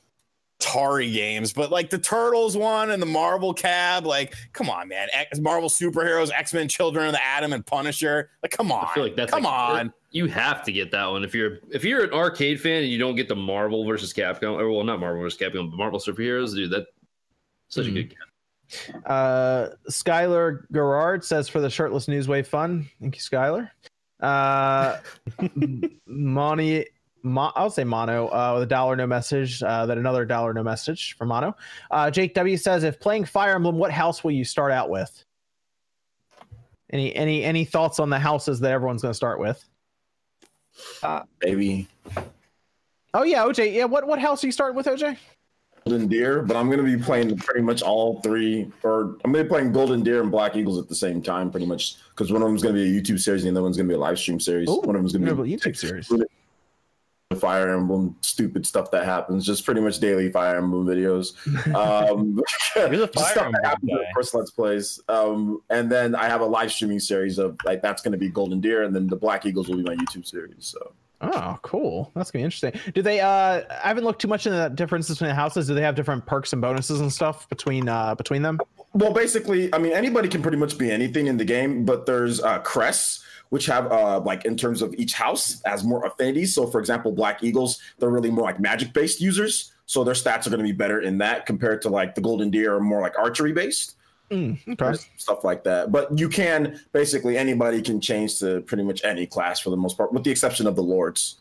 [0.60, 5.08] Atari games, but like the Turtles one and the Marvel Cab, like, come on, man.
[5.14, 8.30] X, Marvel superheroes, X Men, Children of the Atom, and Punisher.
[8.44, 8.86] Like, come on.
[8.90, 9.94] I feel like that's come like- on.
[10.12, 12.98] You have to get that one if you're if you're an arcade fan and you
[12.98, 16.56] don't get the Marvel versus Capcom, or well, not Marvel versus Capcom, but Marvel superheroes,
[16.56, 16.72] dude.
[16.72, 16.88] That
[17.68, 17.92] such Hmm.
[17.92, 18.10] a good.
[18.10, 19.04] Game.
[19.06, 22.90] Uh, Skylar Gerard says for the shirtless newswave fun.
[23.00, 23.70] Thank you, Skylar.
[24.20, 24.98] Uh,
[26.08, 26.86] Money,
[27.24, 29.62] Mo, I'll say Mono uh, with a dollar no message.
[29.62, 31.56] Uh, then another dollar no message from Mono.
[31.92, 35.24] Uh, Jake W says if playing Fire Emblem, what house will you start out with?
[36.92, 39.64] Any any any thoughts on the houses that everyone's going to start with?
[41.44, 41.88] Maybe
[43.14, 43.74] Oh yeah, OJ.
[43.74, 45.18] Yeah, what what house are you starting with, OJ?
[45.86, 49.50] Golden Deer, but I'm gonna be playing pretty much all three, or I'm gonna be
[49.50, 52.48] playing Golden Deer and Black Eagles at the same time, pretty much, because one of
[52.48, 54.40] them's gonna be a YouTube series and the other one's gonna be a live stream
[54.40, 54.70] series.
[54.70, 56.12] Ooh, one of them's gonna be a YouTube series.
[57.30, 61.34] The Fire Emblem stupid stuff that happens, just pretty much daily Fire Emblem videos.
[61.76, 62.42] Um,
[62.76, 64.02] You're the Fire stuff Emblem that happens in guy.
[64.04, 65.00] the first Let's Plays.
[65.08, 68.60] Um, and then I have a live streaming series of like that's gonna be Golden
[68.60, 70.56] Deer, and then the Black Eagles will be my YouTube series.
[70.66, 72.12] So Oh, cool.
[72.16, 72.74] That's gonna be interesting.
[72.94, 73.20] Do they?
[73.20, 75.68] Uh, I haven't looked too much into the differences between the houses.
[75.68, 78.58] Do they have different perks and bonuses and stuff between uh between them?
[78.94, 82.42] Well, basically, I mean, anybody can pretty much be anything in the game, but there's
[82.42, 86.54] uh, crests, which have, uh, like, in terms of each house, has more affinities.
[86.54, 89.74] So, for example, Black Eagles, they're really more like magic based users.
[89.86, 92.52] So their stats are going to be better in that compared to like the Golden
[92.52, 93.96] Deer are more like archery based,
[94.30, 95.00] Mm, okay.
[95.18, 95.92] stuff like that.
[95.92, 99.98] But you can basically, anybody can change to pretty much any class for the most
[99.98, 101.38] part, with the exception of the Lords.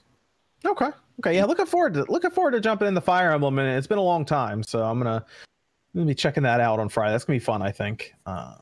[0.64, 0.88] Okay.
[1.20, 1.34] Okay.
[1.36, 1.44] Yeah.
[1.44, 4.02] Looking forward to looking forward to jumping in the Fire Emblem, and it's been a
[4.02, 7.12] long time, so I'm gonna I'm gonna be checking that out on Friday.
[7.12, 7.60] That's gonna be fun.
[7.60, 8.14] I think.
[8.24, 8.54] Uh,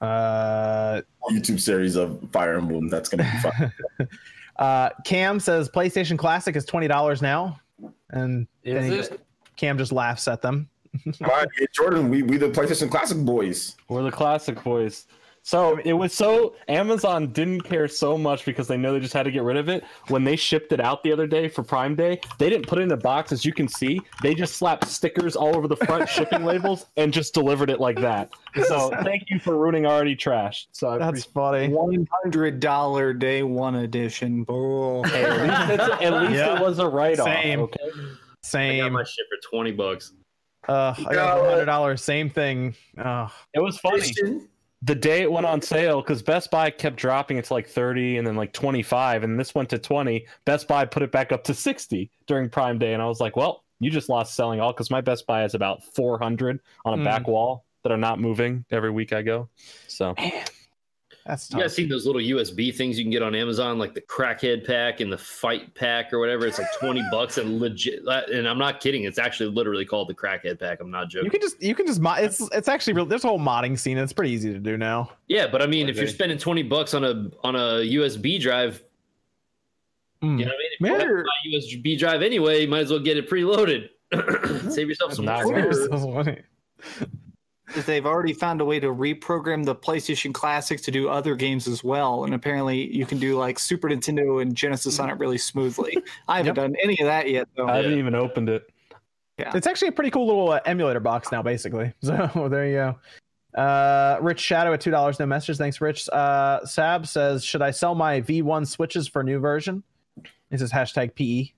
[0.00, 1.00] uh,
[1.30, 2.88] YouTube series of Fire Emblem.
[2.88, 4.08] That's going to be fun.
[4.56, 7.60] uh, Cam says PlayStation Classic is twenty dollars now,
[8.10, 8.96] and Is then it?
[8.96, 9.12] just,
[9.56, 10.68] Cam just laughs at them.
[11.18, 13.76] Come on, hey, Jordan, we, we the PlayStation Classic boys.
[13.88, 15.06] We're the classic boys.
[15.44, 19.24] So it was so Amazon didn't care so much because they know they just had
[19.24, 19.82] to get rid of it.
[20.06, 22.82] When they shipped it out the other day for Prime Day, they didn't put it
[22.82, 24.00] in a box as you can see.
[24.22, 28.00] They just slapped stickers all over the front shipping labels and just delivered it like
[28.00, 28.30] that.
[28.68, 30.66] So thank you for ruining already trashed.
[30.70, 31.68] So I That's funny.
[31.68, 34.44] One hundred dollar day one edition.
[34.44, 35.00] Bull.
[35.04, 36.56] appreciate- at least, it's, at least Yeah.
[36.56, 37.26] it was a write off.
[37.26, 37.60] Same.
[37.60, 37.78] Okay.
[37.82, 38.06] I got
[38.42, 38.92] Same.
[38.92, 40.12] my shit for twenty bucks.
[40.68, 42.02] Uh, I got one hundred dollars.
[42.04, 42.76] Same thing.
[42.96, 44.02] Oh, It was funny.
[44.82, 48.18] The day it went on sale because Best Buy kept dropping it to like 30
[48.18, 51.44] and then like 25 and this went to 20 Best Buy put it back up
[51.44, 54.72] to 60 during Prime Day and I was like well you just lost selling all
[54.72, 57.04] because my Best Buy is about 400 on a Hmm.
[57.04, 59.48] back wall that are not moving every week I go.
[59.88, 60.14] So
[61.26, 64.00] that's You guys seen those little USB things you can get on Amazon, like the
[64.00, 66.46] crackhead pack and the fight pack or whatever?
[66.46, 68.00] It's like twenty bucks and legit.
[68.06, 69.04] And I'm not kidding.
[69.04, 70.80] It's actually literally called the crackhead pack.
[70.80, 71.26] I'm not joking.
[71.26, 72.24] You can just you can just mod.
[72.24, 73.06] It's it's actually real.
[73.06, 73.98] There's a whole modding scene.
[73.98, 75.12] It's pretty easy to do now.
[75.28, 78.82] yeah, but I mean, if you're spending twenty bucks on a on a USB drive,
[80.22, 80.38] Mm.
[80.38, 80.70] you know what I mean?
[80.72, 83.28] If you have to buy a USB drive anyway, you might as well get it
[83.28, 83.88] preloaded.
[84.72, 86.42] Save yourself some money.
[87.72, 87.80] Really.
[87.80, 91.66] is they've already found a way to reprogram the PlayStation Classics to do other games
[91.68, 92.24] as well.
[92.24, 95.96] And apparently, you can do like Super Nintendo and Genesis on it really smoothly.
[96.28, 96.56] I haven't Yep.
[96.56, 97.68] done any of that yet, though.
[97.68, 98.68] I haven't even opened it
[99.38, 99.52] Yeah.
[99.56, 101.92] It's actually a pretty cool little uh, emulator box now, basically.
[102.02, 103.60] So there you go.
[103.60, 105.58] Uh, Rich Shadow at two dollars, no message.
[105.58, 106.08] Thanks, Rich.
[106.08, 109.82] Uh, Sab says, should I sell my V1 switches for new version?
[110.50, 111.52] This is hashtag PE.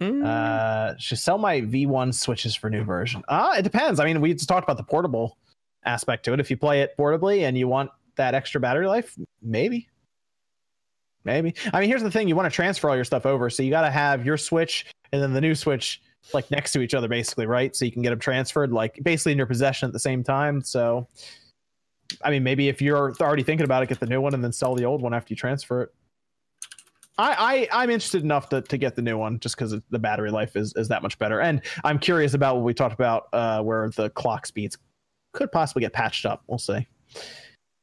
[0.00, 0.22] Hmm.
[0.24, 3.22] Uh, should sell my V1 switches for new version.
[3.26, 3.98] Uh, it depends.
[3.98, 5.38] I mean, we just talked about the portable
[5.84, 6.40] aspect to it.
[6.40, 9.88] If you play it portably and you want that extra battery life, maybe.
[11.24, 11.54] Maybe.
[11.72, 13.70] I mean, here's the thing: you want to transfer all your stuff over, so you
[13.70, 16.00] got to have your Switch and then the new Switch
[16.32, 17.74] like next to each other, basically, right?
[17.74, 20.62] So you can get them transferred, like basically in your possession at the same time.
[20.62, 21.08] So,
[22.22, 24.52] I mean, maybe if you're already thinking about it, get the new one and then
[24.52, 25.94] sell the old one after you transfer it.
[27.18, 30.30] I, I I'm interested enough to, to get the new one just because the battery
[30.30, 33.60] life is, is that much better, and I'm curious about what we talked about, uh,
[33.62, 34.78] where the clock speeds
[35.32, 36.42] could possibly get patched up.
[36.46, 36.86] We'll see.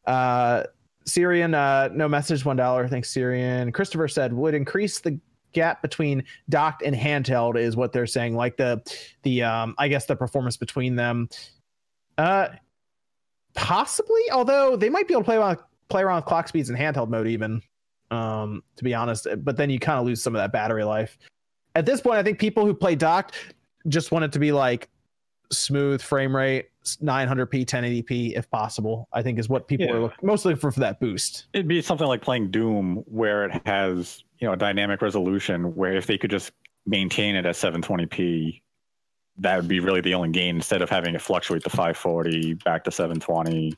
[0.07, 0.63] Uh,
[1.05, 2.87] Syrian, uh, no message, one dollar.
[2.87, 3.71] Thanks, Syrian.
[3.71, 5.19] Christopher said would increase the
[5.55, 8.35] gap between docked and handheld is what they're saying.
[8.35, 8.81] Like the
[9.23, 11.29] the um I guess the performance between them.
[12.17, 12.49] Uh
[13.53, 15.57] possibly, although they might be able to play around
[15.89, 17.61] play around with clock speeds in handheld mode even.
[18.11, 21.17] Um, to be honest, but then you kind of lose some of that battery life.
[21.75, 23.35] At this point, I think people who play docked
[23.87, 24.89] just want it to be like
[25.51, 29.07] smooth frame rate, 900p, 1080p if possible.
[29.11, 29.93] I think is what people Yeah.
[29.93, 31.47] are look, mostly looking for for that boost.
[31.53, 35.75] It'd be something like playing Doom, where it has you know a dynamic resolution.
[35.75, 36.51] Where if they could just
[36.85, 38.61] maintain it at 720p,
[39.39, 42.83] that would be really the only gain instead of having it fluctuate to 540 back
[42.85, 43.73] to 720.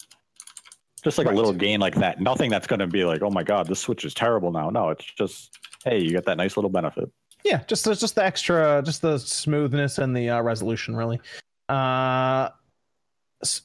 [1.08, 1.34] Just like Right.
[1.34, 2.20] a little gain like that.
[2.20, 4.70] Nothing that's going to be like, oh my god, this switch is terrible now.
[4.70, 7.10] No, it's just hey, you get that nice little benefit.
[7.46, 11.22] Yeah, just just the extra, just the smoothness and the uh, resolution, really.
[11.70, 12.50] Uh,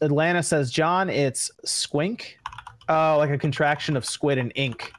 [0.01, 2.35] Atlanta says, John, it's squink.
[2.89, 4.93] Oh, like a contraction of squid and ink.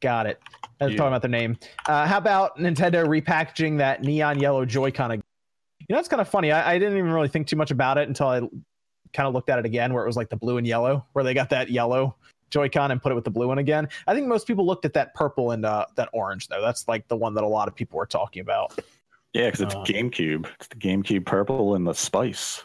[0.00, 0.40] Got it.
[0.80, 0.98] I was Yeah.
[0.98, 1.58] talking about their name.
[1.86, 5.12] Uh, how about Nintendo repackaging that neon yellow Joy-Con?
[5.12, 5.22] ag-
[5.88, 6.50] You know, it's kind of funny.
[6.50, 8.40] I, I didn't even really think too much about it until I
[9.12, 11.24] kind of looked at it again, where it was like the blue and yellow, where
[11.24, 12.14] they got that yellow
[12.50, 13.88] Joy-Con and put it with the blue one again.
[14.06, 16.62] I think most people looked at that purple and uh, that orange though.
[16.62, 18.78] That's like the one that a lot of people were talking about.
[19.34, 20.46] Yeah, because it's Uh, GameCube.
[20.54, 22.62] It's the GameCube purple and the spice.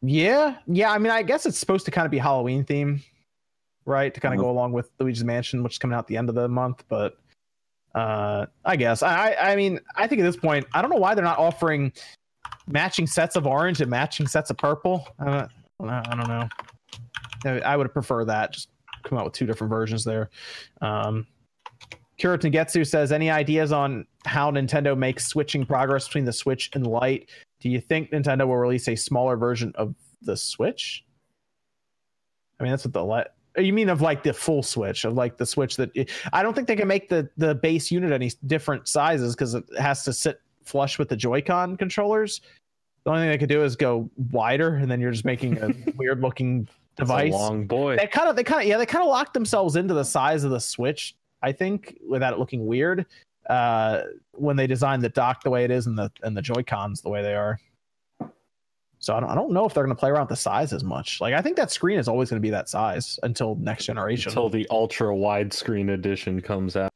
[0.00, 0.90] Yeah, yeah.
[0.90, 3.02] I mean, I guess it's supposed to kind of be Halloween theme,
[3.84, 4.12] right?
[4.14, 4.48] To kind of Uh-huh.
[4.48, 6.82] go along with Luigi's Mansion, which is coming out at the end of the month.
[6.88, 7.18] But
[7.94, 11.14] uh, I guess I, I mean, I think at this point, I don't know why
[11.14, 11.92] they're not offering
[12.66, 15.06] matching sets of orange and matching sets of purple.
[15.18, 15.50] I don't,
[15.90, 17.60] I don't know.
[17.64, 18.52] I- would prefer that.
[18.52, 18.68] Just
[19.02, 20.30] come out with two different versions there.
[20.80, 21.26] Um,
[22.18, 27.30] Kira says, any ideas on how Nintendo makes switching progress between the Switch and Lite?
[27.60, 31.04] Do you think Nintendo will release a smaller version of the Switch?
[32.60, 33.28] I mean, that's what the Lite.
[33.58, 35.90] You mean of like the full Switch of like the Switch that
[36.32, 39.64] I don't think they can make the the base unit any different sizes because it
[39.78, 42.40] has to sit flush with the Joy-Con controllers.
[43.04, 45.72] The only thing they could do is go wider, and then you're just making a
[45.96, 47.96] weird looking It's a device long boy.
[47.96, 50.44] they kind of they kind of yeah they kind of locked themselves into the size
[50.44, 53.06] of the switch i think without it looking weird
[53.50, 54.02] uh
[54.32, 57.00] when they designed the dock the way it is and the and the joy cons
[57.00, 57.58] the way they are
[58.98, 60.72] so I don't, I don't know if they're going to play around with the size
[60.72, 63.56] as much like i think that screen is always going to be that size until
[63.56, 66.90] next generation Until the ultra wide screen edition comes out.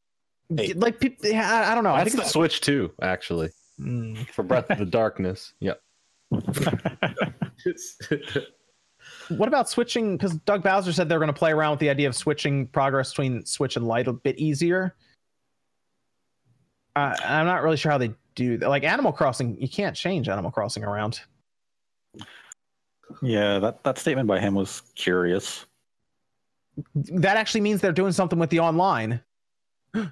[0.77, 3.51] like yeah, I, I don't know i think the Switch too, actually,
[3.81, 4.27] Mm.
[4.31, 5.53] for Breath of the Darkness.
[5.61, 5.78] Yep.
[9.28, 10.16] what about switching?
[10.16, 13.11] Because doug bowser said they're going to play around with the idea of switching progress
[13.11, 14.94] between switch and light a bit easier.
[16.94, 18.69] Uh, i'm not really sure how they do that.
[18.69, 21.20] Like animal crossing you can't change animal crossing around.
[23.23, 25.66] Yeah, that, that statement by him was curious.
[26.94, 29.20] that actually means they're doing something with the online.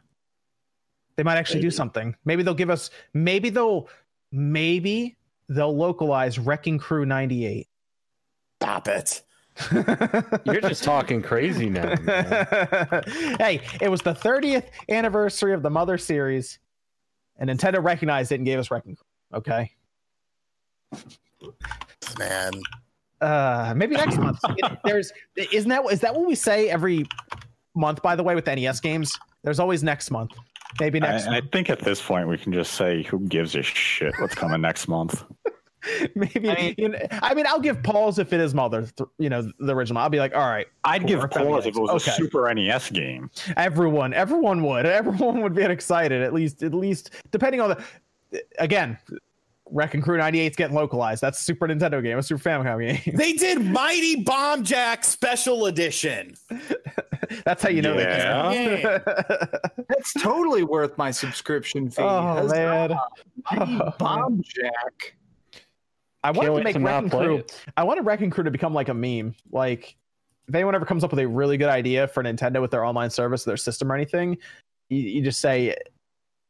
[1.16, 2.16] They might actually do something.
[2.24, 3.88] Maybe they'll give us maybe they'll
[4.32, 5.16] maybe
[5.54, 7.68] they'll localize wrecking crew 98
[8.64, 9.22] Stop it.
[10.46, 11.94] You're just talking crazy now.
[13.38, 16.58] hey, it was the 30th anniversary of the Mother series,
[17.36, 19.38] and Nintendo recognized it and gave us Wrecking Crew.
[19.38, 19.70] Okay.
[22.18, 22.52] Man.
[23.20, 24.38] Uh, maybe next month.
[24.84, 27.04] There's isn't that is that what we say every
[27.74, 28.00] month?
[28.00, 30.32] By the way, with NES games, there's always next month.
[30.80, 31.24] Maybe next.
[31.26, 31.52] and I month.
[31.52, 34.88] think at this point we can just say, who gives a shit what's coming next
[34.88, 35.24] month?
[36.14, 36.48] Maybe.
[36.50, 38.82] I mean- you know, I mean, I'll give pause if it is Mother.
[38.96, 40.00] th- You know, the original.
[40.02, 42.08] I'll be like, all right, I'd Cool, give or pause if it was nice.
[42.08, 43.30] a Super NES game.
[43.56, 46.22] everyone, everyone would, everyone would get excited.
[46.22, 47.84] At least, at least, depending on the.
[48.58, 48.98] Again,
[49.70, 51.20] Wrecking Crew 98 is getting localized.
[51.22, 53.14] That's a Super Nintendo game, a Super Famicom game.
[53.16, 56.34] They did Mighty Bomb Jack Special Edition.
[57.44, 58.48] That's how you know Yeah.
[58.50, 59.00] they can.
[59.88, 62.02] That's totally worth my subscription fee.
[62.02, 62.54] oh Huzzah.
[62.54, 62.98] man,
[63.50, 65.16] Mighty oh, Bomb Jack.
[66.22, 67.36] I wanted Can't to make to Wrecking Crew.
[67.38, 67.64] it.
[67.76, 69.34] I wanted Wrecking Crew to become like a meme.
[69.50, 69.96] Like,
[70.48, 73.10] if anyone ever comes up with a really good idea for Nintendo with their online
[73.10, 74.38] service, their system, or anything,
[74.88, 75.74] you, you just say,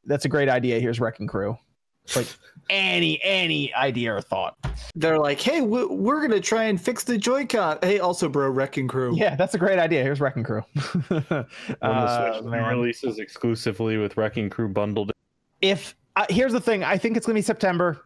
[0.04, 0.78] "That's a great idea.
[0.80, 1.56] Here's Wrecking Crew."
[2.04, 2.26] It's like
[2.70, 4.56] any any idea or thought.
[4.94, 7.78] They're like, hey, we- we're gonna try and fix the Joy-Con.
[7.82, 9.16] Hey, also, bro, Wrecking Crew.
[9.16, 10.02] Yeah, that's a great idea.
[10.02, 10.62] Here's Wrecking Crew.
[11.08, 11.46] When the
[11.82, 12.68] Uh, Switch man.
[12.76, 15.12] releases exclusively with Wrecking Crew bundled.
[15.62, 18.04] if uh, here's the thing, I think it's gonna be September.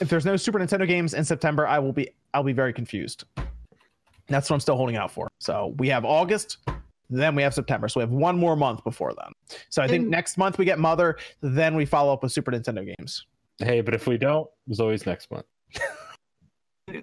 [0.00, 3.24] If there's no Super Nintendo games in September, I will be I'll be very confused.
[4.28, 5.28] That's what I'm still holding out for.
[5.40, 6.58] So we have August,
[7.10, 7.88] then we have September.
[7.88, 9.32] So we have one more month before then.
[9.70, 12.52] So I think And- next month we get Mother, then we follow up with Super
[12.52, 13.26] Nintendo games.
[13.60, 15.46] Hey, but if we don't, there's always next month.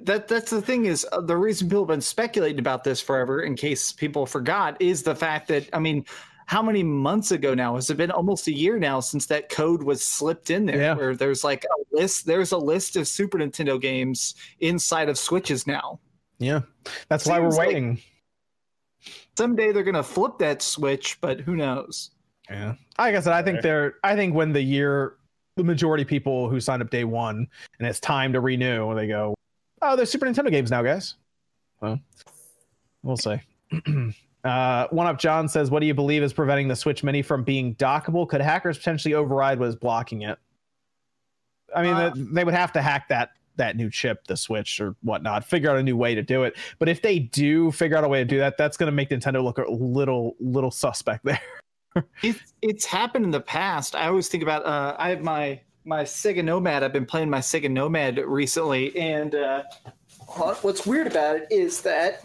[0.02, 3.44] That that's the thing is uh, the reason people have been speculating about this forever,
[3.44, 6.04] in case people forgot, is the fact that I mean,
[6.46, 7.76] how many months ago now?
[7.76, 10.78] Has it been almost a year now since that code was slipped in there?
[10.78, 10.94] Yeah.
[10.96, 12.26] Where there's like a list.
[12.26, 16.02] There's a list of Super Nintendo games inside of Switches now.
[16.38, 16.62] Yeah,
[17.08, 18.02] that's why we're Seems like- waiting.
[19.38, 22.12] Someday they're gonna flip that switch, but who knows?
[22.50, 22.74] Yeah.
[22.98, 25.16] Like I said, I think they're I think when the year
[25.58, 27.48] the majority of people who signed up day one
[27.80, 29.36] and it's time to renew, they go,
[29.82, 31.16] Oh, there's Super Nintendo games now, guys.
[31.82, 32.00] Well,
[33.04, 33.40] we'll see.
[34.44, 37.44] uh one up John says, What do you believe is preventing the Switch Mini from
[37.44, 38.28] being dockable?
[38.28, 40.38] Could hackers potentially override what is blocking it?
[41.76, 44.80] I mean, Uh, they, they would have to hack that that new chip, the Switch
[44.80, 46.56] or whatnot, figure out a new way to do it.
[46.78, 49.10] But if they do figure out a way to do that, that's going to make
[49.10, 51.42] Nintendo look a little little suspect there.
[52.22, 53.96] It's it's happened in the past.
[53.96, 56.84] I always think about uh, I have my my Sega Nomad.
[56.84, 59.64] I've been playing my Sega Nomad recently, and uh,
[60.62, 62.24] what's weird about it is that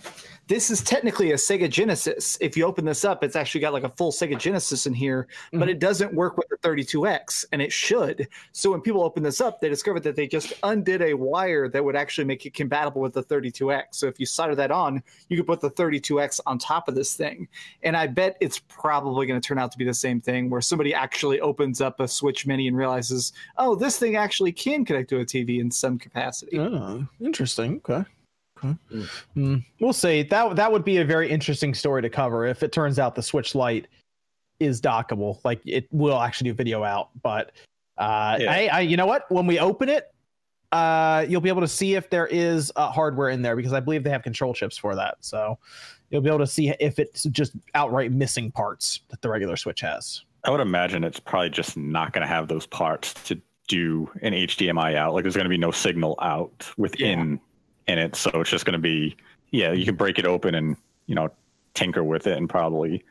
[0.52, 2.36] this is technically a Sega Genesis.
[2.38, 5.26] If you open this up, it's actually got like a full Sega Genesis in here,
[5.50, 5.68] but mm-hmm.
[5.70, 8.28] it doesn't work with the 32X, and it should.
[8.52, 11.82] So when people open this up, they discovered that they just undid a wire that
[11.82, 13.84] would actually make it compatible with the 32X.
[13.92, 17.14] So if you solder that on, you could put the 32X on top of this
[17.14, 17.48] thing.
[17.82, 20.60] And I bet it's probably going to turn out to be the same thing where
[20.60, 25.08] somebody actually opens up a Switch Mini and realizes, oh, this thing actually can connect
[25.08, 26.58] to a TV in some capacity.
[26.58, 27.76] Oh, interesting.
[27.88, 28.04] Okay.
[28.64, 29.06] Okay.
[29.36, 30.22] Mm, We'll see.
[30.22, 33.22] That that would be a very interesting story to cover if it turns out the
[33.22, 33.88] Switch Lite
[34.60, 35.40] is dockable.
[35.44, 37.52] Like it will actually do video out, but
[37.98, 38.52] uh, Yeah.
[38.52, 39.30] I, I, you know what?
[39.30, 40.12] When we open it,
[40.70, 43.80] uh, you'll be able to see if there is uh, hardware in there because I
[43.80, 45.16] believe they have control chips for that.
[45.20, 45.58] So
[46.10, 49.80] you'll be able to see if it's just outright missing parts that the regular Switch
[49.80, 50.22] has.
[50.44, 54.32] I would imagine it's probably just not going to have those parts to do an
[54.32, 55.14] HDMI out.
[55.14, 57.40] Like there's going to be no signal out within
[57.86, 59.16] in it, so it's just going to be
[59.50, 59.72] yeah.
[59.72, 60.76] You can break it open and
[61.06, 61.30] you know
[61.74, 63.04] tinker with it and probably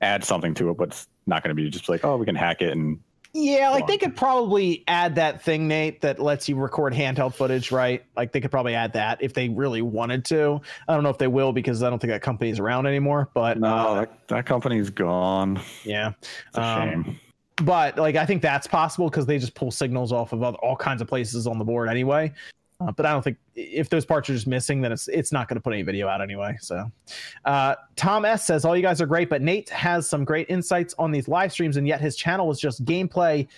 [0.00, 2.34] add something to it, but it's not going to be just like oh we can
[2.34, 2.98] hack it and
[3.34, 7.34] Yeah, like Go they could probably add that thing, Nate, that lets you record handheld
[7.34, 8.02] footage, right?
[8.16, 10.60] Like they could probably add that if they really wanted to.
[10.88, 13.28] I don't know if they will because I don't think that company's around anymore.
[13.34, 15.60] But no uh, that, that company's gone.
[15.84, 17.20] yeah, It's a Um, shame.
[17.64, 20.76] but like I think that's possible because they just pull signals off of other, all
[20.76, 22.32] kinds of places on the board anyway.
[22.80, 25.48] Uh, but I don't think if those parts are just missing, then it's it's not
[25.48, 26.56] going to put any video out anyway.
[26.60, 26.90] So,
[27.44, 30.94] uh, Tom S says all you guys are great, but Nate has some great insights
[30.96, 33.48] on these live streams, and yet his channel is just gameplay.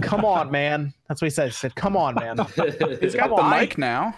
[0.00, 0.94] Come on, man.
[1.08, 1.48] That's what he said.
[1.48, 2.38] He said, "Come on, man."
[3.00, 4.14] He's got the mic now.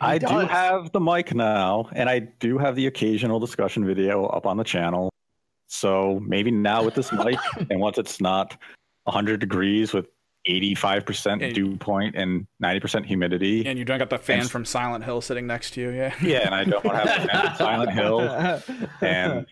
[0.00, 4.46] I do have the mic now, and I do have the occasional discussion video up
[4.46, 5.10] on the channel.
[5.68, 7.38] So maybe now with this mic,
[7.70, 8.56] and once it's not
[9.04, 10.06] 100 degrees with
[10.48, 15.04] 85% dew point and 90% humidity, And you don't got the fan And- from Silent
[15.04, 15.90] Hill sitting next to you.
[15.90, 16.14] Yeah.
[16.22, 18.20] yeah, and I don't have to have Silent Hill,
[19.00, 19.46] and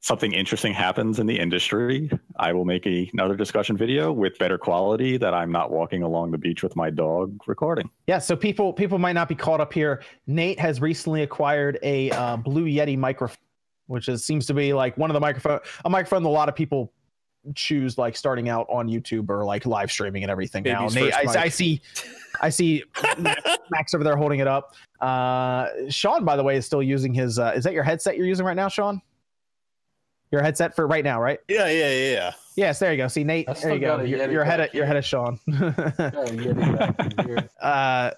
[0.00, 4.56] something interesting happens in the industry, I will make a, another discussion video with better
[4.56, 7.90] quality that I'm not walking along the beach with my dog recording.
[8.06, 10.02] Yeah, so people people might not be caught up here.
[10.28, 13.36] Nate has recently acquired a uh, Blue Yeti microphone,
[13.88, 16.48] which is seems to be like one of the microphone a microphone that a lot
[16.48, 16.92] of people
[17.54, 20.80] choose like starting out on YouTube or like live streaming and everything now.
[20.80, 21.80] Baby's Nate, I, I see
[22.40, 22.84] I see
[23.18, 24.74] Max, Max over there holding it up.
[25.00, 27.38] Uh, Sean, by the way, is still using his.
[27.38, 29.00] Uh, is that your headset you're using right now, Sean?
[30.32, 31.38] Your headset for right now, right?
[31.48, 32.32] Yeah, yeah, yeah, yeah.
[32.56, 33.08] Yes, there you go.
[33.08, 33.96] See, Nate, there you go.
[33.96, 35.38] got a You're, Yeti you're ahead back of you're ahead of Sean.
[37.60, 38.10] uh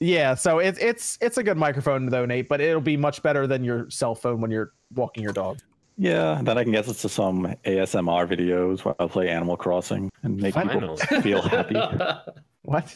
[0.00, 3.46] yeah so it's it's it's a good microphone though nate but it'll be much better
[3.46, 5.58] than your cell phone when you're walking your dog
[5.98, 10.36] Yeah, then I can get to some ASMR videos where I play Animal Crossing and
[10.36, 11.74] make people feel happy.
[12.62, 12.94] what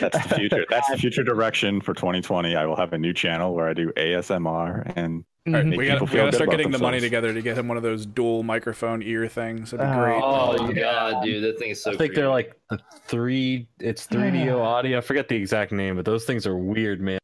[0.00, 0.66] That's the future.
[0.68, 2.54] That's the future direction for 2020.
[2.56, 5.86] I will have a new channel where I do ASMR and All right, make we
[5.86, 7.56] got people we feel got to good start about getting the money together to get
[7.56, 9.70] him one of those dual microphone ear things.
[9.70, 10.02] That'd be Oh.
[10.04, 10.22] great.
[10.22, 11.92] Oh, oh god, dude, that thing is so.
[11.92, 13.66] I think they're like the three.
[13.80, 14.98] It's 3Dio audio.
[14.98, 17.18] I forget the exact name, but those things are weird, man.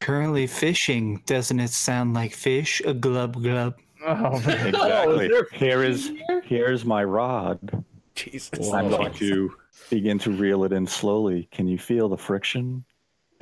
[0.00, 1.20] Currently fishing.
[1.26, 2.80] Doesn't it sound like fish?
[2.86, 3.74] A glub glub.
[4.06, 4.74] Oh man.
[4.76, 5.58] Oh, exactly.
[5.58, 6.12] Here is
[6.44, 7.84] here's my rod.
[8.14, 8.72] Jesus.
[8.72, 9.54] I'm going to
[9.90, 11.48] begin to reel it in slowly.
[11.52, 12.84] Can you feel the friction?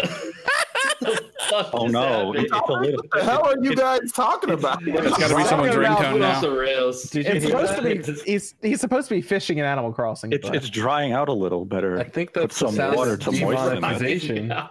[0.01, 2.45] Fuck Oh no, happening?
[2.45, 2.97] it's a little.
[2.97, 4.83] What the hell are you guys talking about?
[4.87, 6.41] It's got to be someone's Talking about ringtone now.
[6.41, 7.05] the rails.
[7.05, 10.33] Did you it's supposed to be he's he's supposed to be fishing in animal crossing
[10.33, 11.99] It's but- it's drying out a little better.
[12.01, 14.67] I think that's the some sound water to moisten it.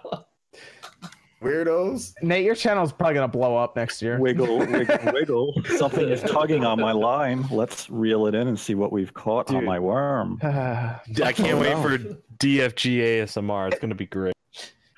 [1.46, 1.64] Demonetization.
[1.66, 2.14] Weirdos.
[2.22, 5.54] nate your channel's probably gonna blow up next year Wiggle, wiggle, wiggle.
[5.76, 7.44] Something is tugging on my line.
[7.50, 10.38] Let's reel it in and see what we've caught on my worm.
[10.42, 11.00] I
[11.32, 11.82] can't Oh, wait no.
[11.82, 11.98] for
[12.38, 13.70] DFG ASMR.
[13.72, 14.34] It's gonna be great.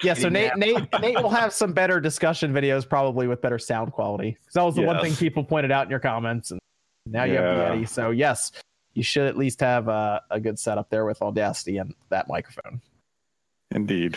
[0.03, 3.93] Yeah, so nate nate nate will have some better discussion videos probably with better sound
[3.93, 6.61] quality 'Cause that was the one thing people pointed out in your comments and
[7.07, 7.83] Now you have the Yeah.
[7.83, 7.89] Yeti.
[7.89, 8.53] So yes,
[8.95, 12.81] you should at least have a, a good setup there with Audacity and that microphone.
[13.73, 14.17] Indeed.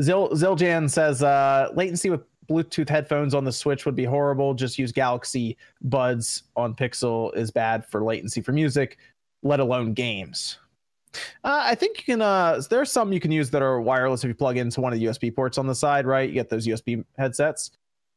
[0.00, 4.54] Zil Ziljan says uh, latency with Bluetooth headphones on the Switch would be horrible.
[4.54, 8.98] Just use Galaxy Buds on Pixel is bad for latency for music,
[9.42, 10.58] let alone games.
[11.44, 12.22] Uh, I think you can.
[12.22, 14.98] Uh, there's some you can use that are wireless if you plug into one of
[14.98, 16.28] the USB ports on the side, right?
[16.28, 17.72] You get those USB headsets.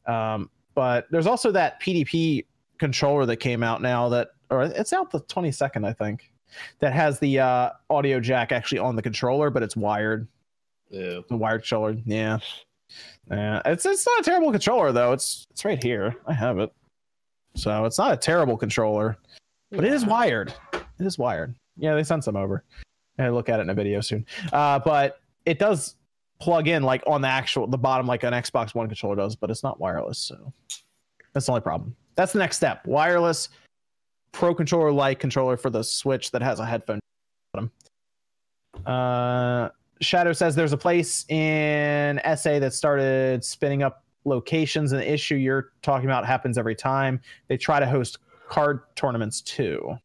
[0.06, 2.46] Um, but there's also that PDP
[2.78, 6.32] controller that came out now that, or it's out the 22nd, I think,
[6.80, 10.28] that has the uh, audio jack actually on the controller, but it's wired.
[10.90, 11.20] Yeah.
[11.28, 12.40] The wired controller, yeah.
[13.30, 15.12] Yeah, it's it's not a terrible controller though.
[15.12, 16.16] It's it's right here.
[16.28, 16.72] I have it.
[17.56, 19.18] So it's not a terrible controller,
[19.72, 20.54] but it is wired.
[20.74, 21.56] It is wired.
[21.78, 22.64] Yeah, they sent some over.
[23.18, 24.26] I look at it in a video soon.
[24.54, 25.96] Uh, but it does
[26.40, 29.50] plug in like on the actual the bottom like an Xbox One controller does, but
[29.50, 30.20] it's not wireless.
[30.20, 30.54] So
[31.34, 31.96] that's the only problem.
[32.16, 32.86] That's the next step.
[32.86, 33.50] Wireless
[34.32, 37.00] Pro controller like controller for the Switch that has a headphone.
[37.54, 37.72] bottom.
[38.86, 39.70] Uh,
[40.06, 45.36] Shadow says there's a place in SA that started spinning up locations, and the issue
[45.36, 47.20] you're talking about happens every time.
[47.48, 49.98] They try to host card tournaments too.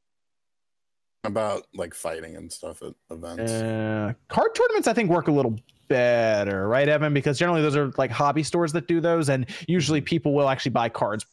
[1.25, 3.53] About like fighting and stuff at events.
[3.53, 5.57] Uh, card tournaments, I think, work a little
[5.89, 7.13] better, right, Evan?
[7.13, 10.71] Because generally those are like hobby stores that do those, and usually people will actually
[10.71, 11.27] buy cards.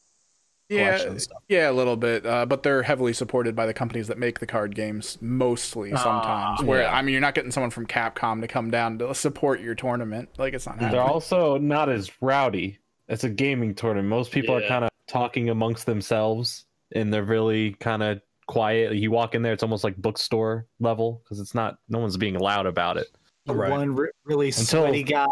[0.70, 1.42] Yeah, stuff.
[1.48, 4.46] yeah, a little bit, uh, but they're heavily supported by the companies that make the
[4.48, 5.18] card games.
[5.22, 6.60] Mostly, sometimes.
[6.62, 6.94] Ah, where yeah.
[6.94, 10.30] I mean, you're not getting someone from Capcom to come down to support your tournament.
[10.38, 12.80] Like it's not They're also not as rowdy.
[13.08, 14.10] It's a gaming tournament.
[14.10, 18.94] Most people are kind of talking amongst themselves, and they're really kind of quiet.
[18.96, 21.78] You walk in there, it's almost like bookstore level because it's not.
[21.88, 23.08] No one's being loud about it
[23.46, 23.72] The Right.
[23.72, 25.28] one re- really Until- sweaty guy.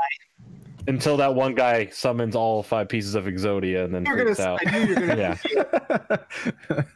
[0.87, 4.39] Until that one guy summons all five pieces of Exodia and then You're gonna, freaks
[4.39, 4.59] out.
[4.65, 5.39] I knew you were gonna.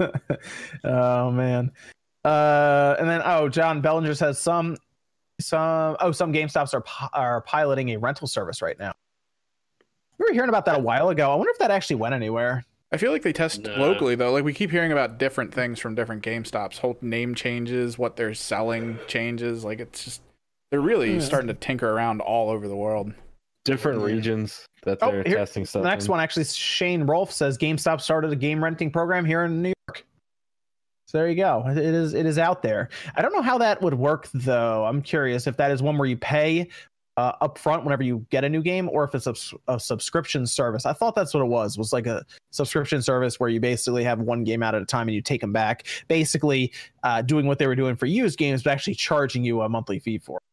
[0.04, 0.10] Yeah.
[0.84, 1.72] oh man.
[2.26, 4.78] Uh, and then oh, John Bellinger says some
[5.40, 6.84] some oh some GameStops are
[7.14, 8.94] are piloting a rental service right now.
[10.18, 11.32] We were hearing about that a while ago.
[11.32, 12.66] I wonder if that actually went anywhere.
[12.92, 13.76] I feel like they test No.
[13.76, 14.32] locally though.
[14.32, 16.80] Like we keep hearing about different things from different GameStops.
[16.80, 19.64] Whole name changes, what they're selling changes.
[19.64, 20.22] Like it's just
[20.72, 21.20] they're really Yeah.
[21.20, 23.14] starting to tinker around all over the world.
[23.70, 25.84] Different regions that Oh, they're here- testing stuff.
[25.84, 26.12] The next in.
[26.12, 30.06] one actually, Shane Rolfe says GameStop started a game renting program here in New York.
[31.08, 31.64] So there you go.
[31.68, 32.90] It is it is out there.
[33.16, 34.86] I don't know how that would work though.
[34.86, 36.70] I'm curious if that is one where you pay
[37.18, 39.28] uh, up front whenever you get a new game, or if it's
[39.68, 40.86] a subscription service.
[40.86, 41.78] I thought that's what it was.
[41.78, 45.10] Was like a subscription service where you basically have one game out at a time
[45.10, 45.86] and you take them back.
[46.08, 46.72] Basically,
[47.04, 50.00] uh, doing what they were doing for used games, but actually charging you a monthly
[50.00, 50.38] fee for.
[50.38, 50.44] it.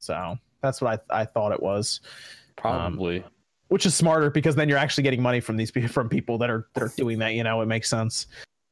[0.00, 2.00] So that's what I I thought it was
[2.56, 3.24] probably.
[3.68, 6.50] which is smarter because then you're actually getting money from these people from people that
[6.50, 7.34] are that are doing that.
[7.34, 8.26] You know, it makes sense.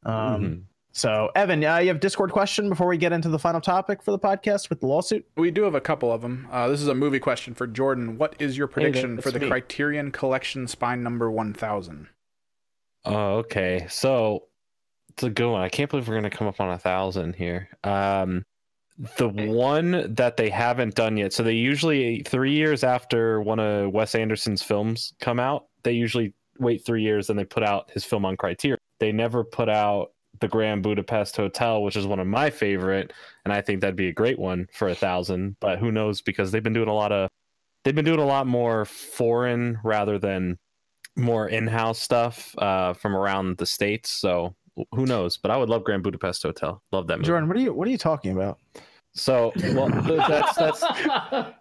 [0.05, 0.63] Um, Mhm.
[0.93, 4.11] So, Evan, uh, you have Discord question before we get into the final topic for
[4.11, 5.25] the podcast with the lawsuit.
[5.37, 6.49] We do have a couple of them.
[6.51, 8.19] Uh, this is a movie question for Jordan.
[8.19, 9.47] What is your prediction that's for the me.
[9.49, 12.09] Criterion Collection Spine number 1000?
[13.05, 13.87] Oh, okay.
[13.89, 14.49] So
[15.11, 15.63] it's a good one.
[15.63, 17.69] I can't believe we're gonna come up on a thousand here.
[17.85, 18.45] Um,
[19.17, 21.33] the one that they haven't done yet.
[21.33, 26.35] So they usually three years after one of Wes Anderson's films come out, they usually
[26.59, 28.79] wait three years and they put out his film on Criterion.
[28.99, 33.13] They never put out the Grand Budapest Hotel, which is one of my favorite,
[33.45, 35.57] and I think that'd be a great one for a thousand.
[35.61, 36.21] But who knows?
[36.21, 37.31] Because they've been doing a lot of
[37.85, 40.59] they've been doing a lot more foreign rather than
[41.17, 44.11] more in-house stuff uh, from around the states.
[44.11, 44.55] So
[44.95, 45.37] who knows?
[45.37, 46.83] But I would love Grand Budapest Hotel.
[46.93, 47.27] Love that movie.
[47.27, 48.59] Jordan, what are you what are you talking about?
[49.15, 49.89] So well,
[50.29, 50.85] that's that's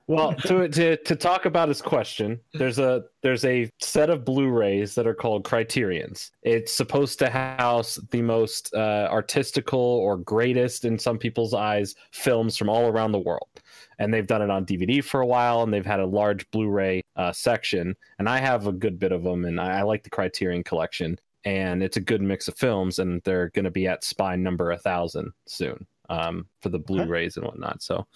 [0.07, 2.39] well to to to talk about his question.
[2.53, 6.31] There's a there's a set of Blu-rays that are called Criterions.
[6.43, 12.55] It's supposed to house the most uh, artistical or greatest in some people's eyes films
[12.55, 13.49] from all around the world.
[13.97, 17.01] And they've done it on DVD for a while, and they've had a large Blu-ray
[17.17, 17.95] uh, section.
[18.17, 21.19] And I have a good bit of them, and I, I like the Criterion collection.
[21.43, 24.71] And it's a good mix of films, and they're going to be at spine number
[24.71, 27.81] a thousand soon um, for the Blu-rays and whatnot.
[27.81, 28.07] So,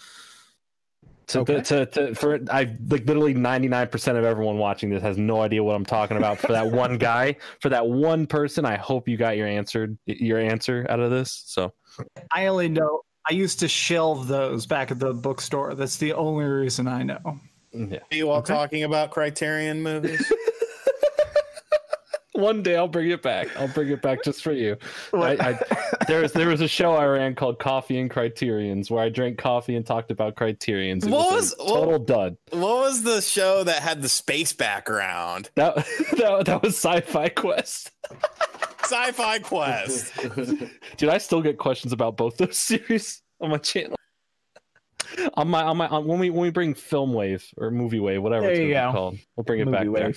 [1.28, 1.62] to, Okay.
[1.62, 5.40] to, to for I like literally ninety nine percent of everyone watching this has no
[5.40, 6.38] idea what I'm talking about.
[6.38, 10.38] For that one guy, for that one person, I hope you got your answered your
[10.38, 11.42] answer out of this.
[11.46, 11.72] So,
[12.30, 13.00] I only know.
[13.28, 15.74] I used to shelve those back at the bookstore.
[15.74, 17.40] That's the only reason I know.
[17.72, 18.00] yeah.
[18.12, 18.52] Are you all Okay.
[18.52, 20.30] talking about Criterion movies?
[22.34, 23.48] One day I'll bring it back.
[23.56, 24.76] I'll bring it back just for you.
[25.12, 25.58] I, I,
[26.08, 29.38] there was there was a show I ran called Coffee and Criterions where I drank
[29.38, 31.06] coffee and talked about Criterions.
[31.06, 32.36] It What was, was- a total dud.
[32.50, 35.50] what was the show that had the space background?
[35.54, 35.76] That,
[36.18, 37.92] that that was Sci-Fi Quest.
[38.82, 40.12] Sci-Fi Quest.
[40.96, 43.96] Dude, I still get questions about both those series on my channel.
[45.34, 48.22] On my on my on, when we when we bring Film Wave or Movie Wave,
[48.22, 48.90] whatever There it's you go.
[48.90, 50.14] called, we'll bring it Movie back there.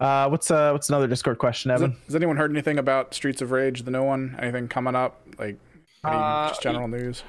[0.00, 0.06] Wave.
[0.06, 1.96] Uh, what's uh, what's another Discord question, Has, Evan?
[2.06, 4.36] has anyone heard anything about Streets of Rage, the new one?
[4.40, 5.20] Anything coming up?
[5.38, 5.56] Like
[6.04, 7.22] any Uh, just general news?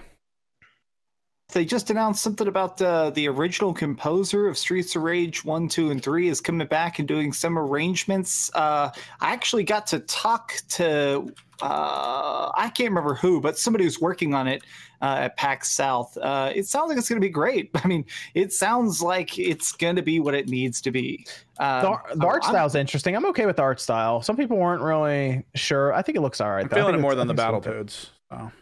[1.53, 5.91] They just announced something about uh, the original composer of Streets of Rage 1, 2,
[5.91, 8.49] and 3 is coming back and doing some arrangements.
[8.55, 8.89] Uh,
[9.21, 14.33] I actually got to talk to, uh, I can't remember who, but somebody who's working
[14.33, 14.63] on it
[15.01, 16.17] uh, at PAX South.
[16.17, 17.69] Uh, it sounds like it's going to be great.
[17.83, 21.25] I mean, it sounds like it's going to be what it needs to be.
[21.59, 23.15] Uh, The, ar- the art I'm- style's interesting.
[23.15, 24.21] I'm okay with the art style.
[24.21, 25.93] Some people weren't really sure.
[25.93, 26.63] I think it looks all right.
[26.63, 26.75] I'm though.
[26.75, 28.09] I feeling it think more than the I think it's Battletoads.
[28.31, 28.35] So.
[28.45, 28.55] okay.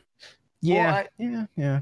[0.62, 1.80] Yeah, Well, I- yeah, yeah.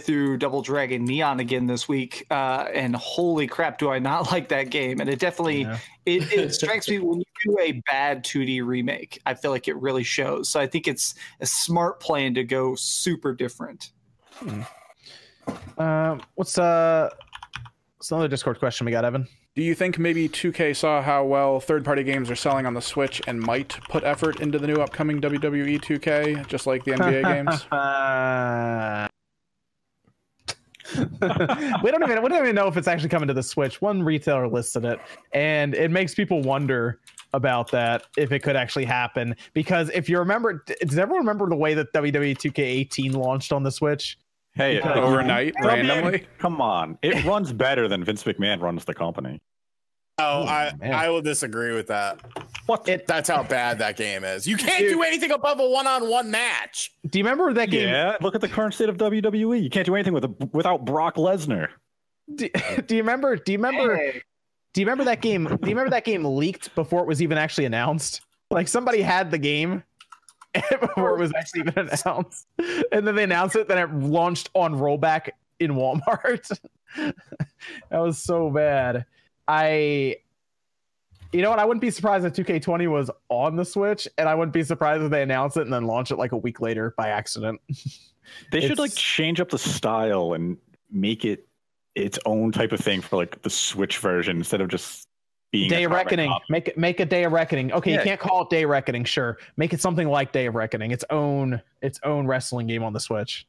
[0.00, 4.48] Through Double Dragon Neon again this week, uh, and holy crap, do I not like
[4.48, 5.00] that game!
[5.00, 5.78] And it definitely Yeah.
[6.04, 9.76] it, it strikes me when you do a bad 2D remake, I feel like it
[9.76, 10.48] really shows.
[10.48, 13.90] So I think it's a smart plan to go super different.
[15.78, 17.08] Um, what's uh,
[17.96, 19.26] what's another Discord question we got, Evan?
[19.54, 23.22] Do you think maybe 2K saw how well third-party games are selling on the Switch
[23.26, 27.22] and might put effort into the new upcoming WWE 2K, just like the NBA
[28.92, 29.06] games?
[30.94, 33.80] We don't even we don't even know if it's actually coming to the Switch.
[33.82, 35.00] One retailer listed it,
[35.32, 37.00] and it makes people wonder
[37.32, 39.34] about that if it could actually happen.
[39.52, 43.70] Because if you remember, does everyone remember the way that WWE 2K18 launched on the
[43.70, 44.18] Switch?
[44.54, 46.26] Hey, Because- Overnight, randomly.
[46.38, 49.40] Come on, it runs better than Vince McMahon runs the company.
[50.18, 50.94] Oh, I man.
[50.94, 52.20] I will disagree with that.
[52.66, 52.88] What?
[52.88, 54.46] It, That's how bad that game is.
[54.46, 56.92] You can't do anything above a one-on-one match.
[57.10, 57.88] do you remember that game?
[57.88, 59.62] Yeah, look at the current state of WWE.
[59.62, 61.68] You can't do anything with a, without Brock Lesnar.
[62.34, 62.48] Do,
[62.86, 63.36] do you remember?
[63.36, 63.94] Do you remember?
[63.96, 64.22] Hey,
[64.72, 65.44] Do you remember that game?
[65.44, 68.22] Do you remember that game leaked before it was even actually announced?
[68.50, 69.84] Like somebody had the game
[70.80, 72.46] before it was actually even announced,
[72.90, 73.68] and then they announced it.
[73.68, 75.28] Then it launched on rollback
[75.60, 76.58] in Walmart.
[76.96, 77.14] that
[77.98, 79.04] was so bad.
[79.48, 80.16] I,
[81.32, 81.58] you know what?
[81.58, 85.02] I wouldn't be surprised if 2K20 was on the Switch, and I wouldn't be surprised
[85.02, 87.60] if they announce it and then launch it like a week later by accident.
[88.50, 90.56] They should like change up the style and
[90.90, 91.46] make it
[91.94, 95.08] its own type of thing for like the Switch version instead of just
[95.50, 96.28] being Day of Reckoning.
[96.28, 96.44] copy.
[96.50, 97.72] Make it make a Day of Reckoning.
[97.72, 99.38] Okay, you can't call it Day of Reckoning, sure.
[99.56, 103.00] Make it something like Day of Reckoning, its own its own wrestling game on the
[103.00, 103.46] Switch.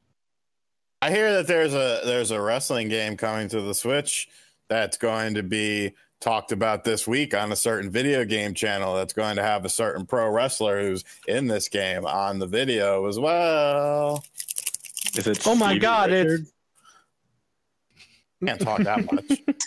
[1.02, 4.30] I hear that there's a there's a wrestling game coming to the Switch
[4.68, 9.14] that's going to be talked about this week on a certain video game channel that's
[9.14, 13.20] going to have a certain pro wrestler who's in this game on the video as
[13.20, 14.24] well.
[15.16, 16.52] Is it Oh my Stevie God, it's-
[18.46, 19.26] Can't talk that much.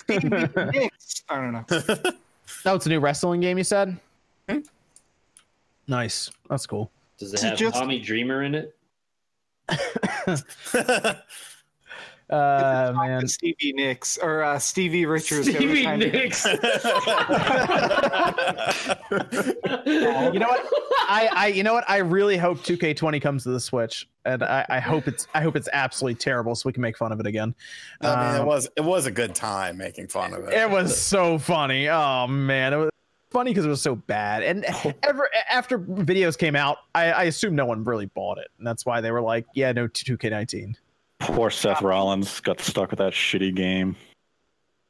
[1.29, 1.65] I don't know.
[2.67, 3.97] Oh, it's a new wrestling game, you said?
[4.49, 4.59] Hmm.
[5.87, 6.31] Nice.
[6.51, 6.91] That's cool.
[7.17, 8.75] Does it Is it have just- Tommy Dreamer in it?
[12.31, 13.27] Uh man.
[13.27, 15.49] Stevie Nicks or uh, Stevie Richards.
[15.49, 16.47] Stevie Nicks.
[19.87, 20.67] You know what?
[21.09, 21.85] I, I you know what?
[21.89, 24.09] I really hope 2K20 comes to the Switch.
[24.25, 27.11] And I, I hope it's I hope it's absolutely terrible so we can make fun
[27.11, 27.55] of it again.
[28.03, 30.53] I mean, it Um, was it was a good time making fun of it.
[30.55, 31.89] It was so funny.
[31.89, 32.91] Oh man, it was
[33.31, 34.43] funny because it was so bad.
[34.43, 34.65] And
[35.03, 38.85] ever after videos came out, I, I assume no one really bought it, and that's
[38.85, 40.77] why they were like, "Yeah, no, two K nineteen.
[41.21, 43.97] Poor Seth Rollins got stuck with that shitty game.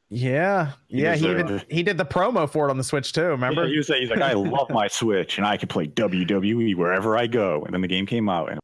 [0.08, 1.14] Yeah, He yeah.
[1.14, 1.66] He even it.
[1.70, 3.22] he did the promo for it on the Switch too.
[3.26, 3.66] Remember?
[3.68, 7.26] He was, he's like, I love my Switch and I can play WWE wherever I
[7.28, 7.62] go.
[7.64, 8.58] And then the game came out and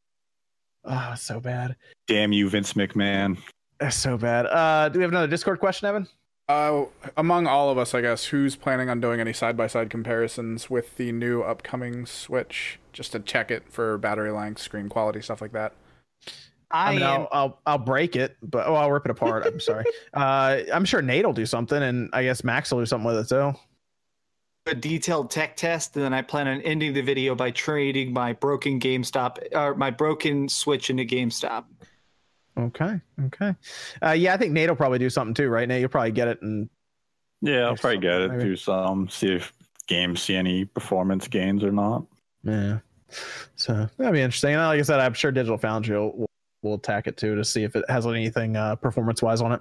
[0.85, 1.77] Oh, so bad.
[2.07, 3.39] damn you, Vince McMahon.
[3.79, 4.47] That's so bad.
[4.47, 6.09] Uh, do we have another Discord question, Evan?
[6.49, 6.85] Uh,
[7.17, 11.11] among all of us, I guess, who's planning on doing any side-by-side comparisons with the
[11.11, 15.73] new upcoming Switch, just to check it for battery length, screen quality, stuff like that?
[16.71, 17.09] I, I mean, am.
[17.21, 19.47] I'll, I'll I'll break it, but oh, I'll rip it apart.
[19.47, 19.85] I'm sorry.
[20.15, 23.19] Uh, I'm sure Nate will do something, and I guess Max will do something with
[23.19, 23.53] it too.
[24.67, 28.33] a detailed tech test, and then I plan on ending the video by trading my
[28.33, 31.65] broken GameStop or my broken Switch into GameStop.
[32.59, 33.55] Okay, okay.
[34.03, 35.69] Uh, yeah, I think Nate will probably do something too, right?
[35.69, 36.69] Nate, you'll probably get it and
[37.43, 38.31] Yeah, I'll probably get it.
[38.33, 38.45] maybe.
[38.45, 39.53] Do some, see if
[39.87, 42.07] games see any performance gains or not.
[42.43, 42.79] Yeah.
[43.57, 44.55] So that'd be interesting.
[44.55, 46.31] And like I said, I'm sure Digital Foundry will, will,
[46.67, 49.61] will attack it too to see if it has anything uh, performance wise on it.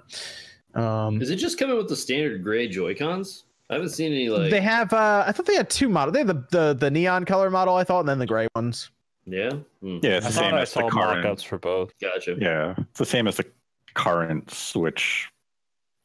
[0.74, 3.44] Um, Is it just coming with the standard gray Joy Cons?
[3.70, 4.50] I haven't seen any like.
[4.50, 6.12] they have, uh, I thought they had two models.
[6.12, 8.90] They have the, the, the neon color model, I thought, and then the gray ones.
[9.24, 9.50] yeah.
[9.80, 11.22] Hmm, Yeah, it's I the thought same I as the current.
[11.24, 11.92] mock-ups for both.
[12.00, 12.36] Gotcha.
[12.38, 13.46] Yeah, it's the same as the
[13.94, 15.28] current Switch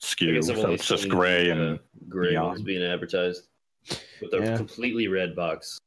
[0.02, 0.44] I SKU.
[0.44, 2.46] So it's just gray and uh, gray neon.
[2.48, 3.48] ones being advertised
[4.22, 4.58] with a Yeah.
[4.58, 5.78] completely red box.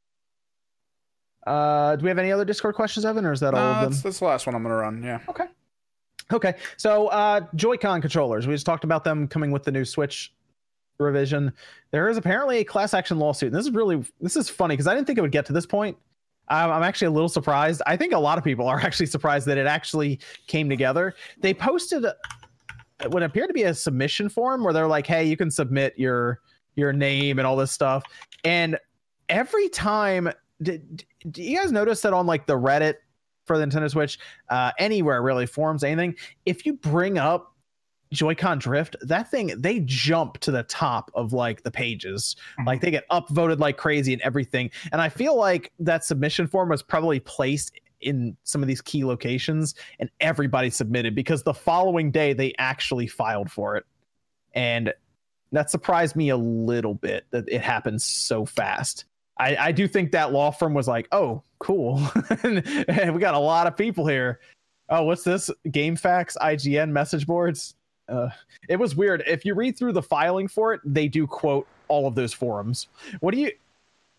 [1.45, 3.81] Uh, do we have any other Discord questions, Evan, or is that all Uh, of
[3.81, 3.91] them?
[3.91, 5.03] that's, that's the last one I'm gonna run.
[5.03, 5.19] Yeah.
[5.29, 5.45] Okay,
[6.33, 6.55] Okay.
[6.77, 8.47] so uh, Joy-Con controllers.
[8.47, 10.33] We just talked about them coming with the new Switch
[10.97, 11.53] revision.
[11.91, 14.87] There is apparently a class action lawsuit, and this is really this is funny because
[14.87, 15.97] I didn't think it would get to this point.
[16.47, 17.81] Um, I'm actually a little surprised.
[17.87, 21.13] I think a lot of people are actually surprised that it actually came together.
[21.41, 22.05] They posted
[23.09, 26.39] what appeared to be a submission form where they're like, "Hey, you can submit your
[26.75, 28.03] your name and all this stuff."
[28.43, 28.79] And
[29.29, 30.29] every time,
[30.61, 32.95] did, do you guys notice that on like the Reddit
[33.45, 34.19] for the Nintendo Switch,
[34.49, 36.15] uh, anywhere really, forums, anything,
[36.45, 37.53] if you bring up
[38.11, 42.35] Joy-Con Drift, that thing they jump to the top of like the pages.
[42.65, 44.71] Like they get upvoted like crazy and everything.
[44.91, 49.03] And I feel like that submission form was probably placed in some of these key
[49.03, 53.85] locations and everybody submitted because the following day they actually filed for it.
[54.53, 54.93] And
[55.51, 59.05] that surprised me a little bit that it happened so fast.
[59.37, 62.01] I, I do think that law firm was like, oh, cool.
[62.43, 64.39] and we got a lot of people here.
[64.89, 65.49] Oh, what's this?
[65.67, 67.75] GameFAQs, IGN message boards.
[68.07, 68.29] Uh,
[68.69, 69.23] it was weird.
[69.25, 72.87] If you read through the filing for it, they do quote all of those forums.
[73.19, 73.51] What do you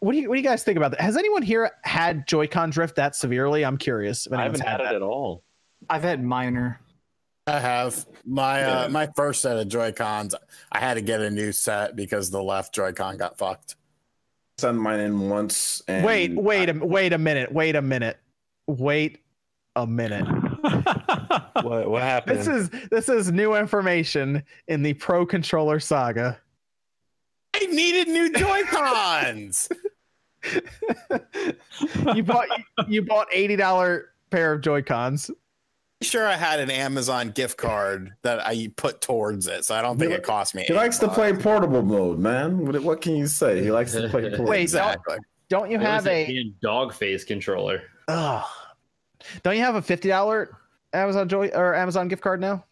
[0.00, 1.00] what do you what do you guys think about that?
[1.00, 3.64] Has anyone here had Joy-Con drift that severely?
[3.64, 4.94] I'm curious if I haven't had it that.
[4.96, 5.42] at all.
[5.88, 6.80] I've had minor.
[7.46, 8.88] I have my uh, Yeah.
[8.88, 10.34] my first set of Joy Cons.
[10.72, 13.76] I had to get a new set because the left Joy Con got fucked.
[14.58, 15.82] Send mine in once.
[15.86, 17.52] And Wait, wait a wait a minute.
[17.52, 18.18] Wait a minute.
[18.66, 19.18] Wait
[19.74, 20.26] a minute.
[21.62, 22.38] What, what happened?
[22.38, 26.38] This is this is new information in the Pro Controller saga.
[27.54, 29.68] I needed new Joy Cons.
[32.14, 32.46] you bought
[32.86, 35.30] you bought eighty dollar pair of Joy Cons.
[36.02, 39.98] Sure, I had an Amazon gift card that I put towards it, so I don't
[39.98, 40.64] think it cost me.
[40.66, 42.66] He likes to play portable mode, man.
[42.66, 43.62] What, what can you say?
[43.62, 44.46] He likes to play portable.
[44.46, 45.16] Wait, Exactly.
[45.48, 47.82] Don't you What have a dog face controller.
[48.08, 48.44] Ugh.
[49.44, 50.56] don't you have a fifty dollar
[50.92, 52.64] Amazon Joy or Amazon gift card now?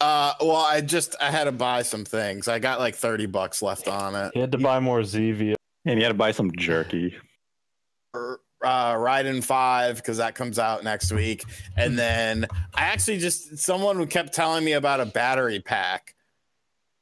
[0.00, 2.46] Uh, well, I just I had to buy some things.
[2.46, 4.32] I got like thirty bucks left on it.
[4.34, 5.54] He had to buy more Zevia.
[5.86, 7.16] and you had to buy some jerky.
[8.64, 11.44] Uh Raiden 5 because that comes out next week.
[11.76, 16.14] And then I actually just someone who kept telling me about a battery pack.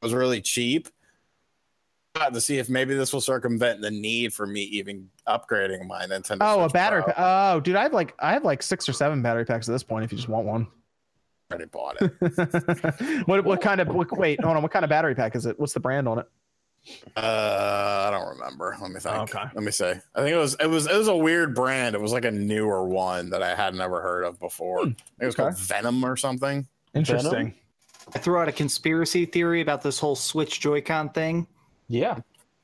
[0.00, 0.88] It was really cheap.
[2.14, 6.38] To see if maybe this will circumvent the need for me even upgrading my Nintendo.
[6.42, 7.02] Oh, a battery.
[7.02, 7.14] Pro.
[7.14, 9.72] Pa- oh, dude, I have like I have like six or seven battery packs at
[9.72, 10.04] this point.
[10.04, 10.66] If you just want one.
[11.50, 13.22] I already bought it.
[13.26, 14.42] what what kind of what, wait?
[14.42, 14.62] Hold on.
[14.62, 15.58] What kind of battery pack is it?
[15.58, 16.26] What's the brand on it?
[17.16, 18.76] Uh, I don't remember.
[18.80, 19.14] Let me think.
[19.14, 19.44] Okay.
[19.54, 20.00] Let me say.
[20.14, 21.94] I think it was it was it was a weird brand.
[21.94, 24.80] It was like a newer one that I had never heard of before.
[24.80, 25.42] I think it was okay.
[25.44, 26.66] called Venom or something.
[26.94, 27.54] Interesting.
[28.14, 31.46] I threw out a conspiracy theory about this whole Switch Joy-Con thing.
[31.88, 32.18] Yeah.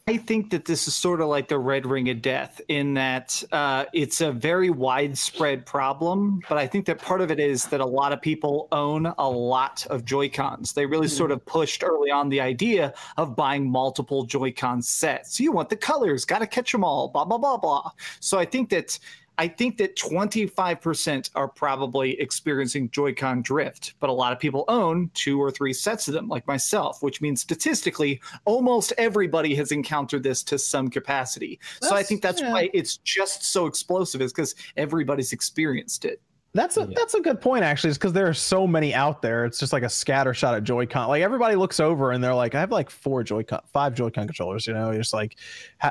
[0.08, 3.44] I think that this is sort of like the red ring of death in that
[3.52, 6.40] uh, it's a very widespread problem.
[6.48, 9.28] But I think that part of it is that a lot of people own a
[9.28, 10.72] lot of Joy Cons.
[10.72, 15.38] They really sort of pushed early on the idea of buying multiple Joy Con sets.
[15.38, 17.90] You want the colors, got to catch them all, blah, blah, blah, blah.
[18.20, 18.98] So I think that.
[19.38, 25.10] I think that 25% are probably experiencing Joy-Con drift, but a lot of people own
[25.14, 30.24] two or three sets of them, like myself, which means statistically, almost everybody has encountered
[30.24, 31.60] this to some capacity.
[31.80, 32.52] so I think that's yeah.
[32.52, 36.20] why it's just so explosive, is because everybody's experienced it.
[36.54, 39.44] That's a that's a good point actually, is because there are so many out there.
[39.44, 41.08] It's just like a scatter shot at Joy-Con.
[41.08, 44.66] Like everybody looks over and they're like, I have like four Joy-Con, five Joy-Con controllers.
[44.66, 45.36] You know, you're just like,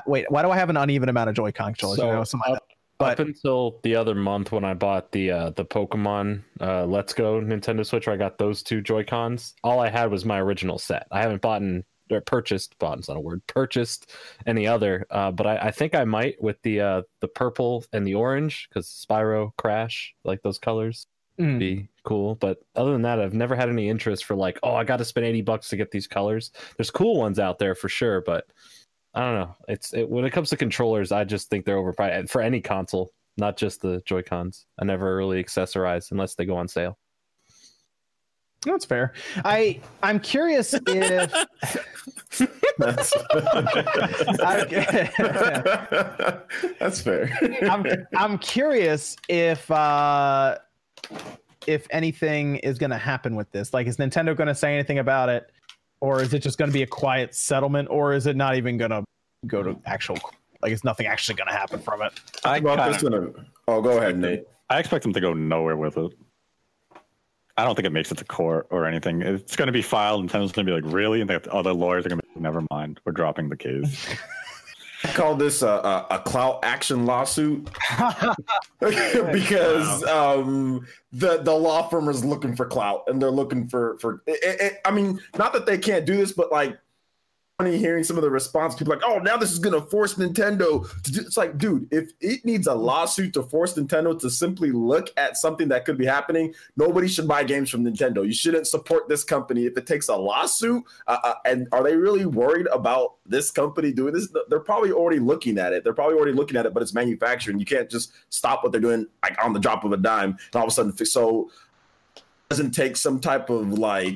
[0.07, 1.99] wait, why do I have an uneven amount of Joy-Con controllers?
[1.99, 2.76] you know, something like that.
[2.99, 7.13] But- up until the other month when I bought the uh, the Pokemon uh, Let's
[7.13, 9.53] Go Nintendo Switch, where I got those two Joy Cons.
[9.63, 11.07] All I had was my original set.
[11.11, 12.77] I haven't bought in, or purchased.
[12.79, 13.45] Bought's not a word.
[13.47, 14.11] Purchased
[14.47, 18.07] any other, uh, but I, I think I might with the uh, the purple and
[18.07, 21.05] the orange because Spyro Crash like those colors
[21.39, 21.59] Mm.
[21.59, 22.33] be cool.
[22.33, 25.05] But other than that, I've never had any interest for like, oh, I got to
[25.05, 26.49] spend eighty bucks to get these colors.
[26.77, 28.47] There's cool ones out there for sure, but
[29.17, 29.55] I don't know.
[29.67, 33.13] It's it, when it comes to controllers, I just think they're overpriced for any console,
[33.35, 34.67] not just the Joy Cons.
[34.79, 36.99] I never really accessorize unless they go on sale.
[38.63, 39.13] That's fair.
[39.43, 40.83] I I'm curious if
[42.77, 43.11] That's,
[44.39, 46.41] I-
[46.79, 47.35] That's fair.
[47.67, 50.59] I'm I'm curious if uh
[51.65, 53.73] if anything is going to happen with this.
[53.73, 55.49] Like, is Nintendo going to say anything about it,
[56.01, 58.77] or is it just going to be a quiet settlement, or is it not even
[58.77, 59.06] going to
[59.45, 60.17] go to actual?
[60.61, 62.13] Like, is nothing actually going to happen from it?
[62.43, 64.43] I, About kinda- this in a- oh, go ahead, Nate.
[64.69, 66.11] I expect them to go nowhere with it.
[67.55, 69.21] I don't think it makes it to court or anything.
[69.21, 71.73] It's going to be filed, and Nintendo's going to be like, "Really?" And the other
[71.73, 74.07] lawyers are going to be, "Never mind, we're dropping the case."
[75.03, 77.67] I call this a, a, a clout action lawsuit
[78.79, 84.21] because um, the the law firm is looking for clout and they're looking for for.
[84.27, 86.77] It, it, I mean, not that they can't do this, but like
[87.59, 88.75] funny hearing some of the response.
[88.75, 91.21] People like, oh, now this is going to force Nintendo to do.
[91.21, 95.37] It's like, dude, if it needs a lawsuit to force Nintendo to simply look at
[95.37, 98.23] something that could be happening, nobody should buy games from Nintendo.
[98.23, 100.83] You shouldn't support this company if it takes a lawsuit.
[101.07, 104.31] Uh, uh, and are they really worried about this company doing this?
[104.49, 105.83] They're probably already looking at it.
[105.83, 107.57] They're probably already looking at it, but it's manufacturing.
[107.57, 110.55] You can't just stop what they're doing like on the drop of a dime and
[110.55, 110.95] all of a sudden.
[111.07, 111.49] So
[112.49, 114.15] doesn't take some type of like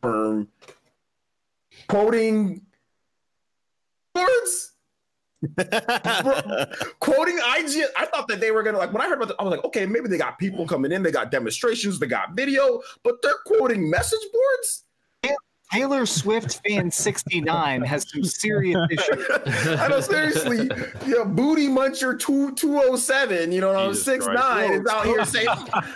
[0.00, 0.48] firm
[1.90, 2.62] quoting
[4.14, 4.72] words.
[7.00, 9.42] quoting IG, I thought that they were gonna like when I heard about it, I
[9.42, 12.80] was like, okay, maybe they got people coming in, they got demonstrations, they got video,
[13.02, 14.84] but they're quoting message boards.
[15.72, 19.26] Taylor Swift fan 69 has some serious issues.
[19.78, 20.68] I know, seriously,
[21.06, 24.40] yeah, booty muncher two, 207, you know, Jesus six Christ.
[24.40, 25.48] nine is out here saying,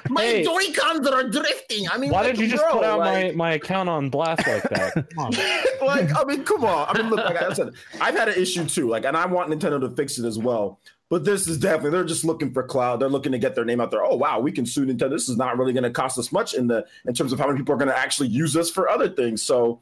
[0.09, 1.89] my hey, Joy-Cons are drifting.
[1.89, 4.47] I mean, why like, did you just put out like, my, my account on blast
[4.47, 5.07] like that?
[5.83, 6.89] like, I mean, come on.
[6.89, 7.71] I mean, look, like I said,
[8.01, 10.79] I've had an issue too, like, and I want Nintendo to fix it as well.
[11.15, 12.99] But this is definitely they're just looking for cloud.
[12.99, 14.05] They're looking to get their name out there.
[14.05, 15.11] Oh wow, we can sue Nintendo.
[15.11, 17.47] This is not really going to cost us much in the in terms of how
[17.47, 19.41] many people are going to actually use us for other things.
[19.41, 19.79] So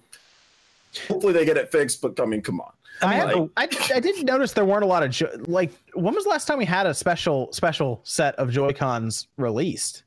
[1.08, 2.02] hopefully they get it fixed.
[2.02, 2.70] But I mean, come on.
[3.00, 5.72] I, mean, I, like, I, I didn't notice there weren't a lot of jo- like.
[5.94, 10.02] When was the last time we had a special special set of Joy Cons released?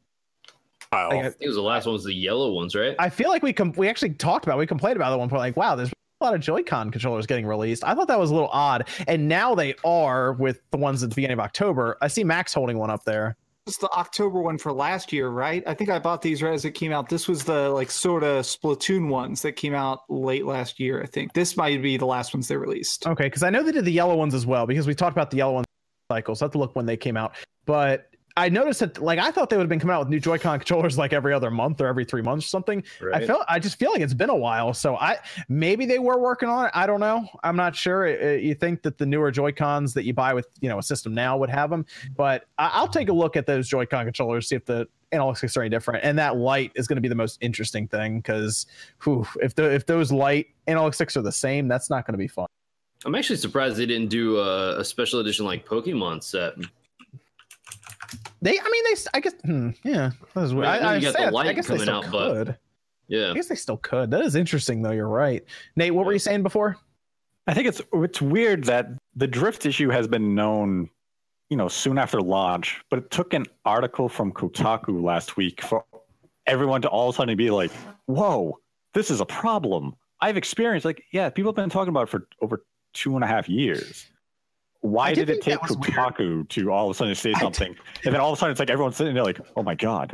[0.91, 2.95] Like, I think it was the last one was the yellow ones, right?
[2.99, 5.39] I feel like we com- we actually talked about we complained about at one point
[5.39, 7.83] like wow there's a lot of Joy-Con controllers getting released.
[7.83, 11.09] I thought that was a little odd, and now they are with the ones at
[11.09, 11.97] the beginning of October.
[12.01, 13.35] I see Max holding one up there.
[13.67, 15.63] It's the October one for last year, right?
[15.65, 17.09] I think I bought these right as it came out.
[17.09, 21.01] This was the like sort of Splatoon ones that came out late last year.
[21.01, 23.07] I think this might be the last ones they released.
[23.07, 25.31] Okay, because I know they did the yellow ones as well because we talked about
[25.31, 25.65] the yellow ones
[26.11, 26.43] cycles.
[26.43, 27.35] I have to look when they came out,
[27.65, 30.19] but I noticed that like I thought they would have been coming out with new
[30.19, 32.83] Joy-Con controllers like every other month or every three months or something.
[33.01, 33.23] Right.
[33.23, 34.73] I felt I just feel like it's been a while.
[34.73, 36.71] So I maybe they were working on it.
[36.73, 37.27] I don't know.
[37.43, 38.05] I'm not sure.
[38.05, 40.83] It, it, you think that the newer Joy-Cons that you buy with you know a
[40.83, 41.85] system now would have them,
[42.17, 45.61] but I, will take a look at those Joy-Con controllers, see if the analog are
[45.61, 46.03] any different.
[46.03, 48.65] And that light is going to be the most interesting thing because
[49.41, 52.27] if the if those light analog sticks are the same, that's not going to be
[52.27, 52.47] fun.
[53.05, 56.55] I'm actually surprised they didn't do a, a special edition like Pokemon set.
[58.41, 59.01] They, I mean, they.
[59.13, 60.11] I guess, hmm, yeah.
[60.33, 62.47] That is, I, I, I, say, I, guess they still out, could.
[62.47, 62.57] But,
[63.07, 64.11] yeah, I guess they still could.
[64.11, 64.91] That is interesting, though.
[64.91, 65.43] You're right,
[65.75, 65.93] Nate.
[65.93, 66.05] What yeah.
[66.07, 66.77] were you saying before?
[67.47, 70.89] I think it's it's weird that the drift issue has been known,
[71.49, 75.85] you know, soon after launch, but it took an article from Kotaku last week for
[76.47, 77.71] everyone to all of a sudden be like,
[78.07, 78.59] "Whoa,
[78.93, 82.27] this is a problem." I've experienced like, yeah, people have been talking about it for
[82.41, 82.63] over
[82.93, 84.07] two and a half years
[84.85, 88.21] why did, did it take Kotaku to all of a sudden say something, and then
[88.21, 90.13] all of a sudden it's like everyone's sitting there like, oh my god,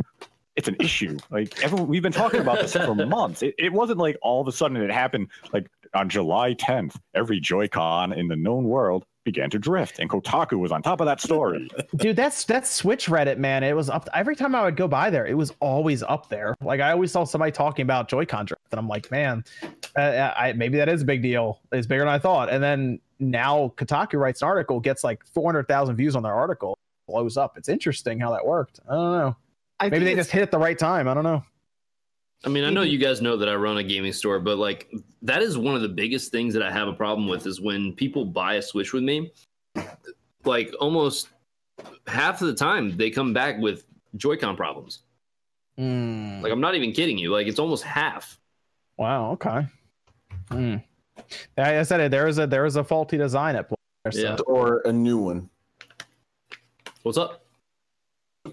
[0.55, 1.17] it's an issue.
[1.29, 3.41] Like everyone, we've been talking about this for months.
[3.41, 6.95] It, it wasn't like all of a sudden it happened like on July 10th.
[7.13, 11.05] Every Joy-Con in the known world began to drift, and Kotaku was on top of
[11.05, 11.69] that story.
[11.95, 13.63] Dude, that's that's Switch Reddit, man.
[13.63, 15.25] It was up every time I would go by there.
[15.25, 16.55] It was always up there.
[16.61, 19.43] Like I always saw somebody talking about Joy-Con drift, and I'm like, man,
[19.95, 21.59] uh, I, maybe that is a big deal.
[21.71, 22.49] It's bigger than I thought.
[22.49, 26.77] And then now Kotaku writes an article, gets like 400,000 views on their article,
[27.07, 27.57] blows up.
[27.57, 28.79] It's interesting how that worked.
[28.89, 29.35] I don't know.
[29.79, 31.07] I Maybe they just hit at the right time.
[31.07, 31.43] I don't know.
[32.43, 34.91] I mean, I know you guys know that I run a gaming store, but like
[35.21, 37.93] that is one of the biggest things that I have a problem with is when
[37.93, 39.31] people buy a Switch with me,
[40.43, 41.29] like almost
[42.07, 43.85] half of the time they come back with
[44.17, 45.03] Joy-Con problems.
[45.77, 46.41] Mm.
[46.41, 47.31] Like I'm not even kidding you.
[47.31, 48.39] Like it's almost half.
[48.97, 49.31] Wow.
[49.31, 49.67] Okay.
[50.49, 50.83] Mm.
[51.57, 52.11] I said it.
[52.11, 53.77] There is a there is a faulty design at play.
[54.11, 54.19] So.
[54.19, 54.37] Yeah.
[54.47, 55.49] Or a new one.
[57.03, 57.45] What's up?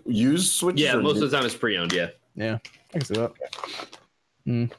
[0.05, 0.82] Used switches.
[0.82, 1.24] Yeah, most new?
[1.24, 1.93] of the time it's pre-owned.
[1.93, 2.09] Yeah.
[2.36, 2.59] Yeah,
[2.95, 3.32] I can see that.
[4.47, 4.73] Mm.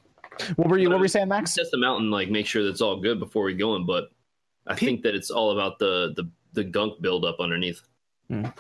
[0.56, 0.88] What were you?
[0.88, 1.54] But what were you saying, Max?
[1.54, 3.86] Test them out and like make sure that's all good before we go in.
[3.86, 4.12] But
[4.68, 7.82] I Pe- think that it's all about the the the gunk buildup underneath.
[8.32, 8.54] Mm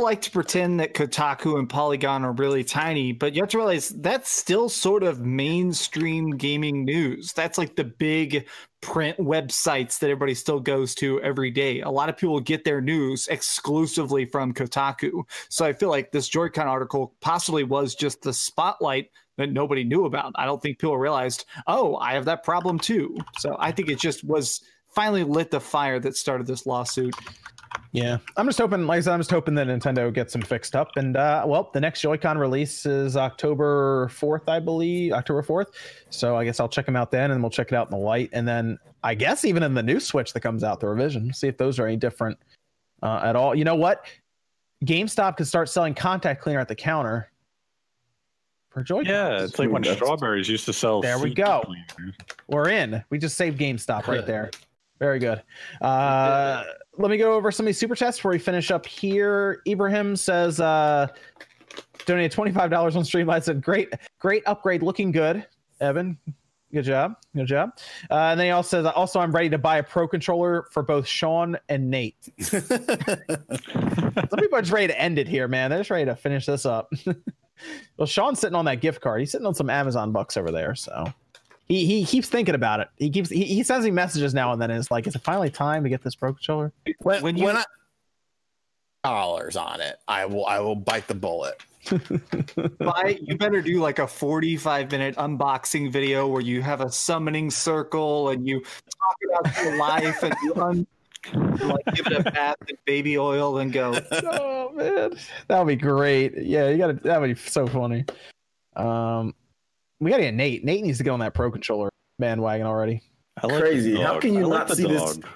[0.00, 3.90] like to pretend that Kotaku and Polygon are really tiny, but you have to realize
[3.90, 7.34] that's still sort of mainstream gaming news.
[7.34, 8.48] That's like the big
[8.80, 11.82] print websites that everybody still goes to every day.
[11.82, 15.24] A lot of people get their news exclusively from Kotaku.
[15.50, 20.06] So I feel like this Joy-Con article possibly was just the spotlight that nobody knew
[20.06, 20.32] about.
[20.36, 23.14] I don't think people realized, oh, I have that problem too.
[23.38, 24.62] So I think it just was
[24.94, 27.14] finally lit the fire that started this lawsuit.
[27.94, 30.74] Yeah, I'm just hoping, like I said, I'm just hoping that Nintendo gets them fixed
[30.74, 30.92] up.
[30.96, 35.66] And uh, well, the next Joy-Con release is October 4th, I believe, October 4th.
[36.08, 38.02] So I guess I'll check them out then, and we'll check it out in the
[38.02, 41.34] light, and then I guess even in the new Switch that comes out, the revision,
[41.34, 42.38] see if those are any different
[43.02, 43.54] uh, at all.
[43.54, 44.06] You know what?
[44.86, 47.30] GameStop could start selling contact cleaner at the counter
[48.70, 49.04] for Joy-Con.
[49.04, 51.02] Yeah, it's like when That's- strawberries used to sell.
[51.02, 51.60] There we go.
[51.66, 52.14] cleaners.
[52.48, 53.04] We're in.
[53.10, 54.50] We just saved GameStop right there.
[54.98, 55.42] Very good.
[55.80, 56.64] Uh,
[56.98, 59.62] let me go over some of these super chats before we finish up here.
[59.66, 61.08] Ibrahim says, uh,
[62.04, 62.56] donated $25
[62.96, 63.44] on Streamlight.
[63.44, 64.82] Said, great, great upgrade.
[64.82, 65.46] Looking good.
[65.80, 66.18] Evan,
[66.72, 67.16] good job.
[67.34, 67.70] Good job.
[68.10, 70.82] Uh, and then he also says, also, I'm ready to buy a pro controller for
[70.82, 72.28] both Sean and Nate.
[72.40, 72.60] Some
[74.38, 75.70] people are just ready to end it here, man.
[75.70, 76.92] They're just ready to finish this up.
[77.96, 79.20] well, Sean's sitting on that gift card.
[79.20, 80.74] He's sitting on some Amazon bucks over there.
[80.74, 81.12] So
[81.72, 82.88] he he keeps thinking about it.
[82.96, 84.70] He keeps he, he sends me messages now and then.
[84.70, 86.72] And it's like, is it finally time to get this pro controller?
[87.00, 87.64] When, When you- when I
[89.04, 91.60] dollars on it, I will I will bite the bullet.
[92.78, 97.50] Buy, you better do like a 45 minute unboxing video where you have a summoning
[97.50, 100.86] circle and you talk about your life and you un,
[101.34, 103.98] like give it a bath in baby oil and go.
[104.12, 105.18] oh man,
[105.48, 106.34] that would be great.
[106.38, 106.92] Yeah, you got to.
[106.94, 108.04] That would be so funny.
[108.76, 109.34] Um,
[110.02, 110.64] we got to get Nate.
[110.64, 111.88] Nate needs to get on that pro controller
[112.18, 113.00] bandwagon already.
[113.42, 114.00] I like Crazy.
[114.00, 115.26] How can you I like not the see this- dog.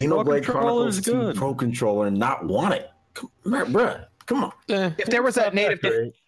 [0.00, 1.36] Xenoblade controller's Chronicles 2 good.
[1.36, 2.88] Pro Controller and not want it.
[3.14, 4.52] Come, bruh, come on.
[4.68, 5.84] If there was a Nate, if,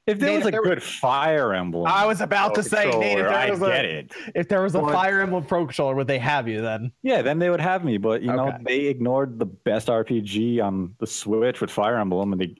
[0.09, 3.19] If there Nate, was a there- good Fire Emblem, I was about to say, Nate,
[3.19, 4.13] if there I was get a it.
[4.35, 4.93] if there was a What?
[4.93, 6.91] Fire Emblem pro controller, would they have you then?
[7.03, 7.97] Yeah, then they would have me.
[7.97, 12.41] But you know, they ignored the best RPG on the Switch with Fire Emblem, and
[12.41, 12.57] they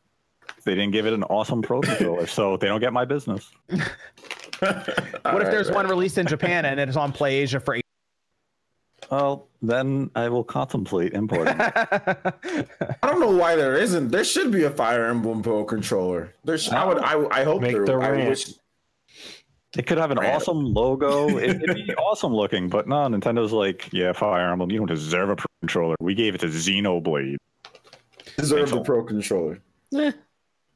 [0.65, 3.51] they didn't give it an awesome pro controller, so they don't get my business.
[4.61, 7.79] What if there's one released in Japan and it's on PlayAsia for?
[9.11, 11.55] Well, then I will contemplate importing.
[11.59, 14.09] I don't know why there isn't.
[14.11, 16.33] There should be a Fire Emblem Pro controller.
[16.45, 16.69] There's.
[16.69, 16.99] I would.
[16.99, 17.85] I, I hope Make there.
[17.87, 18.29] the I rant.
[18.29, 18.53] wish.
[19.77, 20.37] It could have an Random.
[20.37, 21.39] awesome logo.
[21.39, 25.31] It, it'd be awesome looking, but no, Nintendo's like, yeah, Fire Emblem, you don't deserve
[25.31, 25.95] a pro controller.
[26.01, 27.37] We gave it to Xenoblade.
[28.37, 29.61] Deserve the Pro controller.
[29.97, 30.11] Eh.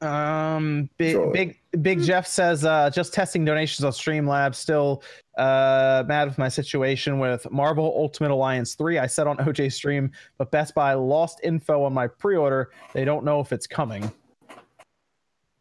[0.04, 1.32] Um, big Sure.
[1.32, 4.56] big big Jeff says uh, just testing donations on Streamlabs.
[4.56, 5.02] Still
[5.36, 8.98] uh, mad with my situation with Marvel Ultimate Alliance three.
[8.98, 12.70] I said on OJ stream, but Best Buy lost info on my pre-order.
[12.92, 14.10] They don't know if it's coming.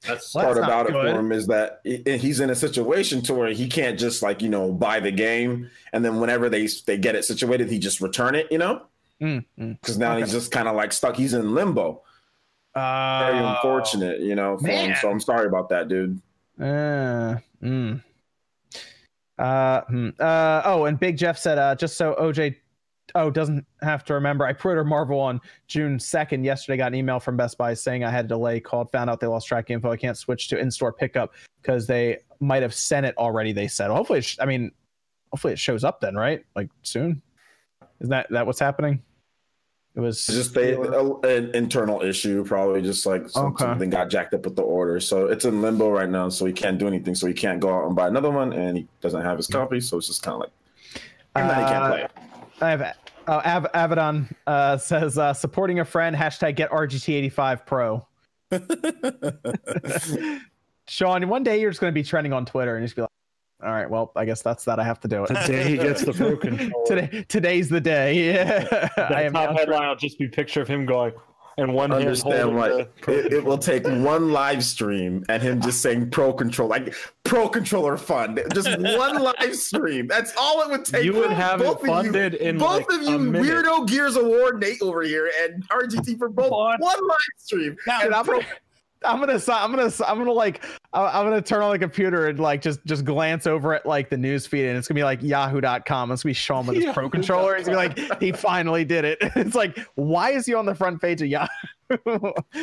[0.06, 3.22] That's Well, part that's not about it for him is that he's in a situation
[3.22, 6.68] to where he can't just like you know buy the game and then whenever they
[6.86, 8.82] they get it situated he just return it you know
[9.22, 9.80] Mm, mm.
[9.80, 12.02] because now he's just kind of like stuck he's in limbo
[12.76, 14.96] very Uh, unfortunate you know for him.
[15.02, 16.20] so i'm sorry about that dude
[16.60, 18.02] Uh, mm.
[19.40, 20.10] Uh, hmm.
[20.20, 22.56] uh, oh, and Big Jeff said, uh, just so OJ,
[23.16, 24.46] oh, doesn't have to remember.
[24.46, 26.44] I pre-ordered Marvel on June second.
[26.44, 28.60] Yesterday, got an email from Best Buy saying I had a delay.
[28.60, 29.92] Called, found out they lost track info.
[29.92, 31.34] I can't switch to in-store pickup
[31.64, 33.52] because they might have sent it already.
[33.54, 33.90] They said.
[33.90, 34.72] Hopefully, sh- I mean,
[35.32, 36.46] hopefully it shows up then, right?
[36.56, 37.20] Like soon.
[38.02, 39.02] Is that that what's happening?
[39.96, 43.64] It was just they, a- an internal issue probably just like some- Okay.
[43.66, 46.54] something got jacked up with the order so it's in limbo right now so he
[46.54, 49.22] can't do anything so he can't go out and buy another one and he doesn't
[49.22, 50.52] have his copy so it's just kind of like
[51.36, 52.12] and then he can't Uh, play it.
[52.62, 52.96] I have
[53.28, 58.08] oh, Av- Avedon uh, says uh, supporting a friend hashtag get RGT85 Pro.
[60.88, 63.10] Sean, one day you're just going to be trending on Twitter and just be like,
[63.64, 64.80] "All right, well, I guess that's that.
[64.80, 66.86] I have to do it Today he gets the pro controller.
[66.86, 68.14] Today, today's the day.
[68.34, 68.64] Yeah,
[68.96, 69.34] The I am.
[69.34, 71.14] top headline will just be picture of him going
[71.58, 75.84] and one understand holding like it, it will take one live stream and him just
[75.84, 80.84] saying pro control like pro controller fund just one live stream that's all it would
[80.84, 83.20] take You would have it Both of you- funded in both like of a you
[83.20, 83.44] minute.
[83.66, 88.04] weirdo gears of war nate over here and rgt for both one live stream Dude,
[88.04, 88.48] And I'm pro- gonna,
[89.06, 90.64] I'm gonna, I'm gonna, I'm gonna like,
[90.94, 94.10] I- I'm gonna turn on the computer and like just, just glance over at like
[94.10, 96.12] the news feed, and it's gonna be like Yahoo.com.
[96.12, 97.56] It's gonna be Sean with his pro controller.
[97.58, 99.18] He's gonna be like, he finally did it.
[99.36, 101.48] It's like, why is he on the front page of Yahoo?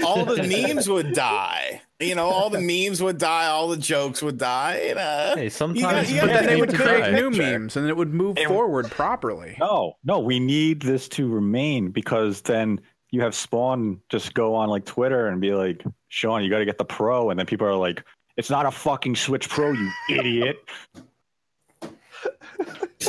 [0.05, 1.83] all the memes would die.
[2.01, 3.47] You know, all the memes would die.
[3.47, 4.77] All the jokes would die.
[4.89, 7.97] And, uh, Hey, sometimes you But gotta then they would create new memes and it
[7.97, 9.57] would move forward properly.
[9.61, 12.81] No, no, we need this to remain because then
[13.11, 16.65] you have Spawn just go on like Twitter and be like, Sean, you got to
[16.65, 17.31] get the Pro.
[17.31, 18.05] And then people are like,
[18.37, 20.59] it's not a fucking Switch Pro, you idiot.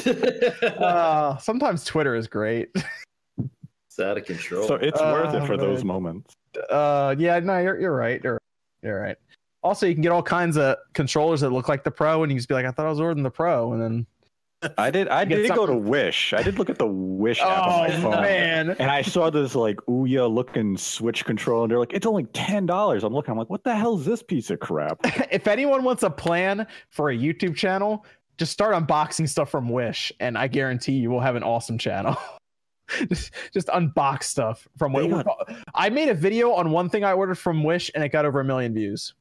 [0.64, 2.70] uh, sometimes Twitter is great.
[3.38, 4.68] it's out of control.
[4.68, 6.36] So it's worth it Oh, for those moments.
[6.70, 8.22] Uh, yeah, no, you're you're right.
[8.24, 8.40] You're
[8.82, 9.18] you're right.
[9.64, 12.36] Also, you can get all kinds of controllers that look like the Pro, and you
[12.36, 14.06] can just be like, I thought I was ordering the Pro, and then
[14.78, 15.08] I did.
[15.08, 16.34] I did go to Wish.
[16.34, 18.22] I did look at the Wish app on my Oh phone.
[18.22, 18.70] man.
[18.72, 22.66] And I saw this like Ouya looking Switch controller, and they're like, it's only ten
[22.66, 23.04] dollars.
[23.04, 25.00] I'm looking, I'm like, what the hell is this piece of crap?
[25.32, 28.06] if anyone wants a plan for a YouTube channel,
[28.38, 32.16] just start unboxing stuff from Wish, and I guarantee you will have an awesome channel.
[33.10, 35.26] just, just unbox stuff from Wish.
[35.74, 38.40] I made a video on one thing I ordered from Wish, and it got over
[38.40, 39.14] a million views.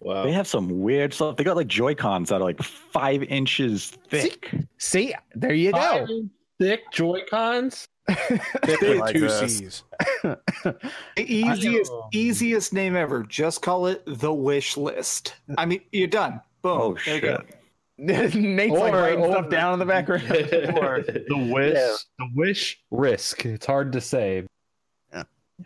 [0.00, 0.22] Wow.
[0.24, 1.36] They have some weird stuff.
[1.36, 4.54] They got like Joy Cons that are like five inches thick.
[4.78, 6.22] See, there you Five go.
[6.60, 7.86] thick Joy Cons.
[8.08, 9.58] Thick like two this.
[9.58, 9.82] C's.
[10.22, 10.76] The
[11.18, 13.22] easiest easiest name ever.
[13.24, 15.34] Just call it the wish list.
[15.58, 16.40] I mean, you're done.
[16.62, 16.80] Boom.
[16.80, 17.22] Oh There you shit!
[17.22, 17.54] go.
[18.40, 20.22] Nate's like writing or- stuff down in the background.
[20.28, 21.74] The wish,
[22.18, 23.44] the wish risk.
[23.44, 24.46] It's hard to say.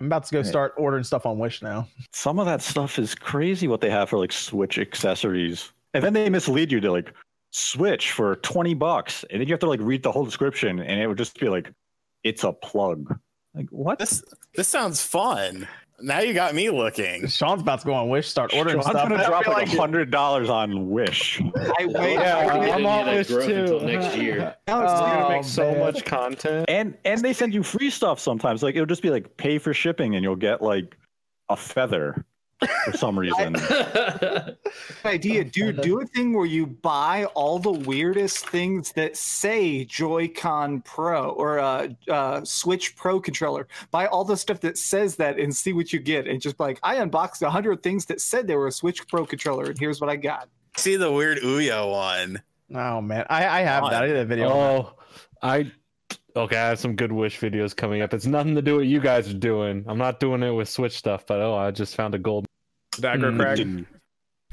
[0.01, 1.87] I'm about to go start ordering stuff on Wish now.
[2.13, 3.69] Some of that stuff is crazy.
[3.69, 7.13] What they have for like Switch accessories, and then they mislead you to like
[7.51, 11.01] Switch for twenty bucks, and then you have to like read the whole description, and
[11.01, 11.71] it would just be like,
[12.25, 13.19] it's a plug.
[13.55, 13.99] Like what?
[13.99, 14.25] This
[14.55, 15.69] this sounds fun.
[16.03, 17.29] Now you got me looking.
[17.29, 18.95] Sean's about to go on Wish, start ordering stuff.
[18.97, 19.09] I'm stuff.
[19.11, 21.41] gonna drop like like- hundred dollars on Wish.
[21.41, 22.15] I wait.
[22.15, 23.39] Yeah, We're I'm on Wish too.
[23.41, 24.57] until next year.
[24.67, 25.79] Now it's You're time gonna Oh, make so man.
[25.81, 26.65] much content.
[26.69, 28.63] and and they send you free stuff sometimes.
[28.63, 30.97] Like it'll just be like pay for shipping, and you'll get like
[31.49, 32.25] a feather
[32.85, 33.57] for some reason.
[35.05, 35.81] idea, dude.
[35.81, 41.59] Do a thing where you buy all the weirdest things that say Joy-Con Pro or
[41.59, 43.69] uh, uh, Switch Pro controller.
[43.91, 46.27] Buy all the stuff that says that and see what you get.
[46.27, 49.07] And just be like, I unboxed a hundred things that said they were a Switch
[49.09, 50.49] Pro controller, and here's what I got.
[50.77, 52.43] See the weird Ouya one.
[52.75, 54.03] Oh man, I, I have that.
[54.03, 54.49] I did a video.
[54.49, 54.85] on that.
[54.87, 54.99] Oh,
[55.43, 55.73] I
[56.37, 56.57] okay.
[56.57, 58.13] I have some good wish videos coming up.
[58.15, 59.85] It's nothing to do what you guys are doing.
[59.89, 62.47] I'm not doing it with Switch stuff, but oh, I just found a gold.
[63.01, 63.39] Dagger Mm.
[63.39, 63.87] Crag.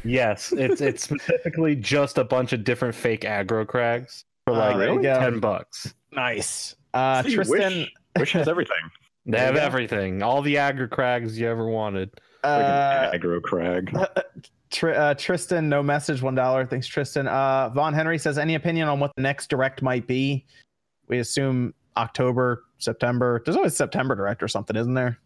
[0.06, 4.94] Yes, it's it's specifically just a bunch of different fake aggro crags for like there
[4.94, 5.20] you go.
[5.20, 5.94] ten bucks.
[6.14, 6.76] Nice.
[6.94, 7.80] Uh, See, Tristan.
[7.80, 8.78] Wish, Wish has everything.
[9.26, 12.10] They have everything, all the aggro crags you ever wanted.
[12.44, 13.94] Uh, Like an aggro crag.
[14.72, 16.66] Tr- uh, Tristan, no message, one dollar.
[16.66, 17.28] Thanks, Tristan.
[17.28, 20.46] Uh, Von Henry says, any opinion on what the next direct might be?
[21.10, 23.42] We assume October, September.
[23.44, 25.18] There's always September direct or something, isn't there?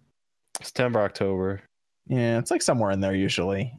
[0.62, 1.62] September, October.
[2.08, 3.74] Yeah, it's like somewhere in there usually.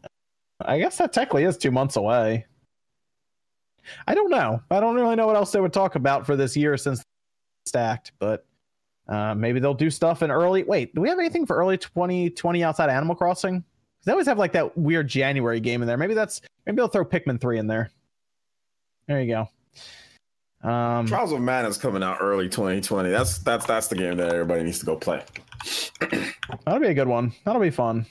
[0.60, 2.47] I guess that technically is two months away.
[4.06, 4.62] I don't know.
[4.70, 7.02] I don't really know what else they would talk about for this year since
[7.66, 8.47] stacked, but
[9.09, 10.62] uh, maybe they'll do stuff in early.
[10.62, 13.62] Wait, do we have anything for early 2020 outside Animal Crossing?
[14.05, 15.97] They always have like that weird January game in there.
[15.97, 17.90] Maybe that's maybe they'll throw Pikmin 3 in there.
[19.06, 19.48] There you go.
[20.65, 23.11] Um, Trials of Mana is coming out early 2020.
[23.11, 25.23] That's that's that's the game that everybody needs to go play.
[26.65, 27.32] That'll be a good one.
[27.45, 28.07] That'll be fun.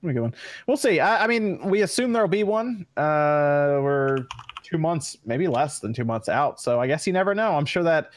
[0.00, 0.34] That'll be a good one.
[0.68, 1.00] We'll see.
[1.00, 2.86] I, I mean, we assume there'll be one.
[2.96, 4.26] Uh, we're
[4.62, 6.60] two months, maybe less than two months out.
[6.60, 7.56] So I guess you never know.
[7.56, 8.12] I'm sure that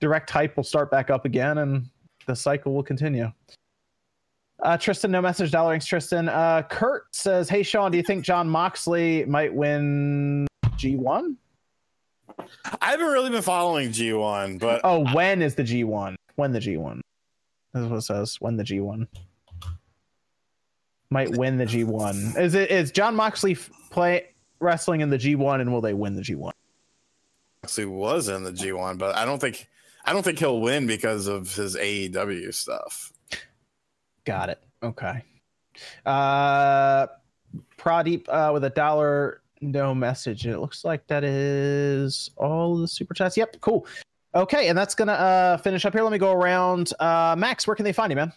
[0.00, 1.86] direct hype will start back up again, and
[2.26, 3.30] the cycle will continue.
[4.62, 5.50] Uh, Tristan, no message.
[5.50, 6.30] Dollar thanks, Tristan.
[6.30, 10.46] Uh, Kurt says, "Hey Sean, do you think Jon Moxley might win
[10.78, 11.36] G1?
[12.80, 16.16] I haven't really been following G1, but Oh, when is the G1?
[16.36, 17.00] When the G1?
[17.72, 18.40] That's what it says.
[18.40, 19.06] When the G1
[21.10, 22.36] might win the G1.
[22.38, 23.56] Is it is Jon Moxley
[23.90, 24.28] play
[24.60, 26.52] wrestling in the G1 and will they win the G1?
[27.62, 29.68] actually was in the G1, but I don't think
[30.04, 33.12] I don't think he'll win because of his AEW stuff.
[34.24, 34.62] Got it.
[34.82, 35.22] Okay.
[36.04, 37.06] Uh
[37.78, 40.46] Pradeep uh with a dollar no message.
[40.46, 43.36] It looks like that is all the super chats.
[43.36, 43.86] Yep, cool.
[44.34, 46.02] Okay, and that's gonna uh finish up here.
[46.02, 46.92] Let me go around.
[46.98, 48.32] Uh Max, where can they find you, man?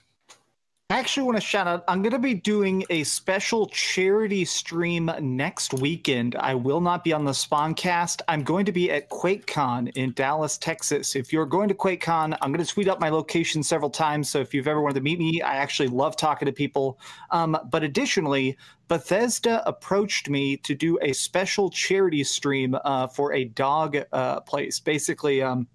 [0.89, 1.83] I actually want to shout out.
[1.89, 6.37] I'm going to be doing a special charity stream next weekend.
[6.37, 8.21] I will not be on the Spawncast.
[8.29, 11.17] I'm going to be at QuakeCon in Dallas, Texas.
[11.17, 14.29] If you're going to QuakeCon, I'm going to tweet up my location several times.
[14.29, 16.97] So if you've ever wanted to meet me, I actually love talking to people.
[17.31, 18.57] Um, but additionally,
[18.87, 24.79] Bethesda approached me to do a special charity stream uh, for a dog uh, place.
[24.79, 25.67] Basically, um,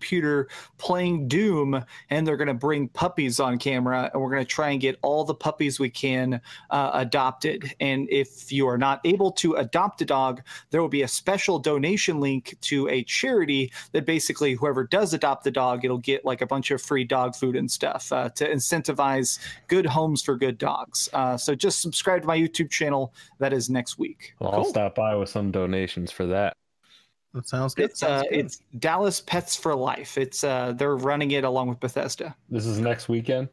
[0.00, 0.48] computer
[0.78, 4.70] playing Doom and they're going to bring puppies on camera and we're going to try
[4.70, 6.40] and get all the puppies we can
[6.70, 7.74] uh, adopted.
[7.80, 11.58] And if you are not able to adopt a dog there will be a special
[11.58, 16.40] donation link to a charity that basically whoever does adopt the dog it'll get like
[16.40, 20.56] a bunch of free dog food and stuff uh, to incentivize good homes for good
[20.56, 21.10] dogs.
[21.12, 23.12] Uh, so just subscribe to my youtube channel.
[23.38, 24.34] That is next week.
[24.38, 26.56] Well, I'll stop by with some donations for that.
[27.34, 27.90] That sounds good.
[27.90, 32.34] it's uh, it's dallas pets for life it's uh, they're running it along with bethesda
[32.48, 33.48] This is next weekend.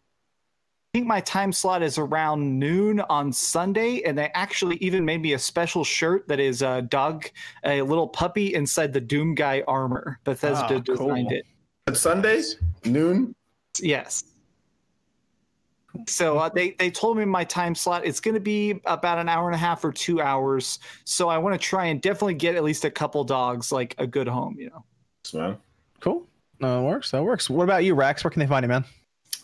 [0.93, 5.21] I think my time slot is around noon on Sunday, and they actually even made
[5.21, 7.25] me a special shirt that is a dog,
[7.65, 10.17] a little puppy inside the Doom Guy armor.
[10.23, 11.09] Bethesda Ah, cool.
[11.09, 11.45] designed it.
[11.87, 12.55] It's Sundays
[12.85, 13.35] noon.
[13.79, 14.23] Yes.
[16.07, 19.29] So uh, they they told me my time slot it's going to be about an
[19.29, 20.79] hour and a half or two hours.
[21.05, 24.05] So I want to try and definitely get at least a couple dogs like a
[24.05, 24.57] good home.
[24.59, 24.85] You know.
[25.33, 25.57] man.
[25.99, 26.27] Cool.
[26.59, 27.11] No, that works.
[27.11, 27.49] That works.
[27.49, 28.23] What about you, Rex?
[28.23, 28.85] Where can they find you, man?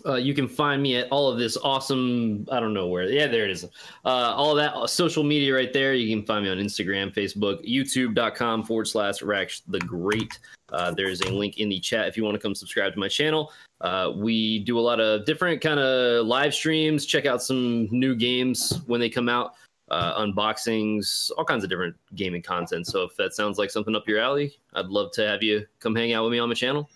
[0.05, 2.45] Uh, you can find me at all of this awesome.
[2.51, 3.03] I don't know where.
[3.03, 3.63] Yeah, there it is.
[3.63, 5.93] Uh, all of that uh, social media right there.
[5.93, 10.39] You can find me on Instagram, Facebook, YouTube.com forward slash Rax the Great.
[10.69, 13.07] Uh, there's a link in the chat if you want to come subscribe to my
[13.07, 13.51] channel.
[13.83, 17.05] Uh, we do a lot of different kind of live streams.
[17.05, 19.53] Check out some new games when they come out.
[19.89, 22.87] Uh, unboxings, all kinds of different gaming content.
[22.87, 25.93] So if that sounds like something up your alley, I'd love to have you come
[25.95, 26.89] hang out with me on my channel.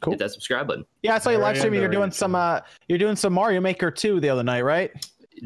[0.00, 0.14] Cool.
[0.14, 0.84] Hit that subscribe button.
[1.02, 1.80] Yeah, I saw you live streaming.
[1.80, 2.34] You're doing some.
[2.34, 4.90] Uh, you're doing some Mario Maker 2 the other night, right?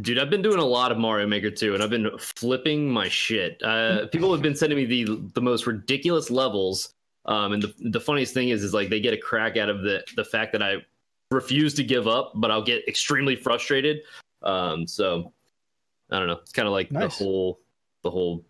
[0.01, 3.09] Dude, I've been doing a lot of Mario Maker 2, and I've been flipping my
[3.09, 3.61] shit.
[3.63, 6.95] Uh, people have been sending me the the most ridiculous levels,
[7.29, 9.83] um, and the the funniest thing is, is like they get a crack out of
[9.83, 10.77] the the fact that I
[11.31, 14.01] refuse to give up, but I'll get extremely frustrated.
[14.43, 15.33] Um, so
[16.11, 16.39] I don't know.
[16.43, 17.19] It's kind of like Nice.
[17.19, 17.61] the whole
[18.03, 18.45] the whole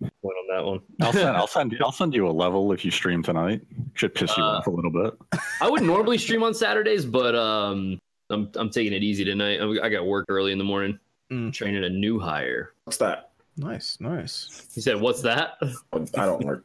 [0.00, 0.80] point on that one.
[1.00, 3.62] I'll send I'll send I'll send you a level if you stream tonight.
[3.94, 5.14] Should piss you Uh, off a little bit.
[5.62, 7.98] I would normally stream on Saturdays, but um,
[8.30, 9.60] I'm I'm taking it easy tonight.
[9.60, 10.98] I I got work early in the morning,
[11.30, 11.52] Mm.
[11.52, 12.72] training a new hire.
[12.84, 13.30] What's that?
[13.56, 14.66] Nice, nice.
[14.74, 15.58] He said, "What's that?"
[15.92, 16.64] I don't work.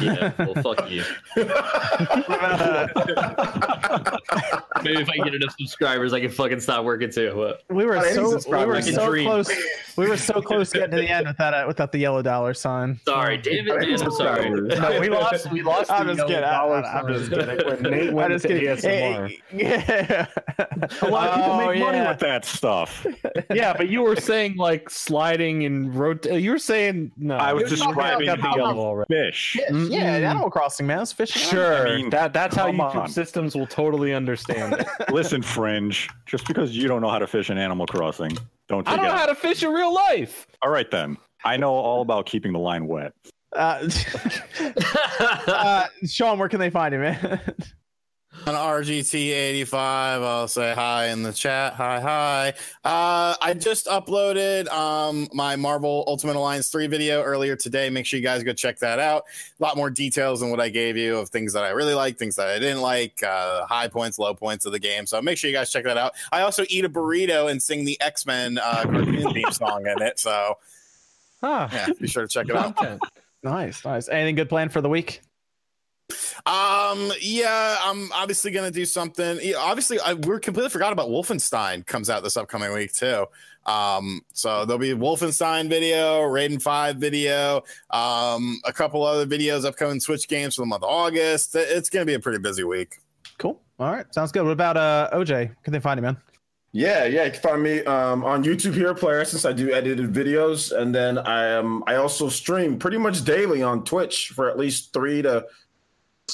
[0.00, 1.02] Yeah, well, fuck you.
[4.82, 7.32] Maybe if I get enough subscribers, I can fucking stop working too.
[7.34, 9.26] But We were Not so we were so Dream.
[9.26, 9.50] close.
[9.96, 13.00] We were so close getting to the end without a, without the yellow dollar sign.
[13.04, 14.02] sorry, damn it, man.
[14.02, 14.50] I'm sorry.
[14.50, 15.50] No, we lost.
[15.50, 15.90] We lost.
[15.90, 16.42] I'm the just kidding.
[16.42, 17.66] yellow I- dollar I'm just sign kidding.
[17.66, 18.68] When Nate I'm went just to kidding.
[18.68, 19.28] ASMR.
[19.28, 20.26] Hey, yeah.
[21.02, 23.04] A lot of people Oh, make money with that stuff.
[23.52, 26.26] yeah, but you were saying like sliding and rot.
[26.26, 27.36] Uh, you were saying no.
[27.36, 29.32] I was you were describing about the how- yellow already.
[29.86, 29.90] Fish.
[29.90, 31.00] Yeah, Animal Crossing, man.
[31.02, 31.42] It's fishing.
[31.42, 33.08] Sure, I mean, that that's how YouTube on.
[33.08, 34.86] systems will totally understand it.
[35.12, 36.08] Listen, Fringe.
[36.26, 38.36] Just because you don't know how to fish in Animal Crossing,
[38.68, 38.92] don't you?
[38.92, 39.08] I don't it.
[39.08, 40.46] know how to fish in real life.
[40.62, 41.16] All right then.
[41.44, 43.12] I know all about keeping the line wet.
[43.54, 43.88] Uh,
[45.46, 47.40] uh, Sean, where can they find you, man?
[48.46, 51.74] On RGT85, I'll say hi in the chat.
[51.74, 52.48] Hi, hi.
[52.82, 57.90] Uh, I just uploaded um, my Marvel Ultimate Alliance 3 video earlier today.
[57.90, 59.24] Make sure you guys go check that out.
[59.58, 62.16] A lot more details than what I gave you of things that I really like,
[62.16, 65.04] things that I didn't like, uh, high points, low points of the game.
[65.04, 66.14] So make sure you guys check that out.
[66.32, 70.18] I also eat a burrito and sing the X Men uh, theme song in it.
[70.18, 70.56] So
[71.42, 71.68] Huh.
[71.70, 72.76] yeah, be sure to check it out.
[73.42, 74.08] Nice, nice.
[74.08, 75.20] Anything good planned for the week?
[76.88, 79.38] Um, yeah, I'm obviously gonna do something.
[79.42, 83.26] Yeah, obviously, I we're completely forgot about Wolfenstein comes out this upcoming week too.
[83.66, 90.00] Um, so there'll be Wolfenstein video, Raiden Five video, um, a couple other videos, upcoming
[90.00, 91.54] Switch games for the month of August.
[91.54, 92.98] It's gonna be a pretty busy week.
[93.38, 93.60] Cool.
[93.78, 94.44] All right, sounds good.
[94.44, 95.54] What about uh OJ?
[95.62, 96.16] Can they find you, man?
[96.72, 100.12] Yeah, yeah, you can find me um, on YouTube here, Player Essence I do edited
[100.12, 104.58] videos, and then I um, I also stream pretty much daily on Twitch for at
[104.58, 105.46] least three to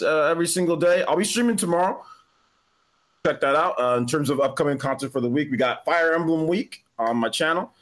[0.03, 1.05] uh, every single day.
[1.05, 2.05] I'll be streaming tomorrow.
[3.27, 3.81] Check that out.
[3.81, 7.17] Uh, in terms of upcoming content for the week, we got Fire Emblem Week on
[7.17, 7.73] my channel.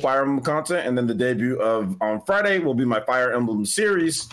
[0.00, 3.64] Fire Emblem content, and then the debut of on Friday will be my Fire Emblem
[3.64, 4.28] series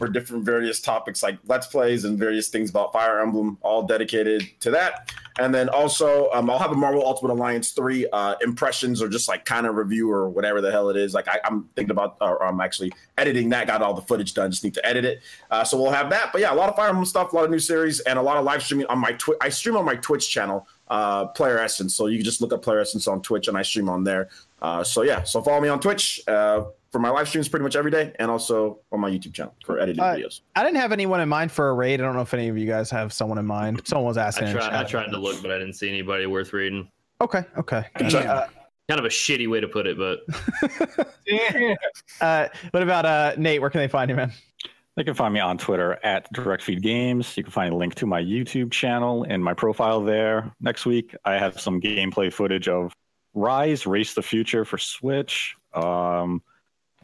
[0.00, 4.48] for different various topics like Let's Plays and various things about Fire Emblem, all dedicated
[4.60, 5.12] to that.
[5.38, 9.28] And then also, um, I'll have a Marvel Ultimate Alliance 3 uh, impressions or just
[9.28, 11.12] like kind of review or whatever the hell it is.
[11.12, 14.50] Like, I, I'm thinking about, or I'm actually editing that, got all the footage done,
[14.50, 15.20] just need to edit it.
[15.50, 16.30] Uh, so we'll have that.
[16.32, 18.22] But yeah, a lot of Fire Emblem stuff, a lot of new series, and a
[18.22, 19.36] lot of live streaming on my Twitch.
[19.42, 21.94] I stream on my Twitch channel, uh, Player Essence.
[21.94, 24.30] So you can just look up Player Essence on Twitch and I stream on there.
[24.62, 27.76] Uh, so yeah, so follow me on Twitch uh, for my live streams pretty much
[27.76, 30.40] every day and also on my YouTube channel for edited Uh, videos.
[30.56, 32.00] I didn't have anyone in mind for a raid.
[32.00, 33.82] I don't know if any of you guys have someone in mind.
[33.86, 34.48] Someone was asking.
[34.48, 36.90] I in tried, I tried to look, but I didn't see anybody worth reading.
[37.20, 37.84] Okay, okay.
[37.96, 38.26] Good job.
[38.26, 38.46] Uh,
[38.88, 40.18] Kind of a shitty way to put it, but
[42.20, 43.60] uh, what about uh, Nate?
[43.60, 44.32] Where can they find you, man?
[44.96, 47.36] They can find me on Twitter at DirectFeed Games.
[47.36, 50.50] You can find a link to my YouTube channel and my profile there.
[50.60, 52.92] Next week, I have some gameplay footage of
[53.32, 56.42] Rise Race the Future for Switch, um,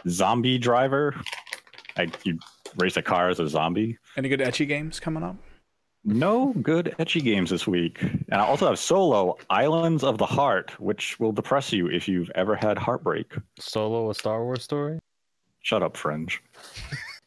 [0.09, 1.15] Zombie Driver.
[1.97, 2.39] I, you
[2.77, 3.99] race a car as a zombie.
[4.17, 5.37] Any good etchy games coming up?
[6.05, 8.01] No good etchy games this week.
[8.03, 12.31] And I also have Solo Islands of the Heart, which will depress you if you've
[12.35, 13.35] ever had heartbreak.
[13.59, 14.99] Solo, a Star Wars story.
[15.63, 16.41] Shut up, Fringe.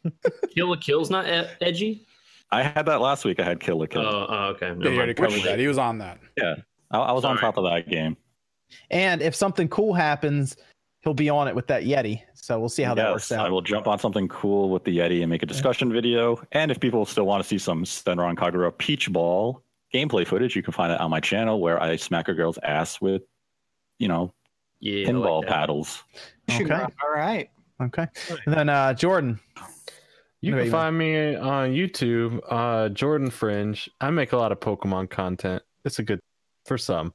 [0.55, 2.05] Kill la Kill's not e- edgy.
[2.51, 3.39] I had that last week.
[3.39, 4.01] I had Kill la Oh, Kill.
[4.01, 4.67] oh, oh okay.
[4.67, 5.33] Yeah, Never you already mind.
[5.33, 5.59] covered that.
[5.59, 6.19] He was on that.
[6.41, 7.39] I, I was on Sorry.
[7.39, 8.15] top of that game.
[8.91, 10.55] And if something cool happens,
[11.01, 12.21] he'll be on it with that Yeti.
[12.33, 13.37] So we'll see how that works out.
[13.39, 16.41] Yes, I will jump on something cool with the Yeti and make a discussion video.
[16.51, 19.61] And if people still want to see some Senran Kagura Peach Ball
[19.93, 22.99] gameplay footage, you can find it on my channel where I smack a girl's ass
[23.01, 23.23] with,
[23.97, 24.33] you know,
[24.79, 26.03] Yeah, pinball like paddles.
[26.49, 26.73] Okay.
[26.73, 27.49] All right.
[27.81, 28.07] Okay.
[28.45, 29.39] And then uh, Jordan.
[30.41, 33.89] You can find me on YouTube, uh, Jordan Fringe.
[33.99, 35.61] I make a lot of Pokemon content.
[35.83, 36.21] It's a good
[36.65, 37.13] for some.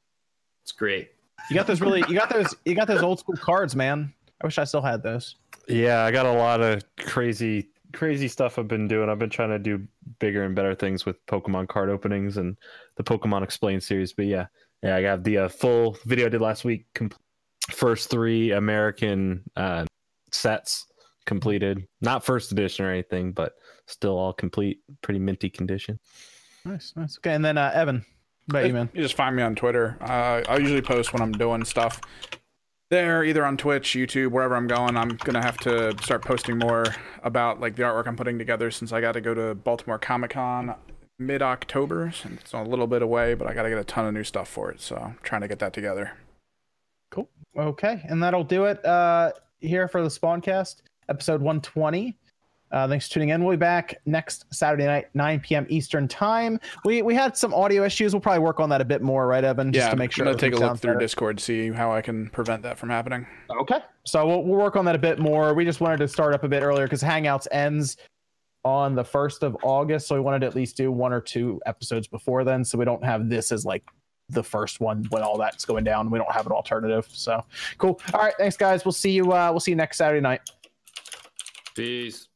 [0.62, 1.13] It's great.
[1.50, 4.12] You got those really you got those you got those old school cards, man.
[4.42, 5.36] I wish I still had those.
[5.68, 9.08] Yeah, I got a lot of crazy, crazy stuff I've been doing.
[9.08, 9.86] I've been trying to do
[10.18, 12.56] bigger and better things with Pokemon card openings and
[12.96, 14.12] the Pokemon Explained series.
[14.12, 14.46] But yeah,
[14.82, 16.86] yeah, I got the uh, full video I did last week.
[16.94, 17.10] Com-
[17.70, 19.86] first three American uh,
[20.30, 20.86] sets
[21.24, 21.86] completed.
[22.00, 23.54] Not first edition or anything, but
[23.86, 24.80] still all complete.
[25.02, 25.98] Pretty minty condition.
[26.64, 27.18] Nice, nice.
[27.18, 28.04] Okay, and then uh, Evan.
[28.52, 28.90] You, man?
[28.92, 29.96] You just find me on Twitter.
[30.00, 32.00] Uh, I usually post when I'm doing stuff
[32.90, 34.96] there, either on Twitch, YouTube, wherever I'm going.
[34.96, 36.84] I'm gonna have to start posting more
[37.22, 40.32] about like the artwork I'm putting together since I got to go to Baltimore Comic
[40.32, 40.74] Con
[41.18, 42.12] mid October.
[42.24, 44.24] and It's a little bit away, but I got to get a ton of new
[44.24, 44.80] stuff for it.
[44.80, 46.12] So I'm trying to get that together.
[47.10, 47.28] Cool.
[47.56, 52.18] Okay, and that'll do it uh, here for the Spawncast, episode 120.
[52.74, 53.44] Uh, thanks for tuning in.
[53.44, 55.64] We'll be back next Saturday night, 9 p.m.
[55.68, 56.58] Eastern time.
[56.84, 58.12] We we had some audio issues.
[58.12, 59.72] We'll probably work on that a bit more, right, Evan?
[59.72, 60.24] Just yeah, to make sure.
[60.26, 60.98] I'm gonna take a everything look through better.
[60.98, 63.28] Discord, see how I can prevent that from happening.
[63.60, 63.78] Okay.
[64.02, 65.54] So we'll, we'll work on that a bit more.
[65.54, 67.96] We just wanted to start up a bit earlier because Hangouts ends
[68.64, 70.08] on the 1st of August.
[70.08, 72.64] So we wanted to at least do one or two episodes before then.
[72.64, 73.84] So we don't have this as like
[74.30, 76.10] the first one when all that's going down.
[76.10, 77.06] We don't have an alternative.
[77.12, 77.44] So
[77.78, 78.00] cool.
[78.12, 78.34] All right.
[78.36, 78.84] Thanks, guys.
[78.84, 79.32] We'll see you.
[79.32, 80.40] Uh, we'll see you next Saturday night.
[81.76, 82.26] Peace.